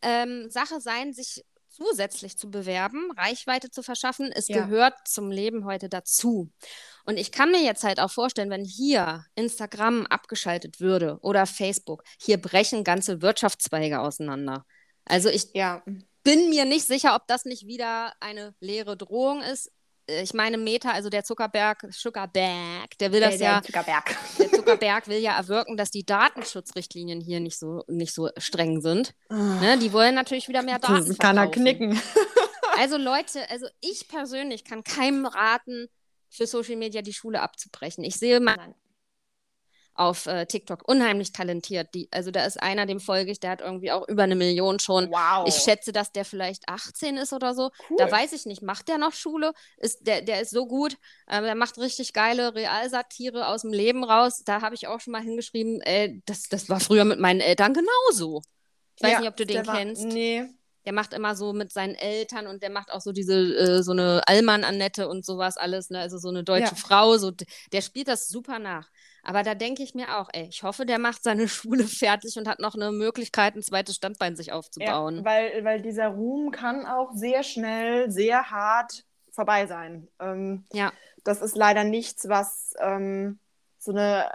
ähm, 0.02 0.50
Sache 0.50 0.80
sein, 0.80 1.12
sich 1.12 1.44
zusätzlich 1.70 2.36
zu 2.36 2.50
bewerben, 2.50 3.10
Reichweite 3.16 3.70
zu 3.70 3.82
verschaffen. 3.82 4.32
Es 4.32 4.48
Ja. 4.48 4.64
gehört 4.64 4.94
zum 5.06 5.30
Leben 5.30 5.64
heute 5.64 5.88
dazu. 5.88 6.50
Und 7.08 7.16
ich 7.16 7.32
kann 7.32 7.50
mir 7.50 7.62
jetzt 7.62 7.84
halt 7.84 8.00
auch 8.00 8.10
vorstellen, 8.10 8.50
wenn 8.50 8.66
hier 8.66 9.24
Instagram 9.34 10.04
abgeschaltet 10.04 10.78
würde 10.78 11.18
oder 11.22 11.46
Facebook, 11.46 12.04
hier 12.20 12.36
brechen 12.36 12.84
ganze 12.84 13.22
Wirtschaftszweige 13.22 14.00
auseinander. 14.00 14.66
Also 15.06 15.30
ich 15.30 15.48
ja, 15.54 15.82
bin 16.22 16.50
mir 16.50 16.66
nicht 16.66 16.86
sicher, 16.86 17.14
ob 17.14 17.26
das 17.26 17.46
nicht 17.46 17.66
wieder 17.66 18.12
eine 18.20 18.54
leere 18.60 18.94
Drohung 18.98 19.40
ist. 19.40 19.72
Äh, 20.06 20.20
Ich 20.22 20.34
meine, 20.34 20.58
Meta, 20.58 20.90
also 20.90 21.08
der 21.08 21.24
Zuckerberg, 21.24 21.90
Zuckerberg, 21.94 22.98
der 23.00 23.10
will 23.10 23.20
das 23.22 23.38
der, 23.38 23.46
ja, 23.46 23.60
der 23.60 23.62
Zuckerberg. 23.62 24.16
der 24.38 24.52
Zuckerberg 24.52 25.08
will 25.08 25.18
ja 25.20 25.34
erwirken, 25.38 25.78
dass 25.78 25.90
die 25.90 26.04
Datenschutzrichtlinien 26.04 27.22
hier 27.22 27.40
nicht 27.40 27.58
so, 27.58 27.84
nicht 27.88 28.12
so 28.14 28.28
streng 28.36 28.82
sind. 28.82 29.14
Ne? 29.30 29.78
Die 29.80 29.94
wollen 29.94 30.14
natürlich 30.14 30.46
wieder 30.48 30.62
mehr 30.62 30.78
Daten 30.78 31.06
Das 31.06 31.16
kann 31.16 31.38
er 31.38 31.44
verkaufen. 31.44 31.62
knicken. 31.62 32.00
Also 32.80 32.96
Leute, 32.96 33.50
also 33.50 33.66
ich 33.80 34.06
persönlich 34.06 34.62
kann 34.62 34.84
keinem 34.84 35.26
raten, 35.26 35.88
für 36.30 36.46
Social 36.46 36.76
Media 36.76 37.02
die 37.02 37.12
Schule 37.12 37.40
abzubrechen. 37.42 38.04
Ich 38.04 38.16
sehe 38.16 38.40
mal 38.40 38.74
auf 39.94 40.26
äh, 40.26 40.46
TikTok 40.46 40.86
unheimlich 40.88 41.32
talentiert. 41.32 41.92
Die, 41.92 42.08
also 42.12 42.30
da 42.30 42.44
ist 42.46 42.62
einer, 42.62 42.86
dem 42.86 43.00
folge 43.00 43.32
ich, 43.32 43.40
der 43.40 43.50
hat 43.50 43.60
irgendwie 43.60 43.90
auch 43.90 44.06
über 44.06 44.22
eine 44.22 44.36
Million 44.36 44.78
schon. 44.78 45.10
Wow. 45.10 45.48
Ich 45.48 45.56
schätze, 45.56 45.90
dass 45.90 46.12
der 46.12 46.24
vielleicht 46.24 46.68
18 46.68 47.16
ist 47.16 47.32
oder 47.32 47.52
so. 47.52 47.72
Cool. 47.90 47.96
Da 47.98 48.08
weiß 48.08 48.32
ich 48.32 48.46
nicht, 48.46 48.62
macht 48.62 48.86
der 48.86 48.98
noch 48.98 49.12
Schule? 49.12 49.52
Ist, 49.76 50.06
der, 50.06 50.22
der 50.22 50.40
ist 50.40 50.50
so 50.50 50.68
gut. 50.68 50.96
Ähm, 51.28 51.42
der 51.42 51.56
macht 51.56 51.78
richtig 51.78 52.12
geile 52.12 52.54
Realsatire 52.54 53.48
aus 53.48 53.62
dem 53.62 53.72
Leben 53.72 54.04
raus. 54.04 54.44
Da 54.44 54.60
habe 54.62 54.76
ich 54.76 54.86
auch 54.86 55.00
schon 55.00 55.10
mal 55.12 55.22
hingeschrieben, 55.22 55.80
ey, 55.80 56.22
das, 56.26 56.44
das 56.44 56.68
war 56.68 56.78
früher 56.78 57.04
mit 57.04 57.18
meinen 57.18 57.40
Eltern 57.40 57.74
genauso. 57.74 58.42
Ich 58.94 59.02
weiß 59.02 59.12
Ja, 59.14 59.18
nicht, 59.20 59.28
ob 59.30 59.36
du 59.36 59.46
den 59.46 59.66
war- 59.66 59.78
kennst. 59.78 60.04
Nee. 60.04 60.44
Der 60.88 60.94
macht 60.94 61.12
immer 61.12 61.36
so 61.36 61.52
mit 61.52 61.70
seinen 61.70 61.94
Eltern 61.96 62.46
und 62.46 62.62
der 62.62 62.70
macht 62.70 62.90
auch 62.90 63.02
so 63.02 63.12
diese, 63.12 63.34
äh, 63.34 63.82
so 63.82 63.92
eine 63.92 64.22
Allmann-Annette 64.26 65.06
und 65.06 65.22
sowas 65.22 65.58
alles, 65.58 65.90
ne? 65.90 65.98
Also 65.98 66.16
so 66.16 66.30
eine 66.30 66.44
deutsche 66.44 66.74
Ja. 66.74 66.80
Frau, 66.80 67.18
so, 67.18 67.30
der 67.30 67.82
spielt 67.82 68.08
das 68.08 68.28
super 68.28 68.58
nach. 68.58 68.88
Aber 69.22 69.42
da 69.42 69.54
denke 69.54 69.82
ich 69.82 69.94
mir 69.94 70.16
auch, 70.18 70.30
ey, 70.32 70.46
ich 70.48 70.62
hoffe, 70.62 70.86
der 70.86 70.98
macht 70.98 71.22
seine 71.22 71.46
Schule 71.48 71.84
fertig 71.84 72.38
und 72.38 72.48
hat 72.48 72.58
noch 72.58 72.74
eine 72.74 72.90
Möglichkeit, 72.90 73.54
ein 73.54 73.62
zweites 73.62 73.96
Standbein 73.96 74.34
sich 74.34 74.50
aufzubauen. 74.50 75.18
Ja, 75.18 75.24
weil, 75.26 75.62
weil 75.62 75.82
dieser 75.82 76.08
Ruhm 76.08 76.52
kann 76.52 76.86
auch 76.86 77.10
sehr 77.12 77.42
schnell, 77.42 78.10
sehr 78.10 78.50
hart 78.50 79.04
vorbei 79.30 79.66
sein. 79.66 80.08
Ähm, 80.18 80.64
Ja. 80.72 80.90
Das 81.22 81.42
ist 81.42 81.54
leider 81.54 81.84
nichts, 81.84 82.30
was 82.30 82.72
ähm, 82.80 83.38
so 83.78 83.90
eine, 83.90 84.30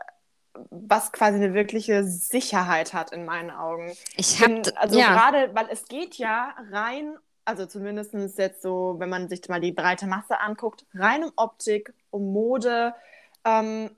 was 0.70 1.12
quasi 1.12 1.38
eine 1.38 1.54
wirkliche 1.54 2.04
Sicherheit 2.04 2.94
hat 2.94 3.12
in 3.12 3.26
meinen 3.26 3.52
Augen. 3.52 3.92
Ich 4.16 4.42
habe, 4.42 4.62
also 4.76 5.00
ja, 5.00 5.14
gerade, 5.14 5.54
weil 5.56 5.68
es 5.72 5.88
geht 5.88 6.16
ja 6.16 6.54
rein, 6.72 7.16
also 7.46 7.66
zumindest 7.66 8.14
jetzt 8.38 8.62
so, 8.62 8.96
wenn 9.00 9.10
man 9.10 9.30
sich 9.30 9.48
mal 9.50 9.60
die 9.60 9.72
breite 9.72 10.06
Masse 10.08 10.40
anguckt, 10.40 10.86
rein 10.94 11.24
um 11.24 11.32
Optik, 11.36 11.94
um 12.10 12.32
Mode, 12.32 12.94
ähm, 13.46 13.90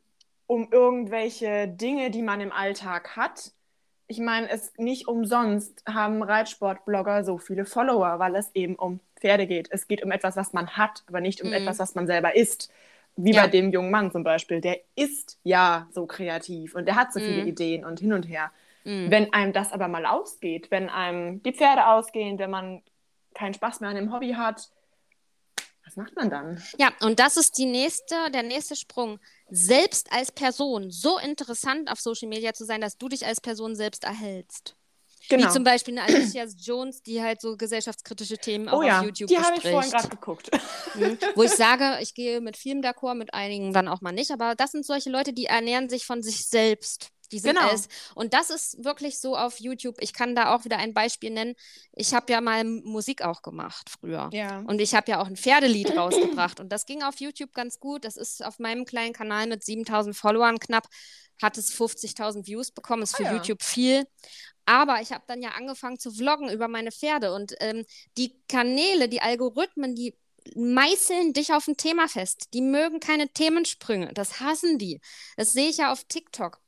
um 0.48 0.72
irgendwelche 0.72 1.68
Dinge, 1.68 2.10
die 2.12 2.22
man 2.22 2.40
im 2.42 2.52
Alltag 2.52 3.16
hat. 3.16 3.52
Ich 4.08 4.20
meine, 4.20 4.50
es 4.50 4.72
nicht 4.78 5.08
umsonst 5.08 5.84
haben 5.88 6.22
Reitsportblogger 6.22 7.24
so 7.24 7.38
viele 7.40 7.66
Follower, 7.66 8.20
weil 8.20 8.36
es 8.36 8.52
eben 8.54 8.76
um 8.76 9.00
Pferde 9.20 9.48
geht. 9.48 9.68
Es 9.72 9.88
geht 9.88 10.04
um 10.04 10.12
etwas, 10.12 10.36
was 10.36 10.54
man 10.54 10.78
hat, 10.78 11.04
aber 11.08 11.22
nicht 11.22 11.42
um 11.42 11.48
Mhm. 11.50 11.56
etwas, 11.56 11.80
was 11.80 11.96
man 11.96 12.06
selber 12.06 12.36
ist. 12.36 12.72
Wie 13.18 13.34
Ja. 13.34 13.44
bei 13.44 13.48
dem 13.48 13.72
jungen 13.72 13.92
Mann 13.92 14.12
zum 14.12 14.24
Beispiel. 14.24 14.60
Der 14.62 14.80
ist 14.96 15.40
ja 15.44 15.88
so 15.92 16.06
kreativ 16.06 16.76
und 16.76 16.86
der 16.86 16.96
hat 16.96 17.14
so 17.14 17.20
viele 17.20 17.42
Mhm. 17.42 17.48
Ideen 17.48 17.86
und 17.86 18.00
hin 18.00 18.14
und 18.14 18.24
her. 18.24 18.52
mm. 18.84 19.10
Wenn 19.10 19.32
einem 19.34 19.54
das 19.54 19.72
aber 19.72 19.88
mal 19.88 20.06
ausgeht, 20.06 20.70
wenn 20.72 20.90
einem 20.90 21.42
die 21.44 21.54
Pferde 21.54 21.88
ausgehen, 21.88 22.38
wenn 22.40 22.50
man 22.50 22.82
keinen 23.34 23.54
Spaß 23.54 23.80
mehr 23.80 23.90
an 23.90 23.96
dem 23.96 24.12
Hobby 24.14 24.34
hat, 24.34 24.70
was 25.86 25.96
macht 25.96 26.16
man 26.16 26.30
dann? 26.30 26.62
Ja, 26.80 26.92
und 27.02 27.20
das 27.20 27.38
ist 27.38 27.58
die 27.58 27.66
nächste, 27.66 28.32
der 28.32 28.44
nächste 28.44 28.76
Sprung. 28.76 29.20
Selbst 29.50 30.12
als 30.12 30.32
Person 30.32 30.90
so 30.90 31.18
interessant 31.20 31.92
auf 31.92 32.00
Social 32.02 32.28
Media 32.28 32.54
zu 32.54 32.66
sein, 32.66 32.82
dass 32.82 32.98
du 32.98 33.08
dich 33.08 33.26
als 33.26 33.40
Person 33.40 33.76
selbst 33.76 34.04
erhältst. 34.04 34.76
Genau. 35.30 35.48
Wie 35.48 35.52
zum 35.54 35.64
Beispiel 35.64 35.98
eine 35.98 36.08
Alicia 36.08 36.46
Jones, 36.46 37.02
die 37.04 37.22
halt 37.22 37.42
so 37.42 37.58
gesellschaftskritische 37.58 38.38
Themen 38.38 38.70
auch 38.70 38.80
oh 38.80 38.84
ja, 38.84 39.00
auf 39.00 39.06
YouTube 39.06 39.28
die 39.30 39.38
habe 39.38 39.56
ich 39.58 39.64
bespricht. 39.64 39.74
vorhin 39.74 39.92
gerade 39.92 40.10
geguckt. 40.10 40.50
Mhm. 40.96 41.18
Wo 41.36 41.44
ich 41.44 41.52
sage, 41.52 41.98
ich 42.02 42.14
gehe 42.14 42.42
mit 42.42 42.58
vielem 42.58 42.82
d'accord, 42.82 43.16
mit 43.16 43.34
einigen 43.34 43.74
dann 43.74 43.88
auch 43.88 44.02
mal 44.02 44.12
nicht. 44.12 44.32
Aber 44.32 44.56
das 44.56 44.72
sind 44.72 44.86
solche 44.86 45.10
Leute, 45.10 45.34
die 45.34 45.46
ernähren 45.46 45.90
sich 45.90 46.06
von 46.06 46.22
sich 46.24 46.48
selbst. 46.48 47.10
Die 47.32 47.40
sind 47.40 47.58
Genau. 47.58 47.72
es. 47.74 47.88
Und 48.14 48.36
das 48.36 48.52
ist 48.52 48.84
wirklich 48.86 49.20
so 49.20 49.36
auf 49.36 49.60
YouTube. 49.60 49.96
Ich 50.00 50.14
kann 50.14 50.36
da 50.36 50.54
auch 50.56 50.64
wieder 50.64 50.78
ein 50.78 50.94
Beispiel 50.94 51.32
nennen. 51.32 51.56
Ich 51.94 52.14
habe 52.14 52.32
ja 52.32 52.40
mal 52.40 52.64
Musik 52.64 53.24
auch 53.24 53.42
gemacht 53.42 53.90
früher. 53.90 54.30
Ja. 54.32 54.60
Und 54.68 54.80
ich 54.80 54.94
habe 54.94 55.10
ja 55.10 55.20
auch 55.20 55.26
ein 55.26 55.36
Pferdelied 55.36 55.98
rausgebracht. 55.98 56.60
Und 56.60 56.70
das 56.70 56.86
ging 56.86 57.02
auf 57.02 57.20
YouTube 57.20 57.52
ganz 57.54 57.80
gut. 57.80 58.06
Das 58.06 58.16
ist 58.16 58.46
auf 58.46 58.60
meinem 58.60 58.86
kleinen 58.86 59.12
Kanal 59.14 59.48
mit 59.48 59.64
7000 59.66 60.16
Followern 60.16 60.60
knapp, 60.60 60.88
hat 61.42 61.58
es 61.58 61.74
50.000 61.74 62.46
Views 62.46 62.70
bekommen. 62.72 63.02
Ist 63.02 63.16
für 63.18 63.24
Ah 63.26 63.32
ja. 63.32 63.36
YouTube 63.38 63.64
viel. 63.64 64.06
Aber 64.66 65.02
ich 65.02 65.12
habe 65.12 65.24
dann 65.28 65.42
ja 65.42 65.50
angefangen 65.52 66.00
zu 66.00 66.12
vloggen 66.12 66.50
über 66.50 66.68
meine 66.68 66.92
Pferde. 66.92 67.34
Und 67.34 67.54
ähm, 67.60 67.86
die 68.18 68.36
Kanäle, 68.48 69.10
die 69.10 69.22
Algorithmen, 69.22 69.96
die 69.96 70.16
meißeln 70.56 71.34
dich 71.34 71.54
auf 71.54 71.68
ein 71.68 71.78
Thema 71.78 72.08
fest. 72.08 72.50
Die 72.54 72.62
mögen 72.62 73.00
keine 73.00 73.30
Themensprünge. 73.30 74.14
Das 74.14 74.40
hassen 74.40 74.78
die. 74.78 75.02
Das 75.38 75.54
sehe 75.54 75.70
ich 75.70 75.78
ja 75.78 75.92
auf 75.92 76.04
TikTok. 76.06 76.60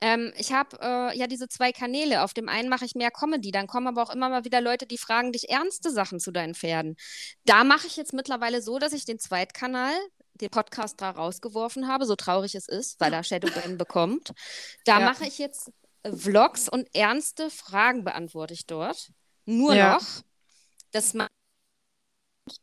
Ähm, 0.00 0.32
ich 0.36 0.52
habe 0.52 0.78
äh, 0.80 1.16
ja 1.18 1.26
diese 1.26 1.48
zwei 1.48 1.72
Kanäle. 1.72 2.22
Auf 2.22 2.34
dem 2.34 2.48
einen 2.48 2.68
mache 2.68 2.84
ich 2.84 2.94
mehr 2.94 3.10
Comedy, 3.10 3.50
dann 3.50 3.66
kommen 3.66 3.86
aber 3.86 4.02
auch 4.02 4.10
immer 4.14 4.28
mal 4.28 4.44
wieder 4.44 4.60
Leute, 4.60 4.86
die 4.86 4.98
fragen 4.98 5.32
dich 5.32 5.48
ernste 5.48 5.90
Sachen 5.90 6.20
zu 6.20 6.32
deinen 6.32 6.54
Pferden. 6.54 6.96
Da 7.44 7.64
mache 7.64 7.86
ich 7.86 7.96
jetzt 7.96 8.12
mittlerweile 8.12 8.60
so, 8.60 8.78
dass 8.78 8.92
ich 8.92 9.06
den 9.06 9.18
Zweitkanal, 9.18 9.94
den 10.34 10.50
Podcast 10.50 11.00
da 11.00 11.10
rausgeworfen 11.10 11.88
habe, 11.88 12.04
so 12.04 12.14
traurig 12.14 12.54
es 12.54 12.68
ist, 12.68 13.00
weil 13.00 13.12
er 13.14 13.24
Shadowban 13.24 13.78
bekommt. 13.78 14.32
Da 14.84 15.00
Ja. 15.00 15.06
mache 15.06 15.26
ich 15.26 15.38
jetzt 15.38 15.70
Vlogs 16.14 16.68
und 16.68 16.88
ernste 16.94 17.50
Fragen 17.50 18.04
beantworte 18.04 18.54
ich 18.54 18.66
dort. 18.66 19.10
Nur 19.44 19.74
Ja. 19.74 19.94
noch, 19.94 20.06
dass 20.92 21.14
man 21.14 21.28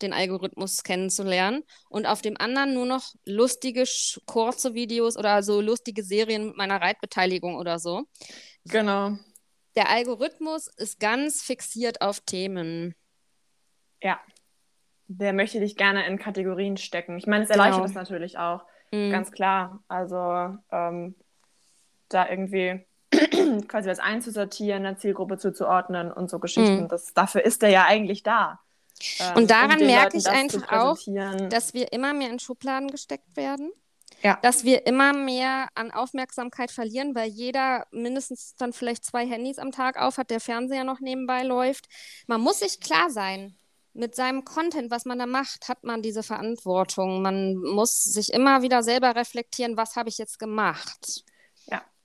den 0.01 0.13
Algorithmus 0.13 0.83
kennenzulernen 0.83 1.63
und 1.89 2.05
auf 2.05 2.21
dem 2.21 2.37
anderen 2.39 2.73
nur 2.73 2.85
noch 2.85 3.13
lustige, 3.25 3.83
kurze 4.25 4.73
Videos 4.73 5.17
oder 5.17 5.43
so 5.43 5.59
lustige 5.59 6.03
Serien 6.03 6.47
mit 6.47 6.57
meiner 6.57 6.81
Reitbeteiligung 6.81 7.55
oder 7.55 7.79
so. 7.79 8.03
Genau. 8.65 9.17
Der 9.75 9.89
Algorithmus 9.89 10.67
ist 10.77 10.99
ganz 10.99 11.41
fixiert 11.41 12.01
auf 12.01 12.21
Themen. 12.21 12.95
Ja. 14.01 14.21
Der 15.07 15.33
möchte 15.33 15.59
dich 15.59 15.75
gerne 15.75 16.07
in 16.07 16.17
Kategorien 16.17 16.77
stecken. 16.77 17.17
Ich 17.17 17.27
meine, 17.27 17.43
es 17.43 17.49
erleichtert 17.49 17.81
Genau. 17.81 17.89
es 17.89 17.93
natürlich 17.93 18.37
auch. 18.37 18.63
Mhm. 18.91 19.11
Ganz 19.11 19.31
klar. 19.31 19.83
Also 19.89 20.15
ähm, 20.71 21.15
da 22.07 22.29
irgendwie 22.29 22.85
quasi 23.67 23.89
was 23.89 23.99
einzusortieren, 23.99 24.85
einer 24.85 24.97
Zielgruppe 24.97 25.37
zuzuordnen 25.37 26.11
und 26.11 26.29
so 26.29 26.39
Geschichten. 26.39 26.83
Mhm. 26.83 26.87
Das, 26.87 27.13
dafür 27.13 27.43
ist 27.43 27.63
er 27.63 27.69
ja 27.69 27.85
eigentlich 27.85 28.23
da. 28.23 28.59
Ähm, 29.19 29.35
Und 29.35 29.51
daran 29.51 29.79
um 29.79 29.85
merke 29.87 30.17
Leuten 30.17 30.17
ich 30.17 30.27
einfach 30.27 30.71
auch, 30.71 30.97
dass 31.49 31.73
wir 31.73 31.91
immer 31.91 32.13
mehr 32.13 32.29
in 32.29 32.39
Schubladen 32.39 32.89
gesteckt 32.89 33.35
werden. 33.35 33.71
Ja. 34.21 34.39
Dass 34.41 34.63
wir 34.63 34.87
immer 34.87 35.11
mehr 35.11 35.67
an 35.75 35.91
Aufmerksamkeit 35.91 36.71
verlieren, 36.71 37.13
weil 37.13 37.29
jeder 37.29 37.87
mindestens 37.91 38.55
dann 38.55 38.71
vielleicht 38.71 39.03
zwei 39.03 39.27
Handys 39.27 39.59
am 39.59 39.71
Tag 39.71 39.99
auf 39.99 40.17
hat, 40.17 40.29
der 40.29 40.39
Fernseher 40.39 40.85
noch 40.85 41.01
nebenbei 41.01 41.43
läuft. 41.43 41.89
Man 42.27 42.39
muss 42.39 42.59
sich 42.59 42.79
klar 42.79 43.09
sein, 43.09 43.57
mit 43.93 44.15
seinem 44.15 44.43
Content, 44.43 44.91
was 44.91 45.05
man 45.05 45.19
da 45.19 45.25
macht, 45.25 45.69
hat 45.69 45.83
man 45.83 46.01
diese 46.01 46.23
Verantwortung. 46.23 47.21
Man 47.21 47.57
muss 47.57 48.03
sich 48.03 48.33
immer 48.33 48.61
wieder 48.61 48.81
selber 48.81 49.15
reflektieren, 49.15 49.77
was 49.77 49.95
habe 49.95 50.09
ich 50.09 50.17
jetzt 50.17 50.39
gemacht? 50.39 51.23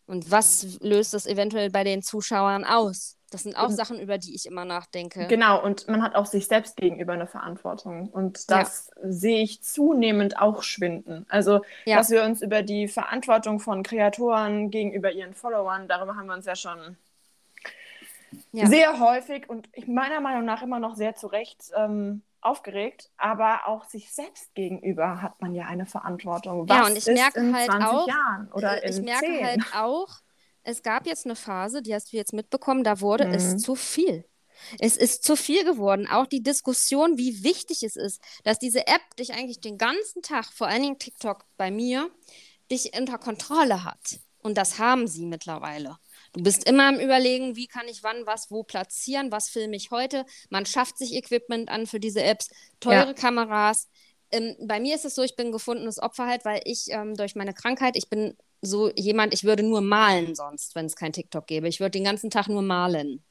Ja. 0.09 0.15
Und 0.15 0.31
was 0.31 0.79
löst 0.81 1.15
es 1.15 1.27
eventuell 1.27 1.71
bei 1.71 1.85
den 1.85 2.03
Zuschauern 2.03 2.65
aus? 2.65 3.15
Das 3.31 3.43
sind 3.43 3.57
auch. 3.59 3.69
Sachen, 3.69 4.01
über 4.01 4.17
die 4.17 4.35
ich 4.35 4.47
immer 4.47 4.65
nachdenke. 4.65 5.27
Genau, 5.27 5.63
und 5.63 5.87
man 5.87 6.03
hat 6.03 6.15
auch 6.15 6.25
sich 6.25 6.47
selbst 6.47 6.77
gegenüber 6.79 7.13
eine 7.13 7.27
Verantwortung. 7.27 8.09
Und 8.09 8.51
das 8.51 8.91
sehe 9.03 9.43
ich 9.43 9.63
zunehmend 9.63 10.39
auch 10.41 10.63
schwinden. 10.63 11.27
Also, 11.29 11.61
Ja. 11.85 11.99
dass 11.99 12.09
wir 12.09 12.25
uns 12.25 12.41
über 12.41 12.63
die 12.63 12.89
Verantwortung 12.89 13.61
von 13.61 13.83
Kreatoren 13.83 14.71
gegenüber 14.71 15.13
ihren 15.13 15.35
Followern, 15.35 15.89
darüber 15.89 16.17
haben 16.17 16.27
wir 16.27 16.35
uns 16.35 16.47
ja 16.47 16.57
schon 16.57 16.97
Ja. 18.53 18.67
sehr 18.67 18.99
häufig 18.99 19.49
und 19.51 19.69
meiner 19.87 20.21
Meinung 20.21 20.47
nach 20.47 20.63
immer 20.63 20.79
noch 20.81 20.97
sehr 20.97 21.15
zu 21.15 21.27
Recht 21.27 21.71
ähm, 21.77 22.23
aufgeregt, 22.41 23.11
aber 23.17 23.67
auch 23.67 23.85
sich 23.89 24.13
selbst 24.13 24.55
gegenüber 24.55 25.23
hat 25.23 25.41
man 25.41 25.55
ja 25.55 25.67
eine 25.67 25.87
Verantwortung. 25.87 26.69
Was 26.69 26.77
ja, 26.77 26.87
und 26.87 26.97
ich 26.97 27.07
merke 27.07 27.53
halt 27.53 27.71
auch, 27.83 28.07
Jahren 28.09 28.53
oder 28.53 28.85
ich 28.85 29.01
merke 29.01 29.27
10? 29.27 29.45
halt 29.45 29.75
auch, 29.75 30.09
es 30.63 30.83
gab 30.83 31.07
jetzt 31.07 31.25
eine 31.27 31.37
Phase, 31.37 31.83
die 31.83 31.95
hast 31.95 32.13
du 32.13 32.17
jetzt 32.17 32.33
mitbekommen, 32.33 32.85
da 32.85 33.01
wurde 33.01 33.25
Mhm. 33.25 33.35
es 33.35 33.57
zu 33.59 33.75
viel. 33.75 34.25
Es 34.81 34.97
ist 34.97 35.23
zu 35.25 35.37
viel 35.37 35.65
geworden. 35.65 36.09
Auch 36.09 36.27
die 36.27 36.43
Diskussion, 36.43 37.17
wie 37.17 37.45
wichtig 37.45 37.83
es 37.85 37.97
ist, 37.97 38.21
dass 38.45 38.59
diese 38.59 38.87
App 38.89 39.03
dich 39.19 39.33
eigentlich 39.33 39.61
den 39.61 39.79
ganzen 39.79 40.23
Tag, 40.23 40.47
vor 40.53 40.67
allen 40.67 40.83
Dingen 40.83 40.99
TikTok 40.99 41.45
bei 41.57 41.71
mir, 41.71 42.11
dich 42.71 42.97
unter 42.99 43.19
Kontrolle 43.19 43.85
hat. 43.85 44.21
Und 44.43 44.59
das 44.59 44.79
haben 44.79 45.07
sie 45.07 45.27
mittlerweile. 45.27 45.97
Du 46.35 46.43
bist 46.43 46.69
immer 46.69 46.89
am 46.89 47.01
Überlegen, 47.01 47.57
wie 47.57 47.67
kann 47.67 47.89
ich 47.89 48.03
wann 48.03 48.27
was 48.27 48.51
wo 48.51 48.63
platzieren, 48.63 49.33
was 49.33 49.49
filme 49.49 49.77
ich 49.77 49.91
heute. 49.91 50.25
Man 50.51 50.67
schafft 50.67 50.99
sich 50.99 51.15
Equipment 51.15 51.69
an 51.71 51.87
für 51.87 52.01
diese 52.01 52.23
Apps, 52.23 52.49
teure 52.81 53.09
Ja. 53.09 53.13
Kameras. 53.15 53.89
Ähm, 54.31 54.57
bei 54.61 54.79
mir 54.81 54.95
ist 54.95 55.05
es 55.07 55.15
so, 55.15 55.23
ich 55.23 55.37
bin 55.37 55.53
gefundenes 55.53 55.99
Opfer 55.99 56.27
halt, 56.27 56.45
weil 56.45 56.61
ich 56.65 56.87
ähm, 56.91 57.15
durch 57.15 57.35
meine 57.35 57.55
Krankheit, 57.55 57.97
ich 57.97 58.09
bin 58.11 58.37
so 58.61 58.91
jemand, 58.97 59.33
ich 59.35 59.45
würde 59.45 59.63
nur 59.63 59.81
malen 59.81 60.35
sonst, 60.35 60.75
wenn 60.75 60.87
es 60.87 60.97
kein 60.97 61.13
TikTok 61.13 61.47
gäbe. 61.47 61.69
Ich 61.69 61.81
würde 61.81 61.93
den 61.93 62.05
ganzen 62.05 62.31
Tag 62.31 62.49
nur 62.49 62.63
malen. 62.63 63.23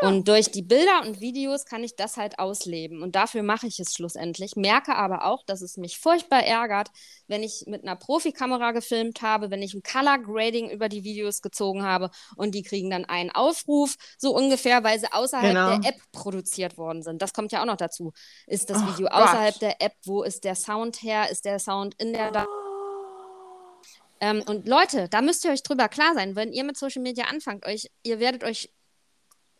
Und 0.00 0.26
durch 0.26 0.50
die 0.50 0.62
Bilder 0.62 1.02
und 1.06 1.20
Videos 1.20 1.64
kann 1.64 1.84
ich 1.84 1.94
das 1.94 2.16
halt 2.16 2.40
ausleben. 2.40 3.02
Und 3.02 3.14
dafür 3.14 3.44
mache 3.44 3.68
ich 3.68 3.78
es 3.78 3.94
schlussendlich. 3.94 4.56
Merke 4.56 4.96
aber 4.96 5.24
auch, 5.26 5.44
dass 5.44 5.62
es 5.62 5.76
mich 5.76 5.98
furchtbar 5.98 6.42
ärgert, 6.42 6.88
wenn 7.28 7.44
ich 7.44 7.64
mit 7.66 7.82
einer 7.84 7.94
Profikamera 7.94 8.72
gefilmt 8.72 9.22
habe, 9.22 9.50
wenn 9.50 9.62
ich 9.62 9.74
ein 9.74 9.82
Color 9.84 10.18
Grading 10.18 10.70
über 10.70 10.88
die 10.88 11.04
Videos 11.04 11.40
gezogen 11.40 11.84
habe 11.84 12.10
und 12.36 12.54
die 12.56 12.62
kriegen 12.62 12.90
dann 12.90 13.04
einen 13.04 13.30
Aufruf, 13.30 13.94
so 14.18 14.34
ungefähr, 14.34 14.82
weil 14.82 14.98
sie 14.98 15.12
außerhalb 15.12 15.46
Genau. 15.54 15.78
der 15.78 15.90
App 15.90 16.00
produziert 16.12 16.76
worden 16.76 17.02
sind. 17.02 17.22
Das 17.22 17.32
kommt 17.32 17.52
ja 17.52 17.62
auch 17.62 17.66
noch 17.66 17.76
dazu. 17.76 18.12
Ist 18.48 18.70
das 18.70 18.82
Oh 18.82 18.86
Video 18.88 19.08
Gott. 19.08 19.14
außerhalb 19.14 19.58
der 19.60 19.80
App? 19.80 19.94
Wo 20.04 20.24
ist 20.24 20.42
der 20.44 20.56
Sound 20.56 21.02
her? 21.02 21.30
Ist 21.30 21.44
der 21.44 21.60
Sound 21.60 21.94
in 22.00 22.12
der 22.12 22.32
Datei? 22.32 22.63
Ähm, 24.20 24.42
und 24.46 24.68
Leute, 24.68 25.08
da 25.08 25.20
müsst 25.22 25.44
ihr 25.44 25.50
euch 25.50 25.62
drüber 25.62 25.88
klar 25.88 26.14
sein, 26.14 26.36
wenn 26.36 26.52
ihr 26.52 26.64
mit 26.64 26.76
Social 26.76 27.02
Media 27.02 27.26
anfangt, 27.26 27.66
euch, 27.66 27.90
ihr 28.02 28.20
werdet 28.20 28.44
euch 28.44 28.70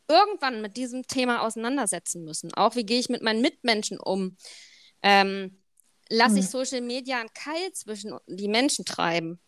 irgendwann 0.09 0.61
mit 0.61 0.77
diesem 0.77 1.07
Thema 1.07 1.43
auseinandersetzen 1.43 2.25
müssen. 2.25 2.53
Auch 2.55 2.77
wie 2.77 2.85
gehe 2.85 3.01
ich 3.01 3.09
mit 3.09 3.23
meinen 3.23 3.41
Mitmenschen 3.41 3.99
um? 3.99 4.37
Ähm, 5.03 5.63
lasse 6.09 6.39
ich 6.39 6.45
Hm. 6.47 6.51
Social 6.51 6.81
Media 6.83 7.21
einen 7.21 7.33
Keil 7.35 7.73
zwischen 7.73 8.19
die 8.27 8.49
Menschen 8.49 8.85
treiben? 8.85 9.41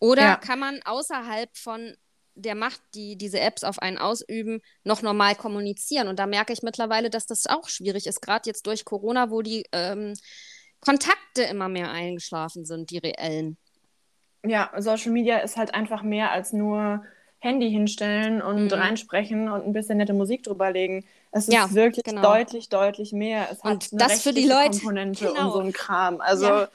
Oder 0.00 0.22
Ja. 0.22 0.36
kann 0.36 0.58
man 0.58 0.82
außerhalb 0.82 1.56
von 1.56 1.94
der 2.34 2.54
Macht, 2.54 2.80
die 2.94 3.16
diese 3.16 3.38
Apps 3.40 3.64
auf 3.64 3.78
einen 3.80 3.98
ausüben, 3.98 4.60
noch 4.82 5.02
normal 5.02 5.36
kommunizieren? 5.36 6.08
Und 6.08 6.18
da 6.18 6.26
merke 6.26 6.52
ich 6.52 6.62
mittlerweile, 6.62 7.10
dass 7.10 7.26
das 7.26 7.46
auch 7.46 7.68
schwierig 7.68 8.06
ist, 8.06 8.20
gerade 8.22 8.48
jetzt 8.48 8.66
durch 8.66 8.84
Corona, 8.84 9.30
wo 9.30 9.42
die 9.42 9.64
ähm, 9.72 10.14
Kontakte 10.80 11.42
immer 11.42 11.68
mehr 11.68 11.90
eingeschlafen 11.90 12.64
sind, 12.64 12.90
die 12.90 12.98
reellen. 12.98 13.58
Ja, 14.44 14.70
Social 14.78 15.12
Media 15.12 15.38
ist 15.38 15.56
halt 15.56 15.74
einfach 15.74 16.02
mehr 16.02 16.30
als 16.32 16.52
nur 16.52 17.04
Handy 17.38 17.70
hinstellen 17.70 18.42
und 18.42 18.66
Mhm. 18.66 18.72
reinsprechen 18.72 19.48
und 19.50 19.64
ein 19.66 19.72
bisschen 19.72 19.98
nette 19.98 20.12
Musik 20.12 20.42
drüberlegen. 20.42 21.04
Es 21.30 21.48
ist 21.48 21.54
Ja, 21.54 21.72
wirklich 21.72 22.04
genau. 22.04 22.22
deutlich, 22.22 22.68
deutlich 22.68 23.12
mehr. 23.12 23.48
Es 23.50 23.62
hat 23.64 23.72
Und 23.72 23.88
eine 23.92 23.98
das 23.98 24.22
für 24.22 24.32
die 24.32 24.46
Leute- 24.46 24.70
Komponente 24.78 25.26
genau. 25.26 25.46
und 25.46 25.52
so 25.52 25.58
ein 25.60 25.72
Kram. 25.72 26.20
Also 26.20 26.46
Ja. 26.46 26.68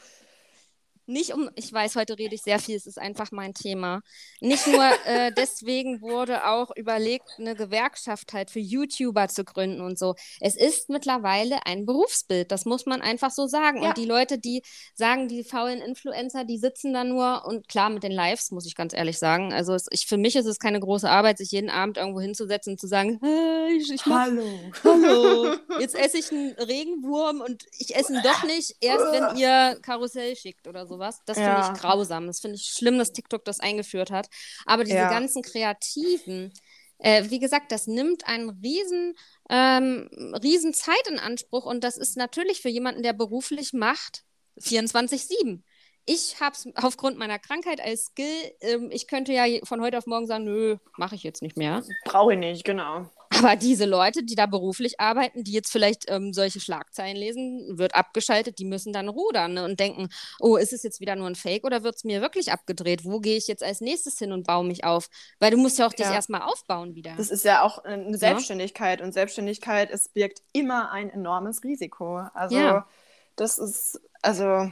Nicht 1.08 1.34
um, 1.34 1.49
ich 1.56 1.72
weiß, 1.72 1.95
heute 1.95 2.18
rede 2.18 2.34
ich 2.34 2.41
sehr 2.41 2.60
viel, 2.60 2.76
es 2.76 2.88
ist 2.88 2.97
einfach 2.97 3.32
mein 3.32 3.53
Thema. 3.53 4.01
Nicht 4.41 4.66
nur 4.66 4.84
äh, 5.06 5.32
deswegen 5.38 6.01
wurde 6.01 6.47
auch 6.47 6.72
überlegt, 6.76 7.30
eine 7.38 7.56
Gewerkschaft 7.56 8.34
halt 8.34 8.49
für 8.49 8.60
YouTuber 8.60 9.28
zu 9.28 9.43
gründen 9.43 9.82
und 9.82 9.99
so. 9.99 10.16
Es 10.39 10.56
ist 10.56 10.89
mittlerweile 10.89 11.66
ein 11.66 11.86
Berufsbild, 11.86 12.51
das 12.51 12.66
muss 12.66 12.88
man 12.88 13.01
einfach 13.01 13.30
so 13.30 13.45
sagen. 13.45 13.84
Ja. 13.84 13.89
Und 13.89 13.97
die 13.97 14.06
Leute, 14.06 14.39
die 14.39 14.64
sagen, 14.95 15.28
die 15.28 15.43
faulen 15.43 15.80
Influencer, 15.82 16.43
die 16.43 16.58
sitzen 16.58 16.93
da 16.93 17.03
nur 17.03 17.45
und 17.45 17.68
klar 17.68 17.89
mit 17.89 18.01
den 18.01 18.12
Lives, 18.12 18.49
muss 18.51 18.66
ich 18.66 18.76
ganz 18.76 18.93
ehrlich 18.93 19.20
sagen. 19.20 19.53
Also 19.53 19.74
es, 19.74 19.86
ich, 19.91 20.08
für 20.08 20.18
mich 20.18 20.36
ist 20.36 20.47
es 20.47 20.58
keine 20.58 20.80
große 20.80 21.10
Arbeit, 21.10 21.38
sich 21.38 21.51
jeden 21.51 21.70
Abend 21.70 21.97
irgendwo 21.97 22.20
hinzusetzen 22.20 22.74
und 22.74 22.80
zu 22.80 22.88
sagen, 22.88 23.20
hey, 23.24 23.78
ich, 23.78 23.91
ich 23.91 24.06
mach 24.08 24.26
hallo. 24.26 24.43
Hallo, 24.84 25.56
jetzt 25.80 25.95
esse 25.95 26.18
ich 26.18 26.32
einen 26.32 26.53
Regenwurm 26.53 27.41
und 27.41 27.66
ich 27.78 27.95
esse 27.95 28.14
ihn 28.14 28.22
doch 28.24 28.43
nicht, 28.43 28.76
erst 28.82 29.06
wenn 29.12 29.38
ihr 29.38 29.78
Karussell 29.82 30.36
schickt 30.36 30.68
oder 30.68 30.88
sowas. 30.95 31.21
Das 31.25 31.37
finde 31.37 31.51
Ja. 31.51 31.71
ich 31.73 31.79
grausam. 31.79 32.27
Das 32.27 32.39
finde 32.39 32.55
ich 32.57 32.65
schlimm, 32.67 32.97
dass 32.97 33.11
TikTok 33.11 33.43
das 33.45 33.59
eingeführt 33.59 34.11
hat. 34.11 34.27
Aber 34.65 34.83
diese 34.83 34.97
Ja. 34.97 35.09
ganzen 35.09 35.41
Kreativen, 35.41 36.53
äh, 36.99 37.29
wie 37.29 37.39
gesagt, 37.39 37.71
das 37.71 37.87
nimmt 37.87 38.25
einen 38.27 38.49
riesen, 38.63 39.15
ähm, 39.49 40.09
riesen 40.41 40.73
Zeit 40.73 41.07
in 41.09 41.19
Anspruch 41.19 41.65
und 41.65 41.83
das 41.83 41.97
ist 41.97 42.17
natürlich 42.17 42.61
für 42.61 42.69
jemanden, 42.69 43.03
der 43.03 43.13
beruflich 43.13 43.73
macht, 43.73 44.23
24-7. 44.57 45.63
Ich 46.07 46.39
habe 46.39 46.55
es 46.55 46.67
aufgrund 46.75 47.17
meiner 47.17 47.39
Krankheit 47.39 47.81
als 47.81 48.05
Skill, 48.05 48.51
ähm, 48.61 48.89
ich 48.91 49.07
könnte 49.07 49.33
ja 49.33 49.43
von 49.63 49.81
heute 49.81 49.97
auf 49.97 50.05
morgen 50.05 50.27
sagen, 50.27 50.45
nö, 50.45 50.77
mache 50.97 51.15
ich 51.15 51.23
jetzt 51.23 51.41
nicht 51.41 51.57
mehr. 51.57 51.83
Brauche 52.05 52.33
ich 52.33 52.39
nicht, 52.39 52.63
genau. 52.63 53.09
Aber 53.38 53.55
diese 53.55 53.86
Leute, 53.86 54.23
die 54.23 54.36
da 54.36 54.45
beruflich 54.45 54.99
arbeiten, 54.99 55.43
die 55.43 55.51
jetzt 55.51 55.71
vielleicht 55.71 56.05
ähm, 56.09 56.33
solche 56.33 56.59
Schlagzeilen 56.59 57.17
lesen, 57.17 57.77
wird 57.77 57.95
abgeschaltet, 57.95 58.59
die 58.59 58.65
müssen 58.65 58.93
dann 58.93 59.09
rudern 59.09 59.53
ne, 59.55 59.65
und 59.65 59.79
denken, 59.79 60.09
oh, 60.39 60.57
ist 60.57 60.73
es 60.73 60.83
jetzt 60.83 60.99
wieder 60.99 61.15
nur 61.15 61.27
ein 61.27 61.36
Fake 61.36 61.63
oder 61.63 61.83
wird 61.83 61.95
es 61.95 62.03
mir 62.03 62.21
wirklich 62.21 62.51
abgedreht? 62.51 63.03
Wo 63.05 63.19
gehe 63.19 63.38
ich 63.38 63.47
jetzt 63.47 63.63
als 63.63 63.81
nächstes 63.81 64.17
hin 64.17 64.31
und 64.31 64.45
baue 64.47 64.65
mich 64.65 64.83
auf? 64.83 65.09
Weil 65.39 65.51
du 65.51 65.57
musst 65.57 65.79
ja 65.79 65.88
auch 65.88 65.93
dich 65.93 66.05
Ja. 66.05 66.13
erstmal 66.13 66.41
aufbauen 66.41 66.95
wieder. 66.95 67.15
Das 67.17 67.29
ist 67.29 67.45
ja 67.45 67.61
auch 67.61 67.79
eine 67.83 68.17
Selbstständigkeit 68.17 69.01
und 69.01 69.13
Selbstständigkeit, 69.13 69.89
es 69.91 70.09
birgt 70.09 70.41
immer 70.53 70.91
ein 70.91 71.09
enormes 71.09 71.63
Risiko. 71.63 72.17
Also 72.33 72.55
Ja. 72.55 72.88
das 73.36 73.57
ist, 73.57 73.99
also 74.21 74.71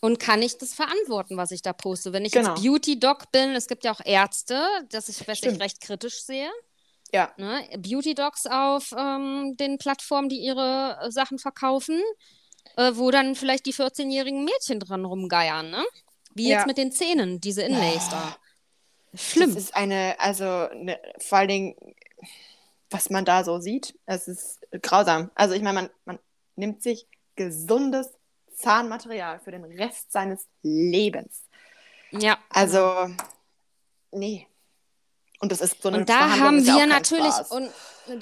Und 0.00 0.20
kann 0.20 0.42
ich 0.42 0.58
das 0.58 0.74
verantworten, 0.74 1.36
was 1.36 1.50
ich 1.50 1.62
da 1.62 1.72
poste? 1.72 2.12
Wenn 2.12 2.24
ich 2.24 2.32
Genau. 2.32 2.54
jetzt 2.54 2.62
Beauty-Doc 2.62 3.32
bin, 3.32 3.50
es 3.50 3.66
gibt 3.66 3.84
ja 3.84 3.92
auch 3.92 4.00
Ärzte, 4.04 4.62
das 4.90 5.08
ich, 5.08 5.26
was 5.26 5.42
ich 5.42 5.60
recht 5.60 5.80
kritisch 5.80 6.22
sehe. 6.22 6.50
Ja, 7.16 7.32
Ne? 7.36 7.66
Beauty-Docs 7.78 8.46
auf 8.46 8.92
ähm, 8.96 9.56
den 9.58 9.78
Plattformen, 9.78 10.28
die 10.28 10.38
ihre 10.38 10.98
äh, 11.02 11.10
Sachen 11.10 11.38
verkaufen, 11.38 12.00
äh, 12.76 12.92
wo 12.94 13.10
dann 13.10 13.34
vielleicht 13.34 13.66
die 13.66 13.74
14-jährigen 13.74 14.44
Mädchen 14.44 14.80
dran 14.80 15.04
rumgeiern, 15.04 15.70
ne? 15.70 15.84
Wie 16.34 16.48
Ja. 16.48 16.58
jetzt 16.58 16.66
mit 16.66 16.76
den 16.78 16.92
Zähnen, 16.92 17.40
diese 17.40 17.62
Inlays 17.62 18.08
da. 18.10 18.36
Schlimm. 19.14 19.54
Das 19.54 19.62
ist 19.64 19.74
eine, 19.74 20.14
also 20.18 20.44
ne, 20.74 21.00
vor 21.18 21.38
allen 21.38 21.48
Dingen, 21.48 21.76
was 22.90 23.08
man 23.10 23.24
da 23.24 23.42
so 23.44 23.58
sieht, 23.58 23.98
es 24.04 24.28
ist 24.28 24.60
grausam. 24.82 25.30
Also 25.34 25.54
ich 25.54 25.62
meine, 25.62 25.74
man, 25.82 25.90
man 26.04 26.18
nimmt 26.56 26.82
sich 26.82 27.06
gesundes 27.34 28.12
Zahnmaterial 28.54 29.40
für 29.40 29.50
den 29.52 29.64
Rest 29.64 30.12
seines 30.12 30.46
Lebens. 30.62 31.44
ja. 32.10 32.38
Also, 32.50 33.08
nee. 34.12 34.46
Und 35.40 35.52
das 35.52 35.60
ist 35.60 35.82
so 35.82 35.88
eine 35.88 35.98
Und 35.98 36.08
da 36.08 36.38
haben 36.38 36.64
ja 36.64 36.76
wir 36.76 36.86
natürlich, 36.86 37.32
Spaß. 37.32 37.50
und 37.50 37.70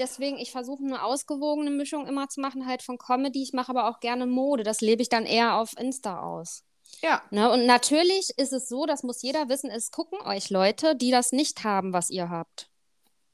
deswegen, 0.01 0.37
ich 0.39 0.51
versuche 0.51 0.83
eine 0.83 1.05
ausgewogene 1.05 1.71
Mischung 1.71 2.07
immer 2.07 2.29
zu 2.29 2.41
machen, 2.41 2.67
halt 2.67 2.83
von 2.83 2.99
Comedy. 2.99 3.43
Ich 3.43 3.53
mache 3.53 3.71
aber 3.71 3.89
auch 3.89 4.01
gerne 4.01 4.27
Mode. 4.27 4.65
Das 4.65 4.81
lebe 4.81 5.03
ich 5.03 5.09
dann 5.09 5.25
eher 5.27 5.55
auf 5.57 5.77
Insta 5.79 6.21
aus. 6.21 6.65
Ja, 7.03 7.23
Ne? 7.31 7.51
Und 7.51 7.67
natürlich 7.67 8.31
ist 8.37 8.53
es 8.53 8.69
so, 8.69 8.87
das 8.87 9.03
muss 9.03 9.23
jeder 9.23 9.49
wissen, 9.49 9.71
es 9.71 9.91
gucken 9.91 10.21
euch 10.23 10.51
Leute, 10.51 10.97
die 10.97 11.11
das 11.11 11.33
nicht 11.33 11.65
haben, 11.65 11.93
was 11.93 12.11
ihr 12.11 12.31
habt. 12.31 12.69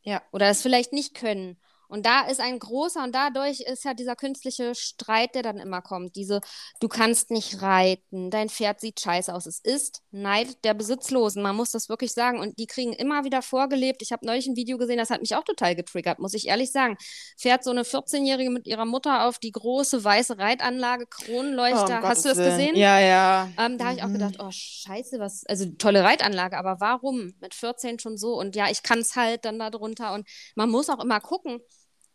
ja. 0.02 0.22
Oder 0.32 0.48
es 0.48 0.62
vielleicht 0.62 0.92
nicht 0.92 1.14
können. 1.14 1.58
Und 1.90 2.06
da 2.06 2.22
ist 2.22 2.40
ein 2.40 2.58
großer, 2.58 3.02
und 3.02 3.14
dadurch 3.14 3.60
ist 3.60 3.84
ja 3.84 3.94
dieser 3.94 4.16
künstliche 4.16 4.74
Streit, 4.74 5.34
der 5.34 5.42
dann 5.42 5.58
immer 5.58 5.82
kommt. 5.82 6.16
Diese, 6.16 6.40
du 6.80 6.88
kannst 6.88 7.30
nicht 7.30 7.60
reiten, 7.62 8.30
dein 8.30 8.48
Pferd 8.48 8.80
sieht 8.80 9.00
scheiße 9.00 9.34
aus. 9.34 9.46
Es 9.46 9.58
ist 9.58 10.00
Neid 10.12 10.64
der 10.64 10.74
Besitzlosen, 10.74 11.42
man 11.42 11.56
muss 11.56 11.70
das 11.72 11.88
wirklich 11.88 12.12
sagen. 12.12 12.38
Und 12.38 12.58
die 12.58 12.66
kriegen 12.66 12.92
immer 12.92 13.24
wieder 13.24 13.42
vorgelebt. 13.42 14.02
Ich 14.02 14.12
habe 14.12 14.24
neulich 14.24 14.46
ein 14.46 14.56
Video 14.56 14.78
gesehen, 14.78 14.98
das 14.98 15.10
hat 15.10 15.20
mich 15.20 15.34
auch 15.34 15.44
total 15.44 15.74
getriggert, 15.74 16.18
muss 16.20 16.34
ich 16.34 16.46
ehrlich 16.48 16.72
sagen. 16.72 16.96
Fährt 17.36 17.64
so 17.64 17.70
eine 17.70 17.82
14-Jährige 17.84 18.50
mit 18.50 18.66
ihrer 18.66 18.84
Mutter 18.86 19.26
auf 19.26 19.38
die 19.38 19.52
große 19.52 20.02
weiße 20.04 20.38
Reitanlage, 20.38 21.06
Kronleuchter. 21.06 21.98
um 21.98 22.08
Hast 22.08 22.24
du 22.24 22.28
das 22.30 22.38
Willen. 22.38 22.50
gesehen? 22.50 22.76
Ja, 22.76 23.00
ja. 23.00 23.48
Ähm, 23.58 23.78
da 23.78 23.86
habe 23.86 23.96
ich 23.96 24.02
auch 24.02 24.08
Mhm. 24.08 24.12
gedacht, 24.14 24.36
oh 24.38 24.48
scheiße, 24.50 25.18
was, 25.18 25.44
also 25.46 25.66
tolle 25.78 26.02
Reitanlage, 26.04 26.56
aber 26.56 26.76
warum 26.80 27.32
mit 27.40 27.54
14 27.54 27.98
schon 27.98 28.16
so? 28.16 28.34
Und 28.38 28.54
ja, 28.56 28.70
ich 28.70 28.82
kann 28.82 29.00
es 29.00 29.16
halt 29.16 29.44
dann 29.44 29.58
da 29.58 29.70
drunter 29.70 30.14
und 30.14 30.28
man 30.54 30.70
muss 30.70 30.88
auch 30.88 31.02
immer 31.02 31.20
gucken. 31.20 31.60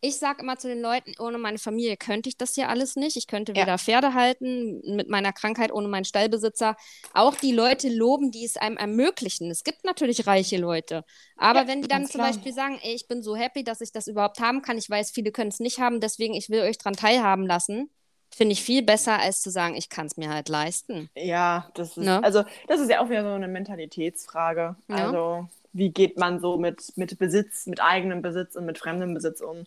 Ich 0.00 0.18
sage 0.18 0.42
immer 0.42 0.56
zu 0.58 0.68
den 0.68 0.80
Leuten, 0.80 1.14
ohne 1.18 1.38
meine 1.38 1.58
Familie 1.58 1.96
könnte 1.96 2.28
ich 2.28 2.36
das 2.36 2.54
hier 2.54 2.68
alles 2.68 2.96
nicht. 2.96 3.16
Ich 3.16 3.26
könnte 3.26 3.52
Ja. 3.52 3.62
weder 3.62 3.78
Pferde 3.78 4.14
halten, 4.14 4.80
mit 4.94 5.08
meiner 5.08 5.32
Krankheit, 5.32 5.72
ohne 5.72 5.88
meinen 5.88 6.04
Stallbesitzer. 6.04 6.76
Auch 7.14 7.34
die 7.34 7.52
Leute 7.52 7.88
loben, 7.88 8.30
die 8.30 8.44
es 8.44 8.56
einem 8.56 8.76
ermöglichen. 8.76 9.50
Es 9.50 9.64
gibt 9.64 9.84
natürlich 9.84 10.26
reiche 10.26 10.58
Leute. 10.58 11.04
Aber 11.36 11.62
Ja, 11.62 11.66
wenn 11.68 11.82
die 11.82 11.88
dann 11.88 12.06
zum 12.06 12.20
klar. 12.20 12.28
Beispiel 12.32 12.52
sagen, 12.52 12.78
ey, 12.82 12.94
ich 12.94 13.08
bin 13.08 13.22
so 13.22 13.34
happy, 13.36 13.64
dass 13.64 13.80
ich 13.80 13.90
das 13.90 14.06
überhaupt 14.06 14.38
haben 14.40 14.62
kann. 14.62 14.78
Ich 14.78 14.88
weiß, 14.88 15.10
viele 15.10 15.32
können 15.32 15.48
es 15.50 15.60
nicht 15.60 15.80
haben, 15.80 16.00
deswegen 16.00 16.34
ich 16.34 16.50
will 16.50 16.60
euch 16.60 16.78
dran 16.78 16.94
teilhaben 16.94 17.46
lassen. 17.46 17.90
Finde 18.34 18.52
ich 18.52 18.62
viel 18.62 18.82
besser, 18.82 19.18
als 19.18 19.40
zu 19.40 19.50
sagen, 19.50 19.76
ich 19.76 19.88
kann 19.88 20.06
es 20.06 20.16
mir 20.16 20.28
halt 20.28 20.48
leisten. 20.48 21.08
Ja, 21.16 21.70
das 21.74 21.96
ist, 21.96 22.04
Ne? 22.04 22.22
also 22.22 22.44
das 22.68 22.80
ist 22.80 22.90
ja 22.90 23.00
auch 23.00 23.08
wieder 23.08 23.22
so 23.22 23.30
eine 23.30 23.48
Mentalitätsfrage. 23.48 24.76
Ja. 24.88 24.94
Also, 24.94 25.48
wie 25.76 25.90
geht 25.90 26.18
man 26.18 26.40
so 26.40 26.58
mit, 26.58 26.92
mit 26.96 27.18
Besitz, 27.18 27.66
mit 27.66 27.80
eigenem 27.80 28.22
Besitz 28.22 28.56
und 28.56 28.66
mit 28.66 28.78
fremdem 28.78 29.14
Besitz 29.14 29.40
um? 29.40 29.64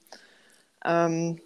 Ähm, 0.86 1.42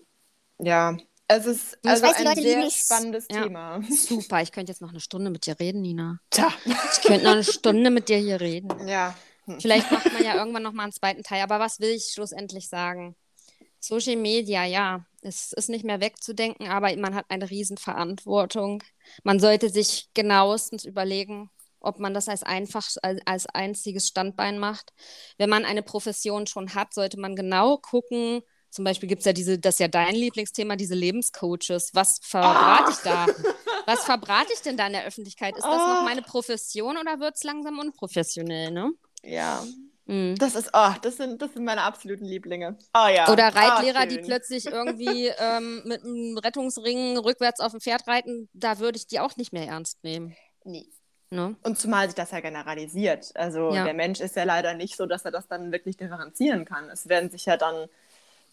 ja, 0.60 0.98
Es 1.28 1.46
ist 1.46 1.80
ich 1.84 1.90
also 1.90 2.04
weiß, 2.04 2.18
ein 2.18 2.26
Leute 2.26 2.42
sehr 2.42 2.70
spannendes 2.70 3.28
Ja. 3.30 3.44
Thema. 3.44 3.82
Super, 3.90 4.42
ich 4.42 4.52
könnte 4.52 4.72
jetzt 4.72 4.82
noch 4.82 4.90
eine 4.92 5.00
Stunde 5.00 5.32
mit 5.32 5.46
dir 5.46 5.60
reden, 5.60 5.82
Nina. 5.82 6.20
Tja. 6.30 6.50
Ich 6.66 7.02
könnte 7.02 7.26
noch 7.26 7.34
eine 7.34 7.44
Stunde 7.44 7.90
mit 7.90 8.10
dir 8.10 8.18
hier 8.18 8.42
reden. 8.42 8.88
Ja. 8.88 9.18
Hm. 9.46 9.60
Vielleicht 9.60 9.92
macht 9.92 10.12
man 10.14 10.24
ja 10.24 10.36
irgendwann 10.36 10.64
noch 10.64 10.74
mal 10.74 10.84
einen 10.84 10.92
zweiten 10.94 11.24
Teil. 11.24 11.42
Aber 11.44 11.60
was 11.60 11.80
will 11.80 11.90
ich 11.90 12.12
schlussendlich 12.14 12.70
sagen? 12.70 13.16
Social 13.80 14.16
Media, 14.16 14.66
ja, 14.66 15.06
es 15.22 15.54
ist 15.54 15.70
nicht 15.70 15.86
mehr 15.86 16.00
wegzudenken, 16.02 16.70
aber 16.70 16.96
man 16.98 17.16
hat 17.16 17.26
eine 17.30 17.50
Riesenverantwortung. 17.50 18.84
Man 19.24 19.40
sollte 19.40 19.70
sich 19.70 20.10
genauestens 20.14 20.86
überlegen, 20.86 21.50
ob 21.84 22.00
man 22.00 22.14
das 22.14 22.28
als 22.28 22.44
einfach 22.44 22.88
als, 23.26 23.46
einziges 23.48 24.08
Standbein 24.08 24.58
macht. 24.58 24.92
Wenn 25.38 25.50
man 25.50 25.66
eine 25.66 25.84
Profession 25.84 26.48
schon 26.48 26.74
hat, 26.74 26.94
sollte 26.94 27.20
man 27.20 27.36
genau 27.36 27.78
gucken. 27.78 28.42
Zum 28.70 28.86
Beispiel 28.86 29.08
gibt 29.08 29.20
es 29.20 29.26
ja 29.26 29.34
diese, 29.34 29.60
das 29.60 29.76
ist 29.76 29.80
ja 29.80 29.88
dein 29.88 30.16
Lieblingsthema, 30.16 30.76
diese 30.76 30.96
Lebenscoaches. 30.96 31.92
Was 31.94 32.20
verbrate 32.24 32.92
ich 32.92 32.98
da? 33.04 33.28
Was 33.86 34.04
verbrate 34.06 34.52
ich 34.54 34.62
denn 34.62 34.78
da 34.78 34.88
in 34.88 34.94
der 34.94 35.06
Öffentlichkeit? 35.06 35.56
Ist 35.56 35.64
das 35.64 35.72
noch 35.78 36.00
Ah. 36.00 36.04
meine 36.04 36.24
Profession 36.24 36.98
oder 36.98 37.20
wird 37.20 37.36
es 37.36 37.44
langsam 37.44 37.78
unprofessionell, 37.78 38.72
ne? 38.72 38.92
Ja. 39.22 39.64
Mhm. 40.06 40.36
Das 40.38 40.56
ist, 40.56 40.70
oh, 40.74 40.90
das 41.02 41.18
sind, 41.18 41.42
das 41.42 41.54
sind 41.54 41.64
meine 41.66 41.84
absoluten 41.84 42.26
Lieblinge. 42.26 42.78
Oh 42.96 43.08
ja. 43.08 43.32
Oder 43.32 43.46
Ah, 43.46 43.50
Reitlehrer, 43.50 44.06
die 44.08 44.16
schön. 44.16 44.26
plötzlich 44.26 44.66
irgendwie 44.72 45.28
ähm, 45.38 45.82
mit 45.86 46.04
einem 46.04 46.38
Rettungsring 46.40 47.18
rückwärts 47.18 47.60
auf 47.60 47.72
dem 47.72 47.80
Pferd 47.82 48.08
reiten, 48.08 48.50
da 48.54 48.80
würde 48.80 48.98
ich 48.98 49.06
die 49.08 49.20
auch 49.20 49.36
nicht 49.38 49.54
mehr 49.54 49.68
ernst 49.68 50.04
nehmen. 50.04 50.36
Nee. 50.66 50.88
Ne? 51.34 51.56
Und 51.64 51.80
zumal 51.80 52.06
sich 52.06 52.16
das 52.16 52.30
ja 52.32 52.42
generalisiert. 52.42 53.32
Also 53.36 53.74
Ja. 53.74 53.84
der 53.84 53.96
Mensch 53.96 54.20
ist 54.22 54.36
ja 54.36 54.44
leider 54.44 54.76
nicht 54.76 54.96
so, 54.96 55.08
dass 55.08 55.26
er 55.26 55.32
das 55.32 55.48
dann 55.48 55.72
wirklich 55.72 55.98
differenzieren 55.98 56.64
kann. 56.64 56.90
Es 56.92 57.10
werden 57.10 57.32
sich 57.32 57.46
ja 57.46 57.58
dann 57.58 57.88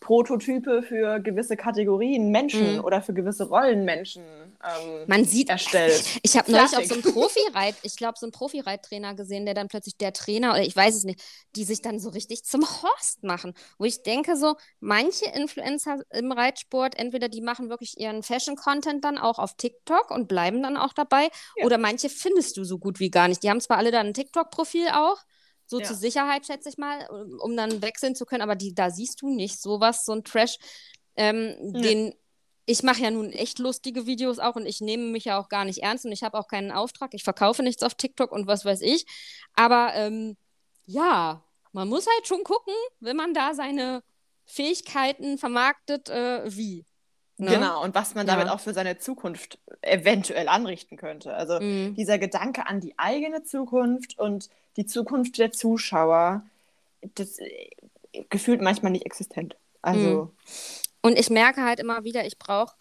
Prototype 0.00 0.82
für 0.82 1.20
gewisse 1.20 1.56
Kategorien 1.58 2.30
Menschen 2.30 2.76
Mhm. 2.76 2.84
oder 2.84 3.02
für 3.02 3.12
gewisse 3.12 3.48
Rollen 3.48 3.84
Menschen 3.84 4.22
ähm, 4.62 5.04
Man 5.06 5.24
sieht, 5.24 5.48
erstellt. 5.48 6.04
ich 6.22 6.36
habe 6.36 6.50
neulich 6.52 6.76
auch 6.76 6.84
so 6.84 6.94
einen 6.94 7.02
Profi-Reit, 7.02 7.76
ich 7.82 7.96
glaube, 7.96 8.18
so 8.18 8.26
einen 8.26 8.32
Profi-Reittrainer 8.32 9.14
gesehen, 9.14 9.44
der 9.46 9.54
dann 9.54 9.68
plötzlich 9.68 9.96
der 9.96 10.12
Trainer, 10.12 10.50
oder 10.50 10.62
ich 10.62 10.76
weiß 10.76 10.94
es 10.96 11.04
nicht, 11.04 11.20
die 11.56 11.64
sich 11.64 11.80
dann 11.82 11.98
so 11.98 12.10
richtig 12.10 12.44
zum 12.44 12.62
Horst 12.62 13.22
machen. 13.22 13.54
Wo 13.78 13.84
ich 13.84 14.02
denke, 14.02 14.36
so, 14.36 14.56
manche 14.80 15.26
Influencer 15.30 16.00
im 16.10 16.32
Reitsport, 16.32 16.98
entweder 16.98 17.28
die 17.28 17.40
machen 17.40 17.70
wirklich 17.70 17.98
ihren 17.98 18.22
Fashion-Content 18.22 19.04
dann 19.04 19.18
auch 19.18 19.38
auf 19.38 19.56
TikTok 19.56 20.10
und 20.10 20.28
bleiben 20.28 20.62
dann 20.62 20.76
auch 20.76 20.92
dabei, 20.92 21.30
Ja. 21.56 21.64
oder 21.66 21.78
manche 21.78 22.08
findest 22.10 22.56
du 22.56 22.64
so 22.64 22.78
gut 22.78 23.00
wie 23.00 23.10
gar 23.10 23.28
nicht. 23.28 23.42
Die 23.42 23.50
haben 23.50 23.60
zwar 23.60 23.78
alle 23.78 23.90
dann 23.90 24.08
ein 24.08 24.14
TikTok-Profil 24.14 24.88
auch, 24.92 25.18
so 25.66 25.78
Ja. 25.78 25.86
zur 25.86 25.96
Sicherheit, 25.96 26.46
schätze 26.46 26.68
ich 26.68 26.78
mal, 26.78 27.06
um 27.10 27.38
um 27.40 27.56
dann 27.56 27.80
wechseln 27.80 28.14
zu 28.14 28.26
können, 28.26 28.42
aber 28.42 28.56
die, 28.56 28.74
da 28.74 28.90
siehst 28.90 29.22
du 29.22 29.30
nicht 29.34 29.60
sowas, 29.60 30.04
so 30.04 30.12
ein 30.12 30.24
Trash, 30.24 30.56
ähm, 31.16 31.54
Nee. 31.60 31.80
den 31.82 32.14
ich 32.70 32.82
mache 32.84 33.02
ja 33.02 33.10
nun 33.10 33.32
echt 33.32 33.58
lustige 33.58 34.06
Videos 34.06 34.38
auch 34.38 34.54
und 34.56 34.64
ich 34.66 34.80
nehme 34.80 35.04
mich 35.04 35.24
ja 35.24 35.38
auch 35.40 35.48
gar 35.48 35.64
nicht 35.64 35.82
ernst 35.82 36.04
und 36.04 36.12
ich 36.12 36.22
habe 36.22 36.38
auch 36.38 36.46
keinen 36.46 36.70
Auftrag. 36.70 37.14
Ich 37.14 37.24
verkaufe 37.24 37.62
nichts 37.62 37.82
auf 37.82 37.94
TikTok 37.94 38.30
und 38.30 38.46
was 38.46 38.64
weiß 38.64 38.80
ich. 38.82 39.06
Aber 39.54 39.92
ähm, 39.94 40.36
ja, 40.86 41.42
man 41.72 41.88
muss 41.88 42.06
halt 42.06 42.26
schon 42.28 42.44
gucken, 42.44 42.74
wenn 43.00 43.16
man 43.16 43.34
da 43.34 43.54
seine 43.54 44.02
Fähigkeiten 44.46 45.38
vermarktet, 45.38 46.08
äh, 46.10 46.42
wie. 46.56 46.84
Ne? 47.38 47.50
Genau, 47.52 47.82
und 47.82 47.94
was 47.94 48.14
man 48.14 48.26
damit 48.26 48.46
Ja. 48.46 48.54
auch 48.54 48.60
für 48.60 48.74
seine 48.74 48.98
Zukunft 48.98 49.58
eventuell 49.82 50.46
anrichten 50.48 50.96
könnte. 50.96 51.34
Also 51.34 51.58
Mhm. 51.60 51.94
dieser 51.94 52.18
Gedanke 52.18 52.66
an 52.66 52.80
die 52.80 52.98
eigene 52.98 53.42
Zukunft 53.44 54.18
und 54.18 54.48
die 54.76 54.86
Zukunft 54.86 55.38
der 55.38 55.50
Zuschauer, 55.50 56.44
das 57.14 57.38
äh, 57.38 57.70
gefühlt 58.28 58.60
manchmal 58.60 58.92
nicht 58.92 59.06
existent. 59.06 59.56
Also, 59.82 60.32
Und 61.02 61.18
ich 61.18 61.30
merke 61.30 61.64
halt 61.64 61.80
immer 61.80 62.04
wieder, 62.04 62.26
ich 62.26 62.38
brauche 62.38 62.74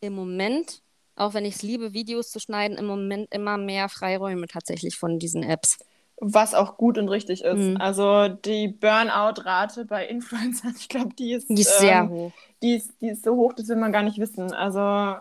im 0.00 0.14
Moment, 0.14 0.82
auch 1.16 1.34
wenn 1.34 1.44
ich 1.44 1.56
es 1.56 1.62
liebe, 1.62 1.92
Videos 1.92 2.30
zu 2.30 2.38
schneiden, 2.40 2.76
im 2.76 2.86
Moment 2.86 3.32
immer 3.32 3.56
mehr 3.58 3.88
Freiräume 3.88 4.46
tatsächlich 4.46 4.96
von 4.96 5.18
diesen 5.18 5.42
Apps. 5.42 5.78
was 6.20 6.54
auch 6.54 6.76
gut 6.76 6.96
und 6.98 7.08
richtig 7.08 7.42
ist. 7.42 7.58
Mhm. 7.58 7.76
Also 7.78 8.28
die 8.28 8.68
Burnout-Rate 8.68 9.84
bei 9.84 10.06
Influencern, 10.06 10.74
ich 10.78 10.88
glaube, 10.88 11.14
die 11.14 11.32
ist, 11.32 11.48
Die 11.48 11.62
ist 11.62 11.78
sehr 11.78 12.02
ähm, 12.02 12.10
hoch. 12.10 12.32
Die 12.64 12.76
ist, 12.76 12.90
die 13.02 13.08
ist 13.10 13.22
so 13.24 13.36
hoch, 13.36 13.52
das 13.52 13.68
will 13.68 13.76
man 13.76 13.92
gar 13.92 14.02
nicht 14.02 14.18
wissen. 14.18 14.50
Also 14.52 14.80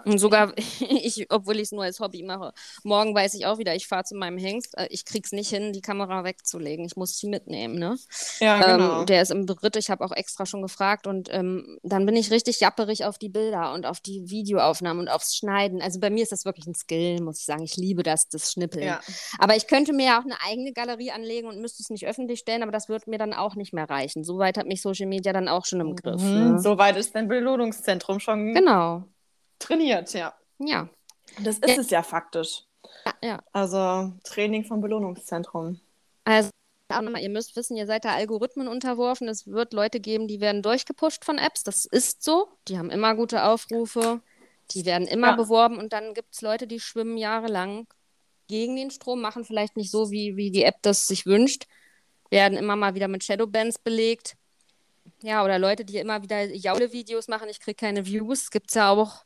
Und 0.10 0.18
sogar 0.18 0.54
ich, 0.80 1.28
obwohl 1.30 1.58
ich 1.58 1.64
es 1.64 1.72
nur 1.74 1.84
als 1.84 2.00
Hobby 2.00 2.24
mache. 2.24 2.54
Morgen 2.84 3.14
weiß 3.14 3.34
ich 3.34 3.46
auch 3.46 3.58
wieder, 3.58 3.76
ich 3.76 3.88
fahre 3.88 4.06
zu 4.06 4.16
meinem 4.16 4.38
Hengst. 4.38 4.78
Äh, 4.78 4.88
Ich 4.90 5.04
krieg's 5.04 5.34
nicht 5.34 5.50
hin, 5.50 5.74
die 5.74 5.82
Kamera 5.82 6.24
wegzulegen. 6.24 6.86
Ich 6.86 6.96
muss 6.96 7.18
sie 7.18 7.28
mitnehmen, 7.28 7.76
ne? 7.78 7.98
ja, 8.40 8.78
genau. 8.78 9.02
Ähm, 9.02 9.06
der 9.08 9.22
ist 9.22 9.32
im 9.32 9.46
Beritt, 9.46 9.76
ich 9.76 9.90
habe 9.90 10.06
auch 10.06 10.14
extra 10.14 10.46
schon 10.46 10.62
gefragt 10.62 11.06
und 11.06 11.28
ähm, 11.34 11.78
dann 11.84 12.06
bin 12.06 12.16
ich 12.16 12.32
richtig 12.32 12.62
japperig 12.62 13.04
auf 13.06 13.18
die 13.18 13.30
Bilder 13.30 13.74
und 13.74 13.86
auf 13.86 14.00
die 14.00 14.30
Videoaufnahmen 14.30 15.02
und 15.02 15.10
aufs 15.10 15.36
Schneiden. 15.36 15.82
Also 15.82 16.00
bei 16.00 16.10
mir 16.10 16.24
ist 16.24 16.32
das 16.32 16.46
wirklich 16.46 16.66
ein 16.68 16.76
Skill, 16.76 17.20
muss 17.22 17.40
ich 17.40 17.46
sagen. 17.46 17.64
Ich 17.64 17.76
liebe 17.76 18.04
das, 18.04 18.30
das 18.30 18.54
Schnippeln. 18.54 18.86
ja. 18.86 19.02
Aber 19.38 19.58
ich 19.58 19.68
könnte 19.68 19.92
mir 19.92 20.06
ja 20.06 20.20
auch 20.20 20.24
eine 20.26 20.38
eigene 20.48 20.72
Galerie 20.72 21.12
anlegen 21.12 21.48
und 21.50 21.60
müsste 21.60 21.84
es 21.84 21.90
nicht 21.90 22.08
öffentlich 22.08 22.40
stellen, 22.40 22.64
aber 22.64 22.72
das 22.72 22.88
wird 22.88 23.08
mir 23.08 23.18
dann 23.18 23.34
auch 23.34 23.56
nicht 23.56 23.74
mehr 23.74 23.90
reichen. 23.90 24.24
Soweit 24.24 24.58
hat 24.58 24.66
mich 24.68 24.82
Social 24.82 25.08
Media 25.08 25.34
dann 25.34 25.50
auch 25.50 25.66
schon 25.66 25.82
im 25.82 25.96
Griff. 25.96 26.22
Mhm, 26.22 26.34
Ne? 26.54 26.60
Soweit 26.60 26.96
ist 26.98 27.14
dein 27.16 27.28
Belohnungszentrum 27.34 28.20
schon 28.20 28.54
Genau. 28.54 29.04
trainiert, 29.60 30.14
ja. 30.14 30.34
Ja. 30.60 30.90
Das 31.40 31.58
ist 31.60 31.78
es 31.78 31.90
ja 31.90 32.04
faktisch. 32.04 32.64
Ja, 33.06 33.14
ja. 33.24 33.44
Also 33.52 34.14
Training 34.24 34.66
vom 34.66 34.82
Belohnungszentrum. 34.82 35.80
Also, 36.26 36.50
auch 36.90 37.02
nochmal, 37.02 37.22
ihr 37.22 37.30
müsst 37.30 37.56
wissen, 37.56 37.76
ihr 37.76 37.88
seid 37.88 38.06
da 38.06 38.14
Algorithmen 38.14 38.68
unterworfen. 38.68 39.28
Es 39.28 39.48
wird 39.48 39.74
Leute 39.74 40.00
geben, 40.00 40.28
die 40.28 40.40
werden 40.42 40.62
durchgepusht 40.62 41.26
von 41.26 41.38
Apps. 41.38 41.64
Das 41.64 41.86
ist 41.86 42.24
so. 42.24 42.48
Die 42.68 42.78
haben 42.78 42.90
immer 42.92 43.16
gute 43.16 43.46
Aufrufe. 43.46 44.22
Die 44.72 44.86
werden 44.86 45.08
immer 45.08 45.30
Ja. 45.32 45.36
beworben. 45.36 45.78
Und 45.78 45.92
dann 45.94 46.14
gibt 46.14 46.34
es 46.36 46.42
Leute, 46.42 46.68
die 46.68 46.80
schwimmen 46.80 47.18
jahrelang 47.18 47.88
gegen 48.48 48.76
den 48.76 48.92
Strom, 48.92 49.22
machen 49.22 49.44
vielleicht 49.46 49.76
nicht 49.78 49.90
so, 49.92 50.12
wie, 50.12 50.36
wie 50.36 50.52
die 50.52 50.64
App 50.64 50.76
das 50.82 51.08
sich 51.08 51.26
wünscht, 51.26 51.66
werden 52.30 52.58
immer 52.58 52.76
mal 52.76 52.94
wieder 52.94 53.08
mit 53.08 53.24
Shadowbans 53.24 53.80
belegt. 53.80 54.36
Ja, 55.22 55.44
oder 55.44 55.60
Leute, 55.60 55.86
die 55.86 55.98
immer 55.98 56.22
wieder 56.22 56.44
Jaule-Videos 56.46 57.28
machen, 57.28 57.50
ich 57.50 57.60
kriege 57.60 57.76
keine 57.76 58.06
Views. 58.06 58.50
Gibt 58.52 58.70
es 58.70 58.76
ja 58.76 58.90
auch. 58.92 59.24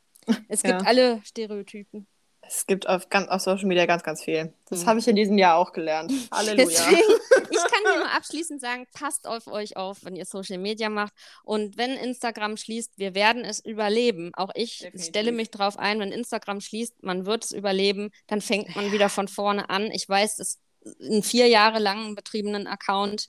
Es 0.48 0.62
gibt 0.62 0.82
Ja. 0.82 0.86
alle 0.86 1.20
Stereotypen. 1.24 2.06
Es 2.40 2.66
gibt 2.66 2.88
auf, 2.88 3.10
ganz, 3.10 3.28
auf 3.28 3.42
Social 3.42 3.66
Media 3.66 3.84
ganz, 3.84 4.02
ganz 4.02 4.22
viel. 4.24 4.54
Das 4.70 4.82
Mhm. 4.82 4.86
habe 4.86 4.98
ich 5.00 5.08
in 5.08 5.16
diesem 5.16 5.36
Jahr 5.36 5.56
auch 5.56 5.72
gelernt. 5.72 6.10
Halleluja. 6.32 6.66
Deswegen, 6.66 7.20
ich 7.50 7.58
kann 7.58 7.80
hier 7.84 7.96
nur 7.98 8.10
abschließend 8.14 8.60
sagen, 8.60 8.86
passt 8.94 9.26
auf 9.26 9.48
euch 9.48 9.76
auf, 9.76 9.98
wenn 10.04 10.16
ihr 10.16 10.24
Social 10.24 10.56
Media 10.58 10.88
macht. 10.88 11.12
Und 11.44 11.76
wenn 11.76 11.90
Instagram 11.90 12.56
schließt, 12.56 12.92
wir 12.96 13.14
werden 13.14 13.44
es 13.44 13.62
überleben. 13.62 14.30
Auch 14.34 14.50
ich 14.54 14.78
Definitiv. 14.78 15.06
stelle 15.08 15.32
mich 15.32 15.50
darauf 15.50 15.78
ein, 15.78 16.00
wenn 16.00 16.10
Instagram 16.12 16.60
schließt, 16.60 17.02
man 17.02 17.26
wird 17.26 17.44
es 17.44 17.52
überleben, 17.52 18.10
dann 18.28 18.40
fängt 18.40 18.74
man 18.76 18.92
wieder 18.92 19.08
von 19.10 19.28
vorne 19.28 19.68
an. 19.68 19.90
Ich 19.90 20.08
weiß, 20.08 20.38
es 20.38 20.58
ist 20.84 21.02
ein 21.02 21.22
vier 21.22 21.48
Jahre 21.48 21.80
lang 21.80 22.14
betriebenen 22.14 22.66
Account. 22.66 23.28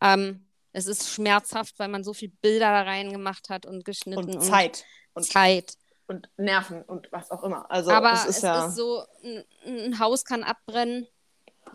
Ähm, 0.00 0.47
es 0.78 0.86
ist 0.86 1.10
schmerzhaft, 1.10 1.78
weil 1.78 1.88
man 1.88 2.04
so 2.04 2.14
viel 2.14 2.30
Bilder 2.40 2.70
da 2.70 2.82
reingemacht 2.82 3.48
hat 3.50 3.66
und 3.66 3.84
geschnitten 3.84 4.34
Und 4.36 4.40
Zeit 4.42 4.84
und, 5.14 5.24
Zeit. 5.24 5.74
und 6.06 6.28
Nerven 6.36 6.82
und 6.84 7.08
was 7.12 7.30
auch 7.30 7.42
immer. 7.44 7.70
Also 7.70 7.90
Aber 7.90 8.12
es 8.12 8.24
es 8.24 8.36
ist 8.38 8.42
ja. 8.42 8.66
ist 8.66 8.76
so, 8.76 9.04
ein, 9.22 9.44
ein 9.66 9.98
Haus 9.98 10.24
kann 10.24 10.42
abbrennen. 10.44 11.06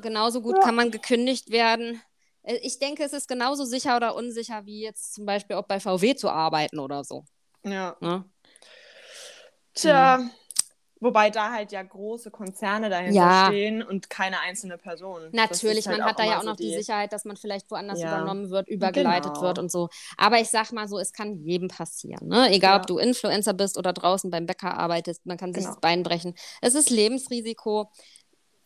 Genauso 0.02 0.42
gut 0.42 0.56
Ja. 0.58 0.64
kann 0.64 0.76
man 0.76 0.90
gekündigt 0.92 1.52
werden. 1.52 2.02
Äh, 2.44 2.56
Ich 2.64 2.80
denke, 2.80 3.04
es 3.04 3.14
ist 3.14 3.28
genauso 3.28 3.64
sicher 3.66 3.96
oder 3.98 4.16
unsicher, 4.16 4.66
wie 4.66 4.82
jetzt 4.82 5.14
zum 5.14 5.26
Beispiel 5.26 5.56
auch 5.56 5.68
bei 5.68 5.80
VW 5.80 6.16
zu 6.16 6.30
arbeiten 6.30 6.80
oder 6.80 7.04
so. 7.04 7.26
ja. 7.64 7.96
Ne? 8.02 8.26
Tja. 9.76 10.30
Wobei 11.04 11.30
da 11.30 11.52
halt 11.52 11.72
ja 11.74 11.84
große 11.84 12.32
Konzerne 12.32 12.90
dahinter 12.90 13.14
Ja. 13.14 13.46
stehen 13.48 13.84
und 13.84 14.10
keine 14.10 14.40
einzelne 14.40 14.78
Person. 14.78 15.30
Natürlich, 15.34 15.86
halt 15.88 15.98
man 16.00 16.08
hat 16.08 16.18
da 16.18 16.24
ja 16.24 16.38
auch 16.38 16.44
so 16.44 16.50
noch 16.50 16.56
die 16.56 16.74
Sicherheit, 16.74 17.12
dass 17.12 17.26
man 17.26 17.36
vielleicht 17.36 17.70
woanders 17.70 18.00
Ja. 18.00 18.08
übernommen 18.16 18.50
wird, 18.50 18.70
übergeleitet 18.70 19.34
Genau. 19.34 19.42
wird 19.42 19.60
und 19.60 19.70
so. 19.72 19.90
Aber 20.18 20.40
ich 20.40 20.50
sag 20.50 20.72
mal 20.72 20.88
so, 20.88 20.98
es 20.98 21.12
kann 21.12 21.36
jedem 21.44 21.68
passieren. 21.68 22.28
Ne? 22.30 22.50
Egal, 22.52 22.76
Ja. 22.76 22.80
ob 22.80 22.88
du 22.88 22.98
Influencer 23.00 23.54
bist 23.54 23.78
oder 23.78 23.92
draußen 23.92 24.32
beim 24.32 24.46
Bäcker 24.46 24.78
arbeitest, 24.78 25.26
man 25.26 25.38
kann 25.38 25.54
sich 25.54 25.64
Genau. 25.64 25.74
das 25.76 25.82
Bein 25.82 26.04
brechen. 26.04 26.36
Es 26.62 26.74
ist 26.74 26.90
Lebensrisiko. 26.90 27.92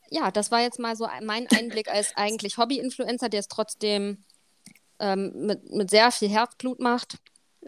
Ja, 0.09 0.31
das 0.31 0.51
war 0.51 0.61
jetzt 0.61 0.79
mal 0.79 0.95
so 0.95 1.07
mein 1.23 1.47
Einblick 1.49 1.89
als 1.89 2.15
eigentlich 2.15 2.57
Hobby-Influencer, 2.57 3.29
der 3.29 3.39
es 3.41 3.47
trotzdem 3.47 4.23
ähm, 4.99 5.31
mit, 5.35 5.69
mit 5.71 5.89
sehr 5.91 6.11
viel 6.11 6.29
Herzblut 6.29 6.79
macht. 6.79 7.17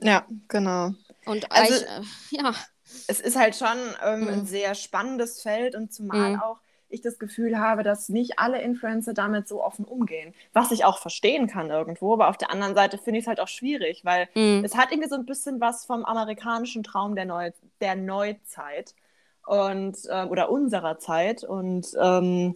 Ja, 0.01 0.25
genau. 0.47 0.91
Und 1.25 1.51
Also- 1.51 1.75
ich, 1.75 1.81
äh, 1.83 2.01
ja, 2.41 2.55
Es 3.07 3.19
ist 3.19 3.37
halt 3.37 3.55
schon 3.55 3.77
ähm, 4.03 4.21
Mhm. 4.23 4.27
ein 4.29 4.45
sehr 4.45 4.75
spannendes 4.75 5.41
Feld 5.41 5.75
und 5.75 5.91
zumal 5.93 6.31
Mhm. 6.31 6.41
auch 6.41 6.57
ich 6.91 7.01
das 7.01 7.19
Gefühl 7.19 7.59
habe, 7.59 7.83
dass 7.83 8.09
nicht 8.09 8.39
alle 8.39 8.61
Influencer 8.61 9.13
damit 9.13 9.47
so 9.47 9.63
offen 9.63 9.85
umgehen. 9.85 10.33
Was 10.53 10.71
ich 10.71 10.85
auch 10.85 10.97
verstehen 10.99 11.47
kann 11.47 11.69
irgendwo, 11.69 12.13
aber 12.13 12.29
auf 12.29 12.37
der 12.37 12.49
anderen 12.51 12.73
Seite 12.75 12.97
finde 12.97 13.19
ich 13.19 13.25
es 13.25 13.27
halt 13.27 13.39
auch 13.39 13.47
schwierig, 13.47 14.05
weil 14.05 14.27
mm, 14.35 14.63
es 14.63 14.75
hat 14.75 14.91
irgendwie 14.91 15.09
so 15.09 15.15
ein 15.15 15.25
bisschen 15.25 15.61
was 15.61 15.85
vom 15.85 16.03
amerikanischen 16.03 16.83
Traum 16.83 17.15
der, 17.15 17.25
Neu 17.25 17.51
der 17.79 17.95
Neuzeit 17.95 18.95
und 19.45 19.97
ähm, 20.11 20.29
oder 20.29 20.49
unserer 20.51 20.97
Zeit 20.99 21.43
und 21.43 21.87
ähm, 21.99 22.55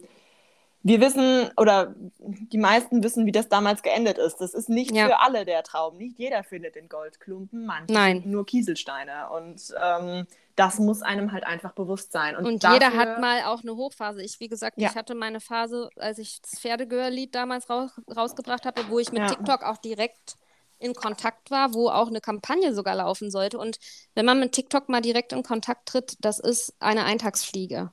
wir 0.86 1.00
wissen 1.00 1.50
oder 1.56 1.94
die 2.18 2.58
meisten 2.58 3.02
wissen, 3.02 3.24
wie 3.24 3.32
das 3.32 3.48
damals 3.48 3.82
geendet 3.82 4.18
ist. 4.18 4.36
Das 4.36 4.52
ist 4.52 4.68
nicht 4.68 4.92
Ja. 4.94 5.06
für 5.06 5.18
alle 5.20 5.44
der 5.46 5.62
Traum. 5.62 5.96
Nicht 5.96 6.18
jeder 6.18 6.44
findet 6.44 6.74
den 6.76 6.88
Goldklumpen, 6.90 7.64
manche 7.64 7.92
Nein. 7.92 8.22
nur 8.26 8.44
Kieselsteine. 8.44 9.30
Und 9.30 9.74
ähm, 9.82 10.26
das 10.56 10.78
muss 10.78 11.00
einem 11.00 11.32
halt 11.32 11.44
einfach 11.44 11.72
bewusst 11.72 12.12
sein. 12.12 12.36
Und, 12.36 12.44
Und 12.46 12.64
dafür, 12.64 12.74
jeder 12.74 12.92
hat 12.96 13.18
mal 13.18 13.44
auch 13.44 13.62
eine 13.62 13.74
Hochphase. 13.74 14.22
Ich, 14.22 14.38
wie 14.40 14.48
gesagt, 14.48 14.78
Ja. 14.78 14.90
ich 14.90 14.94
hatte 14.94 15.14
meine 15.14 15.40
Phase, 15.40 15.88
als 15.96 16.18
ich 16.18 16.42
das 16.42 16.60
Pferdegehörlied 16.60 17.34
damals 17.34 17.68
raus, 17.70 17.90
rausgebracht 18.14 18.66
habe, 18.66 18.82
wo 18.90 18.98
ich 18.98 19.10
mit 19.10 19.22
Ja. 19.22 19.28
TikTok 19.28 19.62
auch 19.64 19.78
direkt 19.78 20.36
in 20.78 20.92
Kontakt 20.92 21.50
war, 21.50 21.72
wo 21.72 21.88
auch 21.88 22.08
eine 22.08 22.20
Kampagne 22.20 22.74
sogar 22.74 22.94
laufen 22.96 23.30
sollte. 23.30 23.56
Und 23.58 23.78
wenn 24.14 24.26
man 24.26 24.38
mit 24.38 24.52
TikTok 24.52 24.90
mal 24.90 25.00
direkt 25.00 25.32
in 25.32 25.42
Kontakt 25.42 25.88
tritt, 25.88 26.16
das 26.20 26.38
ist 26.38 26.74
eine 26.78 27.04
Eintagsfliege. 27.04 27.90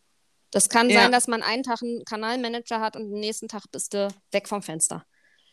Das 0.52 0.70
kann 0.70 0.90
Ja. 0.90 1.04
sein, 1.04 1.12
dass 1.12 1.28
man 1.28 1.44
einen 1.44 1.64
Tag 1.64 1.82
einen 1.82 2.04
Kanalmanager 2.06 2.80
hat 2.82 2.96
und 2.96 3.10
den 3.10 3.20
nächsten 3.20 3.48
Tag 3.48 3.64
bist 3.72 3.94
du 3.94 4.10
weg 4.32 4.48
vom 4.48 4.62
Fenster. 4.62 5.06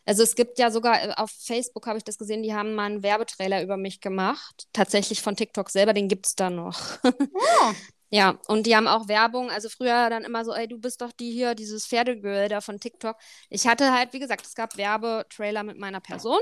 Also 0.05 0.23
es 0.23 0.35
gibt 0.35 0.59
ja 0.59 0.71
sogar 0.71 1.03
äh, 1.03 1.13
auf 1.17 1.31
Facebook 1.31 1.87
habe 1.87 1.99
ich 1.99 2.05
das 2.05 2.19
gesehen, 2.19 2.43
die 2.43 2.55
haben 2.55 2.75
mal 2.75 2.87
einen 2.87 3.03
Werbetrailer 3.03 3.63
über 3.63 3.77
mich 3.77 4.01
gemacht, 4.01 4.67
tatsächlich 4.73 5.21
von 5.23 5.37
TikTok 5.37 5.71
selber, 5.71 5.93
den 5.93 6.09
gibt 6.09 6.27
es 6.27 6.35
da 6.35 6.51
noch. 6.51 6.81
Oh, 7.35 7.73
Ja, 8.11 8.39
und 8.49 8.67
die 8.67 8.75
haben 8.75 8.89
auch 8.89 9.07
Werbung. 9.09 9.51
Also 9.51 9.69
früher 9.69 10.09
dann 10.09 10.25
immer 10.25 10.43
so, 10.45 10.55
ey, 10.55 10.67
du 10.67 10.79
bist 10.79 11.03
doch 11.03 11.13
die 11.13 11.31
hier, 11.31 11.55
dieses 11.55 11.87
Pferdegirl 11.87 12.49
da 12.49 12.63
von 12.63 12.81
TikTok. 12.81 13.17
Ich 13.51 13.67
hatte 13.67 13.93
halt, 13.93 14.15
wie 14.15 14.19
gesagt, 14.19 14.47
es 14.47 14.55
gab 14.55 14.77
Werbetrailer 14.79 15.63
mit 15.63 15.79
meiner 15.79 16.01
Person. 16.01 16.39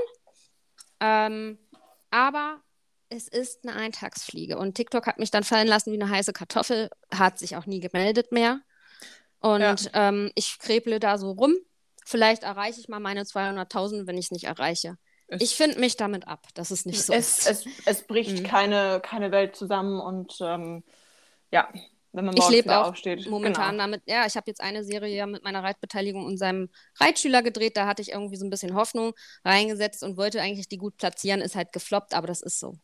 Ähm, 1.01 1.57
aber 2.09 2.61
es 3.09 3.27
ist 3.27 3.67
eine 3.67 3.75
Eintagsfliege. 3.77 4.57
Und 4.57 4.75
TikTok 4.75 5.07
hat 5.07 5.19
mich 5.19 5.31
dann 5.31 5.43
fallen 5.43 5.67
lassen 5.67 5.91
wie 5.91 6.01
eine 6.01 6.09
heiße 6.09 6.33
Kartoffel, 6.33 6.89
hat 7.13 7.39
sich 7.39 7.55
auch 7.55 7.65
nie 7.65 7.79
gemeldet 7.79 8.31
mehr. 8.31 8.61
Und 9.39 9.61
Ja. 9.61 9.75
ähm, 9.93 10.31
ich 10.35 10.59
kreble 10.59 10.99
da 10.99 11.17
so 11.17 11.31
rum. 11.31 11.55
Vielleicht 12.05 12.43
erreiche 12.43 12.79
ich 12.79 12.87
mal 12.89 12.99
meine 12.99 13.25
200.000, 13.25 14.07
wenn 14.07 14.17
ich 14.17 14.25
es 14.27 14.31
nicht 14.31 14.45
erreiche. 14.45 14.97
es, 15.27 15.41
Ich 15.41 15.55
finde 15.55 15.79
mich 15.79 15.97
damit 15.97 16.27
ab, 16.27 16.47
dass 16.55 16.71
es 16.71 16.85
nicht 16.85 17.03
so 17.03 17.13
es, 17.13 17.19
ist. 17.19 17.45
es, 17.45 17.65
es 17.85 18.07
bricht 18.07 18.39
Mhm. 18.39 18.43
keine, 18.43 19.01
keine 19.01 19.31
Welt 19.31 19.55
zusammen 19.55 19.99
und 19.99 20.37
ähm, 20.41 20.83
ja, 21.51 21.71
wenn 22.13 22.25
man 22.25 22.35
Ich 22.35 22.43
morgens 22.43 22.51
lebe 22.51 22.65
wieder 22.65 22.81
auch 22.81 22.89
aufsteht. 22.89 23.25
momentan 23.25 23.77
genau. 23.77 23.77
damit, 23.77 24.03
ja, 24.05 24.25
ich 24.25 24.35
habe 24.37 24.45
jetzt 24.49 24.61
eine 24.61 24.83
Serie 24.83 25.15
ja 25.15 25.25
mit 25.25 25.43
meiner 25.43 25.63
Reitbeteiligung 25.63 26.25
und 26.25 26.37
seinem 26.37 26.69
Reitschüler 26.99 27.41
gedreht, 27.43 27.75
da 27.77 27.87
hatte 27.87 28.01
ich 28.01 28.11
irgendwie 28.11 28.37
so 28.37 28.45
ein 28.45 28.49
bisschen 28.49 28.75
Hoffnung 28.75 29.13
reingesetzt 29.43 30.03
und 30.03 30.17
wollte 30.17 30.41
eigentlich 30.41 30.67
die 30.69 30.77
gut 30.77 30.97
platzieren, 30.97 31.41
ist 31.41 31.55
halt 31.55 31.73
gefloppt, 31.73 32.13
aber 32.13 32.27
das 32.27 32.41
ist 32.41 32.59
so. 32.59 32.77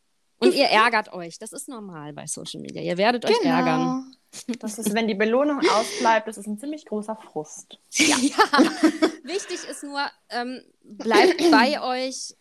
Und 0.44 0.54
ihr 0.56 0.66
ärgert 0.66 1.12
euch, 1.14 1.38
das 1.40 1.52
ist 1.54 1.68
normal 1.70 2.14
bei 2.14 2.26
Social 2.28 2.62
Media. 2.62 2.82
Ihr 2.82 2.98
werdet 2.98 3.26
euch 3.26 3.40
Genau. 3.40 3.56
ärgern. 3.56 4.16
Das 4.60 4.80
ist, 4.80 4.94
wenn 4.94 5.08
die 5.08 5.14
Belohnung 5.16 5.60
ausbleibt, 5.72 6.28
das 6.28 6.38
ist 6.38 6.48
ein 6.48 6.58
ziemlich 6.58 6.86
großer 6.86 7.16
Frust. 7.16 7.78
Ja. 7.92 8.16
Wichtig 9.24 9.60
ist 9.70 9.84
nur, 9.84 10.02
ähm, 10.30 10.62
bleibt 10.84 11.38
bei 11.52 11.82
euch, 11.82 12.36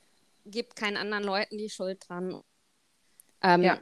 gebt 0.46 0.74
keinen 0.76 0.96
anderen 0.96 1.24
Leuten 1.24 1.58
die 1.58 1.70
Schuld 1.70 2.08
dran. 2.08 2.42
Ähm, 3.42 3.62
Ja. 3.62 3.78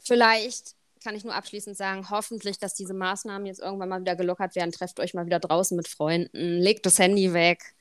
Vielleicht 0.00 0.74
kann 1.02 1.16
ich 1.16 1.24
nur 1.24 1.34
abschließend 1.34 1.76
sagen, 1.76 2.10
hoffentlich, 2.10 2.58
dass 2.58 2.74
diese 2.74 2.94
Maßnahmen 2.94 3.46
jetzt 3.46 3.60
irgendwann 3.60 3.88
mal 3.88 4.00
wieder 4.00 4.16
gelockert 4.16 4.54
werden. 4.56 4.72
Trefft 4.72 5.00
euch 5.00 5.14
mal 5.14 5.26
wieder 5.26 5.40
draußen 5.40 5.76
mit 5.76 5.88
Freunden, 5.88 6.58
legt 6.60 6.84
das 6.86 6.98
Handy 6.98 7.32
weg. 7.32 7.74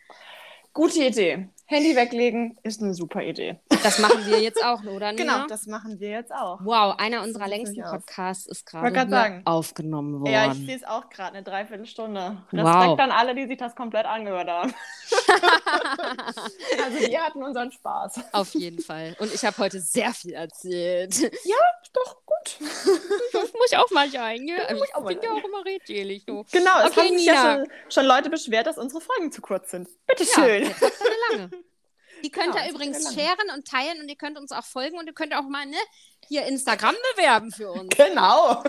Gute 0.74 1.04
Idee. 1.04 1.50
Handy 1.68 1.96
weglegen 1.96 2.58
ist 2.64 2.82
eine 2.82 2.94
super 2.94 3.24
Idee. 3.24 3.60
Das 3.84 3.98
machen 4.00 4.26
wir 4.28 4.40
jetzt 4.40 4.64
auch, 4.64 4.84
oder? 4.84 5.12
Nina? 5.14 5.34
Genau, 5.36 5.48
das 5.48 5.66
machen 5.66 6.00
wir 6.00 6.10
jetzt 6.10 6.32
auch. 6.32 6.60
Wow, 6.64 6.96
einer 7.00 7.24
unserer 7.24 7.48
längsten. 7.48 7.82
Podcasts 7.82 8.46
ist 8.46 8.66
gerade 8.68 9.42
aufgenommen 9.46 10.20
worden. 10.20 10.32
Ja, 10.32 10.52
ich 10.52 10.58
sehe 10.66 10.76
es 10.76 10.84
auch 10.84 11.10
gerade, 11.10 11.34
eine 11.36 11.44
Dreiviertelstunde. 11.44 12.38
Respekt 12.54 12.66
Wow. 12.66 13.00
an 13.00 13.12
alle, 13.12 13.34
die 13.34 13.48
sich 13.48 13.58
das 13.58 13.76
komplett 13.76 14.06
angehört 14.06 14.48
haben. 14.48 14.74
Also 16.84 17.00
wir 17.00 17.22
hatten 17.22 17.44
unseren 17.44 17.72
Spaß. 17.72 18.20
Auf 18.34 18.54
jeden 18.54 18.82
Fall. 18.82 19.16
Und 19.20 19.34
ich 19.34 19.44
habe 19.44 19.58
heute 19.58 19.80
sehr 19.80 20.12
viel 20.14 20.34
erzählt. 20.34 21.18
Ist 21.20 21.42
doch 21.94 22.18
gut. 22.26 22.58
Das 23.34 23.54
muss 23.54 23.72
ich 23.72 23.78
auch 23.78 23.90
mal 23.92 24.10
sein, 24.10 24.46
muss 24.46 24.88
ich 24.88 24.96
auch 24.96 25.04
mal 25.04 25.16
bin 25.16 25.24
ja 25.24 25.32
auch 25.32 25.44
immer 25.44 25.66
redselig. 25.66 26.26
Du. 26.26 26.44
Genau, 26.52 26.72
es 26.86 26.92
Okay, 26.92 27.08
haben 27.08 27.18
sich 27.18 27.26
ja 27.26 27.58
schon, 27.58 27.68
schon 27.90 28.06
Leute 28.06 28.30
beschwert, 28.30 28.68
dass 28.68 28.78
unsere 28.78 29.02
Folgen 29.02 29.32
zu 29.32 29.42
kurz 29.42 29.72
sind. 29.72 29.88
Ja, 29.88 29.94
Bitteschön. 30.08 30.64
jetzt 30.64 30.82
habt 30.82 30.94
ihr 31.00 31.36
eine 31.36 31.42
lange. 31.48 31.64
Die 32.24 32.32
könnt 32.32 32.54
Genau, 32.54 32.66
ihr 32.66 32.72
übrigens 32.72 33.14
sharen 33.14 33.50
und 33.56 33.68
teilen 33.68 34.02
und 34.02 34.10
ihr 34.10 34.16
könnt 34.16 34.38
uns 34.38 34.52
auch 34.52 34.64
folgen 34.66 34.98
und 34.98 35.08
ihr 35.08 35.14
könnt 35.14 35.34
auch 35.34 35.44
mal 35.48 35.66
ne, 35.66 35.78
hier 36.28 36.46
Instagram 36.46 36.96
bewerben 37.16 37.52
für 37.52 37.72
uns. 37.72 37.94
Genau. 37.98 38.64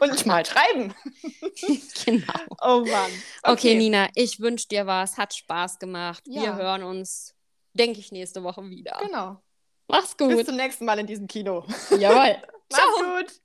Und 0.00 0.26
mal 0.26 0.44
schreiben. 0.44 0.94
genau. 2.04 2.40
Oh 2.60 2.84
Mann. 2.86 3.10
Okay. 3.42 3.74
Nina, 3.74 4.08
ich 4.14 4.40
wünsche 4.40 4.68
dir 4.68 4.86
was. 4.86 5.18
Hat 5.18 5.34
Spaß 5.34 5.78
gemacht. 5.78 6.22
Wir 6.26 6.42
Ja. 6.42 6.56
hören 6.56 6.82
uns, 6.82 7.34
denke 7.74 8.00
ich, 8.00 8.12
nächste 8.12 8.42
Woche 8.42 8.68
wieder. 8.68 8.98
Genau. 9.04 9.40
Mach's 9.88 10.14
Bis 10.14 10.28
gut. 10.36 10.46
zum 10.46 10.56
nächsten 10.56 10.84
Mal 10.84 10.98
in 10.98 11.06
diesem 11.06 11.26
Kino. 11.26 11.64
Jawohl. 11.98 12.36
Mach's 12.72 12.96
gut. 12.96 13.40